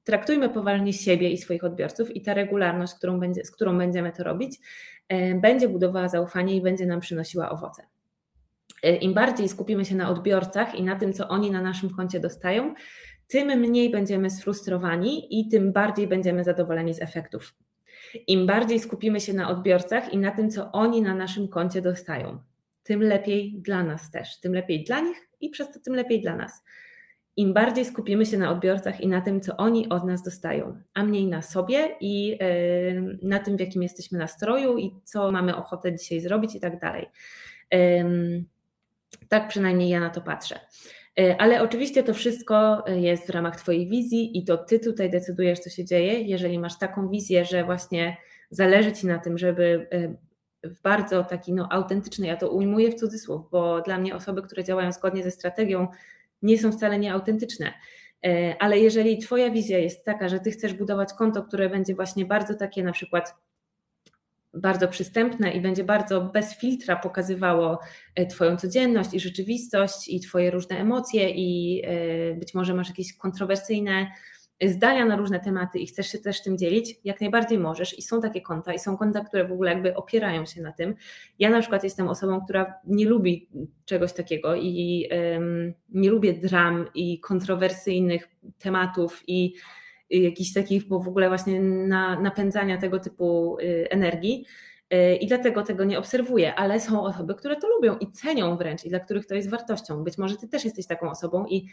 traktujmy 0.03 0.49
poważnie 0.49 0.93
siebie 0.93 1.29
i 1.29 1.37
swoich 1.37 1.63
odbiorców 1.63 2.15
i 2.15 2.21
ta 2.21 2.33
regularność, 2.33 2.93
którą 2.93 3.19
będzie, 3.19 3.45
z 3.45 3.51
którą 3.51 3.77
będziemy 3.77 4.11
to 4.11 4.23
robić, 4.23 4.59
e, 5.09 5.35
będzie 5.35 5.69
budowała 5.69 6.09
zaufanie 6.09 6.55
i 6.55 6.61
będzie 6.61 6.85
nam 6.85 6.99
przynosiła 6.99 7.49
owoce. 7.49 7.83
E, 8.83 8.95
Im 8.95 9.13
bardziej 9.13 9.49
skupimy 9.49 9.85
się 9.85 9.95
na 9.95 10.09
odbiorcach 10.09 10.75
i 10.75 10.83
na 10.83 10.95
tym, 10.95 11.13
co 11.13 11.27
oni 11.27 11.51
na 11.51 11.61
naszym 11.61 11.89
koncie 11.89 12.19
dostają, 12.19 12.73
tym 13.27 13.59
mniej 13.59 13.89
będziemy 13.89 14.29
sfrustrowani 14.29 15.39
i 15.39 15.49
tym 15.49 15.73
bardziej 15.73 16.07
będziemy 16.07 16.43
zadowoleni 16.43 16.93
z 16.93 17.01
efektów. 17.01 17.55
Im 18.27 18.47
bardziej 18.47 18.79
skupimy 18.79 19.19
się 19.19 19.33
na 19.33 19.49
odbiorcach 19.49 20.13
i 20.13 20.17
na 20.17 20.31
tym, 20.31 20.49
co 20.49 20.71
oni 20.71 21.01
na 21.01 21.15
naszym 21.15 21.47
koncie 21.47 21.81
dostają, 21.81 22.39
tym 22.87 23.01
lepiej 23.01 23.61
dla 23.61 23.83
nas 23.83 24.11
też, 24.11 24.39
tym 24.39 24.53
lepiej 24.53 24.83
dla 24.83 24.99
nich 24.99 25.17
i 25.41 25.49
przez 25.49 25.71
to 25.71 25.79
tym 25.79 25.95
lepiej 25.95 26.21
dla 26.21 26.35
nas. 26.35 26.63
Im 27.37 27.53
bardziej 27.53 27.85
skupimy 27.85 28.25
się 28.25 28.37
na 28.37 28.51
odbiorcach 28.51 29.01
i 29.01 29.07
na 29.07 29.21
tym, 29.21 29.41
co 29.41 29.57
oni 29.57 29.89
od 29.89 30.05
nas 30.05 30.23
dostają, 30.23 30.81
a 30.93 31.03
mniej 31.03 31.27
na 31.27 31.41
sobie 31.41 31.95
i 32.01 32.37
e, 32.39 32.47
na 33.21 33.39
tym, 33.39 33.57
w 33.57 33.59
jakim 33.59 33.83
jesteśmy 33.83 34.19
nastroju 34.19 34.77
i 34.77 34.91
co 35.03 35.31
mamy 35.31 35.55
ochotę 35.55 35.95
dzisiaj 35.95 36.19
zrobić 36.19 36.55
i 36.55 36.59
tak 36.59 36.79
dalej. 36.79 37.05
Tak 39.29 39.47
przynajmniej 39.47 39.89
ja 39.89 39.99
na 39.99 40.09
to 40.09 40.21
patrzę. 40.21 40.59
Ale 41.37 41.61
oczywiście 41.61 42.03
to 42.03 42.13
wszystko 42.13 42.83
jest 42.87 43.27
w 43.27 43.29
ramach 43.29 43.55
Twojej 43.55 43.87
wizji 43.87 44.37
i 44.37 44.45
to 44.45 44.57
Ty 44.57 44.79
tutaj 44.79 45.09
decydujesz, 45.09 45.59
co 45.59 45.69
się 45.69 45.85
dzieje. 45.85 46.21
Jeżeli 46.21 46.59
masz 46.59 46.79
taką 46.79 47.09
wizję, 47.09 47.45
że 47.45 47.63
właśnie 47.63 48.17
zależy 48.49 48.91
Ci 48.91 49.07
na 49.07 49.19
tym, 49.19 49.37
żeby 49.37 49.87
w 50.69 50.81
bardzo 50.81 51.23
taki 51.23 51.53
no, 51.53 51.67
autentyczny, 51.71 52.27
ja 52.27 52.37
to 52.37 52.49
ujmuję 52.49 52.91
w 52.91 52.95
cudzysłów, 52.95 53.41
bo 53.51 53.81
dla 53.81 53.97
mnie 53.97 54.15
osoby, 54.15 54.41
które 54.41 54.63
działają 54.63 54.91
zgodnie 54.91 55.23
ze 55.23 55.31
strategią, 55.31 55.87
nie 56.41 56.57
są 56.57 56.71
wcale 56.71 56.99
nieautentyczne. 56.99 57.73
E, 58.25 58.55
ale 58.59 58.79
jeżeli 58.79 59.17
Twoja 59.17 59.51
wizja 59.51 59.79
jest 59.79 60.05
taka, 60.05 60.29
że 60.29 60.39
Ty 60.39 60.51
chcesz 60.51 60.73
budować 60.73 61.13
konto, 61.13 61.43
które 61.43 61.69
będzie 61.69 61.95
właśnie 61.95 62.25
bardzo 62.25 62.53
takie 62.53 62.83
na 62.83 62.91
przykład 62.91 63.35
bardzo 64.53 64.87
przystępne 64.87 65.51
i 65.51 65.61
będzie 65.61 65.83
bardzo 65.83 66.21
bez 66.21 66.57
filtra 66.57 66.95
pokazywało 66.95 67.79
e, 68.15 68.25
Twoją 68.25 68.57
codzienność 68.57 69.13
i 69.13 69.19
rzeczywistość 69.19 70.09
i 70.09 70.19
Twoje 70.19 70.51
różne 70.51 70.77
emocje 70.77 71.29
i 71.29 71.81
e, 71.85 72.35
być 72.35 72.53
może 72.53 72.73
masz 72.73 72.87
jakieś 72.87 73.17
kontrowersyjne 73.17 74.11
zdania 74.65 75.05
na 75.05 75.15
różne 75.15 75.39
tematy 75.39 75.79
i 75.79 75.87
chcesz 75.87 76.11
się 76.11 76.17
też 76.17 76.43
tym 76.43 76.57
dzielić, 76.57 76.95
jak 77.03 77.21
najbardziej 77.21 77.59
możesz. 77.59 77.99
I 77.99 78.01
są 78.01 78.21
takie 78.21 78.41
konta, 78.41 78.73
i 78.73 78.79
są 78.79 78.97
konta, 78.97 79.25
które 79.25 79.47
w 79.47 79.51
ogóle 79.51 79.71
jakby 79.71 79.95
opierają 79.95 80.45
się 80.45 80.61
na 80.61 80.71
tym. 80.71 80.95
Ja 81.39 81.49
na 81.49 81.59
przykład 81.59 81.83
jestem 81.83 82.07
osobą, 82.07 82.41
która 82.41 82.73
nie 82.85 83.05
lubi 83.05 83.49
czegoś 83.85 84.13
takiego 84.13 84.55
i 84.55 85.09
um, 85.11 85.73
nie 85.89 86.09
lubię 86.09 86.33
dram 86.33 86.85
i 86.95 87.19
kontrowersyjnych 87.19 88.29
tematów 88.59 89.23
i, 89.27 89.53
jakichś 90.09 90.53
takich, 90.53 90.87
bo 90.87 90.99
w 90.99 91.07
ogóle 91.07 91.27
właśnie 91.27 91.61
na, 91.61 92.19
napędzania 92.19 92.77
tego 92.77 92.99
typu 92.99 93.57
y, 93.59 93.87
energii. 93.89 94.45
Y, 94.93 95.15
I 95.15 95.27
dlatego 95.27 95.63
tego 95.63 95.83
nie 95.83 95.99
obserwuję, 95.99 96.55
ale 96.55 96.79
są 96.79 97.03
osoby, 97.03 97.35
które 97.35 97.55
to 97.55 97.67
lubią 97.67 97.97
i 97.97 98.11
cenią 98.11 98.57
wręcz, 98.57 98.85
i 98.85 98.89
dla 98.89 98.99
których 98.99 99.25
to 99.25 99.35
jest 99.35 99.49
wartością. 99.49 100.03
Być 100.03 100.17
może 100.17 100.37
ty 100.37 100.47
też 100.47 100.65
jesteś 100.65 100.87
taką 100.87 101.09
osobą 101.09 101.45
i 101.45 101.67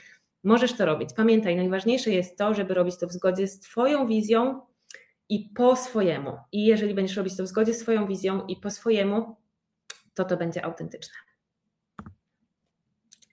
możesz 0.45 0.73
to 0.73 0.87
robić. 0.87 1.11
Pamiętaj, 1.17 1.57
najważniejsze 1.57 2.11
jest 2.11 2.39
to, 2.39 2.55
żeby 2.55 2.75
robić 2.75 2.99
to 2.99 3.07
w 3.07 3.13
zgodzie 3.13 3.47
z 3.47 3.61
Twoją 3.61 4.07
wizją 4.07 4.61
i 5.29 5.51
po 5.57 5.77
swojemu. 5.77 6.39
I 6.53 6.67
jeżeli 6.67 6.95
będziesz 6.95 7.17
robić 7.17 7.37
to 7.37 7.43
w 7.43 7.47
zgodzie 7.47 7.75
z 7.75 7.79
Twoją 7.79 8.07
wizją 8.07 8.47
i 8.47 8.57
po 8.57 8.71
swojemu, 8.71 9.37
to 10.15 10.25
to 10.25 10.37
będzie 10.37 10.65
autentyczne. 10.65 11.15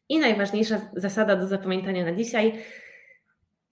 I 0.09 0.19
najważniejsza 0.19 0.81
zasada 0.95 1.35
do 1.35 1.47
zapamiętania 1.47 2.05
na 2.05 2.15
dzisiaj 2.15 2.63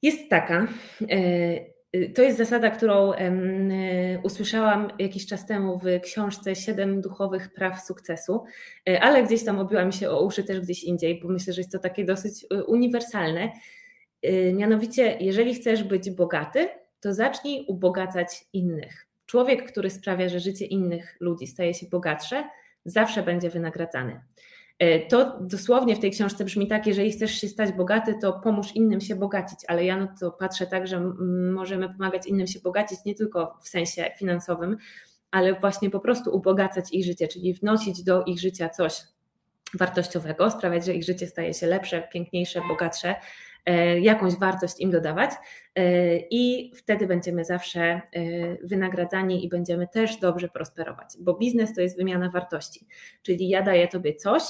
jest 0.02 0.30
taka, 0.30 0.68
Y, 1.02 1.69
to 2.16 2.22
jest 2.22 2.38
zasada, 2.38 2.70
którą 2.70 3.14
y, 3.14 3.16
usłyszałam 4.24 4.88
jakiś 5.00 5.26
czas 5.26 5.46
temu 5.46 5.80
w 5.80 5.84
książce 6.04 6.56
Siedem 6.56 7.02
duchowych 7.02 7.54
praw 7.54 7.86
sukcesu, 7.86 8.44
y, 8.90 9.00
ale 9.02 9.24
gdzieś 9.24 9.46
tam 9.46 9.60
obiła 9.60 9.86
mi 9.86 9.94
się 9.94 10.10
o 10.10 10.26
uszy 10.26 10.44
też 10.44 10.60
gdzieś 10.60 10.84
indziej, 10.84 11.20
bo 11.22 11.30
myślę, 11.30 11.54
że 11.54 11.62
jest 11.62 11.72
to 11.72 11.80
takie 11.80 12.06
dosyć 12.06 12.46
uniwersalne. 12.68 13.52
Mianowicie, 14.54 15.18
jeżeli 15.20 15.56
chcesz 15.56 15.84
być 15.84 16.12
bogaty, 16.12 16.68
to 17.00 17.14
zacznij 17.14 17.66
ubogacać 17.68 18.46
innych. 18.54 19.08
Człowiek, 19.26 19.72
który 19.72 19.90
sprawia, 19.90 20.30
że 20.30 20.40
życie 20.40 20.66
innych 20.66 21.18
ludzi 21.20 21.48
staje 21.48 21.74
się 21.74 21.88
bogatsze, 21.88 22.44
zawsze 22.86 23.24
będzie 23.24 23.50
wynagradzany. 23.50 24.22
E, 24.80 25.00
to 25.00 25.38
dosłownie 25.42 25.96
w 25.96 26.00
tej 26.00 26.12
książce 26.12 26.46
brzmi 26.46 26.68
tak, 26.68 26.88
jeżeli 26.88 27.12
chcesz 27.12 27.32
się 27.32 27.48
stać 27.48 27.72
bogaty, 27.72 28.16
to 28.22 28.34
pomóż 28.34 28.76
innym 28.76 29.02
się 29.02 29.16
bogacić, 29.16 29.60
ale 29.68 29.86
ja 29.86 29.98
no 29.98 30.08
to 30.20 30.32
patrzę 30.32 30.68
tak, 30.68 30.88
że 30.88 31.00
możemy 31.54 31.90
pomagać 31.90 32.28
innym 32.28 32.48
się 32.48 32.60
bogacić 32.60 33.00
nie 33.06 33.16
tylko 33.16 33.58
w 33.64 33.70
sensie 33.70 34.12
finansowym, 34.18 34.78
ale 35.32 35.60
właśnie 35.60 35.90
po 35.90 36.00
prostu 36.00 36.36
ubogacać 36.36 36.86
ich 36.92 37.06
życie, 37.06 37.28
czyli 37.28 37.54
wnosić 37.54 38.04
do 38.04 38.24
ich 38.24 38.40
życia 38.40 38.70
coś 38.70 39.02
wartościowego, 39.74 40.52
sprawiać, 40.52 40.86
że 40.86 40.94
ich 40.94 41.04
życie 41.04 41.28
staje 41.28 41.54
się 41.54 41.68
lepsze, 41.68 42.08
piękniejsze, 42.14 42.62
bogatsze, 42.68 43.16
e, 43.66 44.00
jakąś 44.00 44.36
wartość 44.36 44.80
im 44.80 44.92
dodawać 44.92 45.32
e, 45.76 46.18
i 46.18 46.72
wtedy 46.76 47.08
będziemy 47.08 47.46
zawsze 47.46 48.02
wynagradzani 48.64 49.46
i 49.46 49.50
będziemy 49.50 49.88
też 49.88 50.18
dobrze 50.18 50.50
prosperować, 50.50 51.08
bo 51.20 51.34
biznes 51.34 51.76
to 51.76 51.82
jest 51.82 51.98
wymiana 51.98 52.30
wartości, 52.30 52.88
czyli 53.22 53.50
ja 53.50 53.62
daję 53.62 53.88
Tobie 53.88 54.16
coś, 54.16 54.44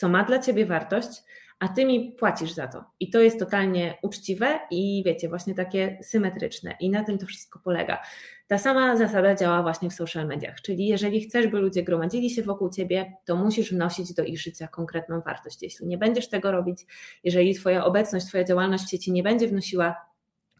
co 0.00 0.08
ma 0.08 0.24
dla 0.24 0.38
ciebie 0.38 0.66
wartość, 0.66 1.22
a 1.58 1.68
ty 1.68 1.84
mi 1.84 2.12
płacisz 2.12 2.52
za 2.52 2.66
to. 2.66 2.84
I 3.00 3.10
to 3.10 3.20
jest 3.20 3.38
totalnie 3.38 3.98
uczciwe 4.02 4.60
i 4.70 5.02
wiecie, 5.06 5.28
właśnie 5.28 5.54
takie 5.54 5.98
symetryczne. 6.02 6.74
I 6.80 6.90
na 6.90 7.04
tym 7.04 7.18
to 7.18 7.26
wszystko 7.26 7.60
polega. 7.64 8.02
Ta 8.46 8.58
sama 8.58 8.96
zasada 8.96 9.34
działa 9.34 9.62
właśnie 9.62 9.90
w 9.90 9.94
social 9.94 10.26
mediach, 10.26 10.60
czyli 10.60 10.86
jeżeli 10.86 11.20
chcesz, 11.20 11.46
by 11.46 11.58
ludzie 11.58 11.82
gromadzili 11.82 12.30
się 12.30 12.42
wokół 12.42 12.70
ciebie, 12.70 13.12
to 13.24 13.36
musisz 13.36 13.72
wnosić 13.72 14.14
do 14.14 14.24
ich 14.24 14.40
życia 14.40 14.68
konkretną 14.68 15.20
wartość. 15.20 15.62
Jeśli 15.62 15.86
nie 15.86 15.98
będziesz 15.98 16.28
tego 16.28 16.52
robić, 16.52 16.86
jeżeli 17.24 17.54
twoja 17.54 17.84
obecność, 17.84 18.26
twoja 18.26 18.44
działalność 18.44 18.84
w 18.84 18.90
sieci 18.90 19.12
nie 19.12 19.22
będzie 19.22 19.48
wnosiła 19.48 19.96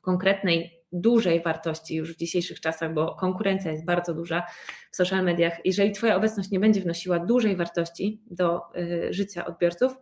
konkretnej 0.00 0.79
dużej 0.92 1.42
wartości 1.42 1.94
już 1.94 2.14
w 2.14 2.16
dzisiejszych 2.16 2.60
czasach, 2.60 2.94
bo 2.94 3.14
konkurencja 3.14 3.72
jest 3.72 3.84
bardzo 3.84 4.14
duża 4.14 4.46
w 4.90 4.96
social 4.96 5.24
mediach. 5.24 5.58
Jeżeli 5.64 5.92
Twoja 5.92 6.16
obecność 6.16 6.50
nie 6.50 6.60
będzie 6.60 6.80
wnosiła 6.80 7.18
dużej 7.18 7.56
wartości 7.56 8.20
do 8.30 8.60
y, 8.76 9.12
życia 9.12 9.46
odbiorców, 9.46 9.92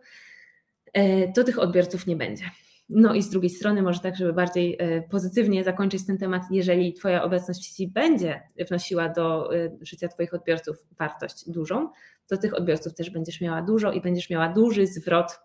y, 0.97 1.31
to 1.35 1.43
tych 1.43 1.59
odbiorców 1.59 2.07
nie 2.07 2.15
będzie. 2.15 2.43
No 2.89 3.13
i 3.13 3.23
z 3.23 3.29
drugiej 3.29 3.49
strony, 3.49 3.81
może 3.81 3.99
tak, 3.99 4.15
żeby 4.15 4.33
bardziej 4.33 4.73
y, 4.81 5.03
pozytywnie 5.09 5.63
zakończyć 5.63 6.05
ten 6.05 6.17
temat, 6.17 6.43
jeżeli 6.51 6.93
Twoja 6.93 7.23
obecność 7.23 7.59
w 7.59 7.65
sieci 7.65 7.87
będzie 7.87 8.41
wnosiła 8.69 9.09
do 9.09 9.49
życia 9.81 10.07
Twoich 10.07 10.33
odbiorców 10.33 10.77
wartość 10.99 11.49
dużą, 11.49 11.89
to 12.27 12.37
tych 12.37 12.53
odbiorców 12.53 12.93
też 12.93 13.09
będziesz 13.09 13.41
miała 13.41 13.61
dużo 13.61 13.91
i 13.91 14.01
będziesz 14.01 14.29
miała 14.29 14.49
duży 14.49 14.87
zwrot 14.87 15.39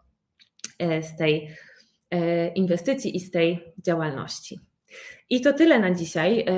z 0.81 1.17
tej 1.17 1.51
inwestycji 2.55 3.17
i 3.17 3.21
z 3.21 3.31
tej 3.31 3.75
działalności. 3.87 4.61
I 5.31 5.41
to 5.41 5.53
tyle 5.53 5.79
na 5.79 5.91
dzisiaj. 5.91 6.41
E, 6.41 6.55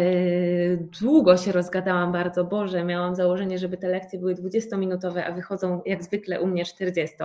długo 1.01 1.37
się 1.37 1.53
rozgadałam 1.53 2.13
bardzo, 2.13 2.45
Boże, 2.45 2.85
miałam 2.85 3.15
założenie, 3.15 3.59
żeby 3.59 3.77
te 3.77 3.89
lekcje 3.89 4.19
były 4.19 4.35
20-minutowe, 4.35 5.21
a 5.21 5.33
wychodzą 5.33 5.83
jak 5.87 6.05
zwykle 6.05 6.41
u 6.41 6.47
mnie 6.47 6.65
40. 6.65 7.17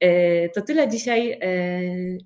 E, 0.00 0.48
to 0.48 0.62
tyle 0.62 0.88
dzisiaj, 0.88 1.32
e, 1.32 1.38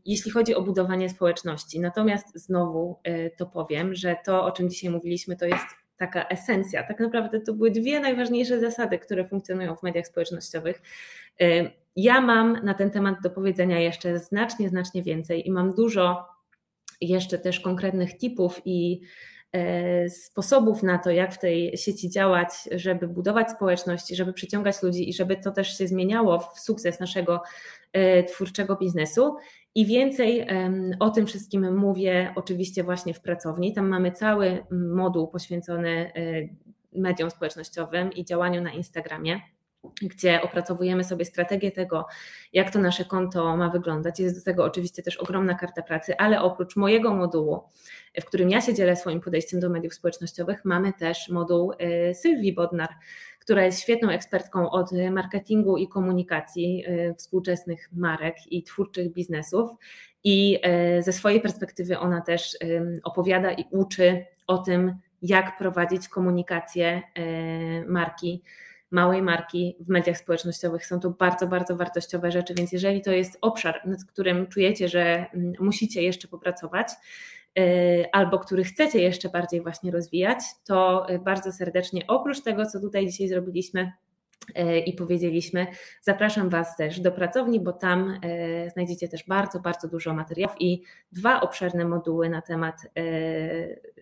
jeśli 0.04 0.30
chodzi 0.30 0.54
o 0.54 0.62
budowanie 0.62 1.08
społeczności. 1.08 1.80
Natomiast 1.80 2.38
znowu 2.38 3.00
to 3.36 3.46
powiem, 3.46 3.94
że 3.94 4.16
to, 4.24 4.44
o 4.44 4.52
czym 4.52 4.70
dzisiaj 4.70 4.90
mówiliśmy, 4.90 5.36
to 5.36 5.46
jest 5.46 5.66
taka 5.96 6.28
esencja. 6.28 6.82
Tak 6.82 7.00
naprawdę 7.00 7.40
to 7.40 7.54
były 7.54 7.70
dwie 7.70 8.00
najważniejsze 8.00 8.60
zasady, 8.60 8.98
które 8.98 9.28
funkcjonują 9.28 9.76
w 9.76 9.82
mediach 9.82 10.06
społecznościowych. 10.06 10.82
Ja 11.96 12.20
mam 12.20 12.52
na 12.64 12.74
ten 12.74 12.90
temat 12.90 13.14
do 13.22 13.30
powiedzenia 13.30 13.80
jeszcze 13.80 14.18
znacznie, 14.18 14.68
znacznie 14.68 15.02
więcej 15.02 15.48
i 15.48 15.50
mam 15.50 15.74
dużo 15.74 16.29
jeszcze 17.00 17.38
też 17.38 17.60
konkretnych 17.60 18.18
tipów 18.18 18.62
i 18.64 19.00
e, 19.52 20.08
sposobów 20.10 20.82
na 20.82 20.98
to, 20.98 21.10
jak 21.10 21.34
w 21.34 21.38
tej 21.38 21.76
sieci 21.76 22.10
działać, 22.10 22.48
żeby 22.72 23.08
budować 23.08 23.50
społeczność, 23.50 24.08
żeby 24.08 24.32
przyciągać 24.32 24.82
ludzi 24.82 25.08
i 25.08 25.12
żeby 25.12 25.36
to 25.36 25.50
też 25.50 25.78
się 25.78 25.88
zmieniało 25.88 26.38
w 26.38 26.60
sukces 26.60 27.00
naszego 27.00 27.42
e, 27.92 28.24
twórczego 28.24 28.76
biznesu. 28.76 29.36
I 29.74 29.86
więcej 29.86 30.46
o 31.00 31.10
tym 31.10 31.26
wszystkim 31.26 31.76
mówię 31.76 32.32
oczywiście 32.36 32.84
właśnie 32.84 33.14
w 33.14 33.20
pracowni. 33.20 33.74
Tam 33.74 33.88
mamy 33.88 34.12
cały 34.12 34.66
moduł 34.70 35.28
poświęcony 35.28 36.12
e, 36.14 37.00
mediom 37.00 37.30
społecznościowym 37.30 38.12
i 38.12 38.24
działaniu 38.24 38.62
na 38.62 38.72
Instagramie 38.72 39.40
gdzie 40.02 40.42
opracowujemy 40.42 41.04
sobie 41.04 41.24
strategię 41.24 41.72
tego, 41.72 42.06
jak 42.52 42.70
to 42.70 42.78
nasze 42.78 43.04
konto 43.04 43.56
ma 43.56 43.68
wyglądać. 43.70 44.20
Jest 44.20 44.38
do 44.38 44.44
tego 44.44 44.64
oczywiście 44.64 45.02
też 45.02 45.16
ogromna 45.16 45.54
karta 45.54 45.82
pracy, 45.82 46.16
ale 46.16 46.42
oprócz 46.42 46.76
mojego 46.76 47.14
modułu, 47.14 47.60
w 48.20 48.24
którym 48.24 48.50
ja 48.50 48.60
się 48.60 48.74
dzielę 48.74 48.96
swoim 48.96 49.20
podejściem 49.20 49.60
do 49.60 49.70
mediów 49.70 49.94
społecznościowych, 49.94 50.64
mamy 50.64 50.92
też 50.92 51.28
moduł 51.28 51.72
y, 51.72 52.14
Sylwii 52.14 52.52
Bodnar, 52.52 52.88
która 53.38 53.64
jest 53.64 53.80
świetną 53.80 54.08
ekspertką 54.08 54.70
od 54.70 54.90
marketingu 55.10 55.76
i 55.76 55.88
komunikacji 55.88 56.84
y, 56.88 57.14
współczesnych 57.14 57.88
marek 57.92 58.36
i 58.50 58.62
twórczych 58.62 59.12
biznesów. 59.12 59.70
I 60.24 60.58
y, 60.98 61.02
ze 61.02 61.12
swojej 61.12 61.40
perspektywy 61.40 61.98
ona 61.98 62.20
też 62.20 62.58
opowiada 63.04 63.52
i 63.52 63.64
uczy 63.70 64.26
o 64.46 64.58
tym, 64.58 64.94
jak 65.22 65.58
prowadzić 65.58 66.08
komunikację 66.08 67.02
marki 67.86 68.42
małej 68.90 69.22
marki 69.22 69.76
w 69.80 69.88
mediach 69.88 70.18
społecznościowych. 70.18 70.86
Są 70.86 71.00
to 71.00 71.10
bardzo, 71.10 71.46
bardzo 71.46 71.76
wartościowe 71.76 72.32
rzeczy, 72.32 72.54
więc 72.54 72.72
jeżeli 72.72 73.02
to 73.02 73.10
jest 73.10 73.38
obszar, 73.40 73.80
nad 73.86 74.04
którym 74.04 74.46
czujecie, 74.46 74.88
że 74.88 75.26
mm, 75.34 75.52
musicie 75.60 76.02
jeszcze 76.02 76.28
popracować, 76.28 76.88
y, 77.58 78.04
albo 78.12 78.38
który 78.38 78.64
chcecie 78.64 79.02
jeszcze 79.02 79.28
bardziej 79.28 79.60
właśnie 79.62 79.90
rozwijać, 79.90 80.38
to 80.64 81.06
y, 81.10 81.18
bardzo 81.18 81.52
serdecznie 81.52 82.02
oprócz 82.08 82.40
tego, 82.40 82.66
co 82.66 82.80
tutaj 82.80 83.06
dzisiaj 83.06 83.28
zrobiliśmy, 83.28 83.92
y, 84.58 84.78
i 84.78 84.92
powiedzieliśmy, 84.92 85.66
zapraszam 86.02 86.48
Was 86.48 86.76
też 86.76 87.00
do 87.00 87.12
pracowni, 87.12 87.60
bo 87.60 87.72
tam 87.72 88.20
znajdziecie 88.72 89.08
też 89.08 89.24
bardzo, 89.26 89.60
bardzo 89.60 89.88
dużo 89.88 90.14
materiałów 90.14 90.56
i 90.60 90.82
dwa 91.12 91.40
obszerne 91.40 91.84
moduły 91.84 92.28
na 92.28 92.42
temat, 92.42 92.76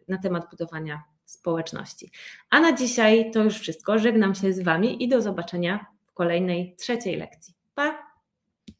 na 0.09 0.19
temat 0.19 0.51
budowania 0.51 1.03
społeczności. 1.31 2.11
A 2.51 2.61
na 2.61 2.73
dzisiaj 2.73 3.31
to 3.31 3.43
już 3.43 3.59
wszystko. 3.59 3.99
Żegnam 3.99 4.35
się 4.35 4.53
z 4.53 4.63
Wami 4.63 5.05
i 5.05 5.09
do 5.09 5.23
zobaczenia 5.23 5.87
w 6.07 6.13
kolejnej 6.13 6.77
trzeciej 6.77 7.17
lekcji. 7.17 7.55
Pa! 7.75 8.08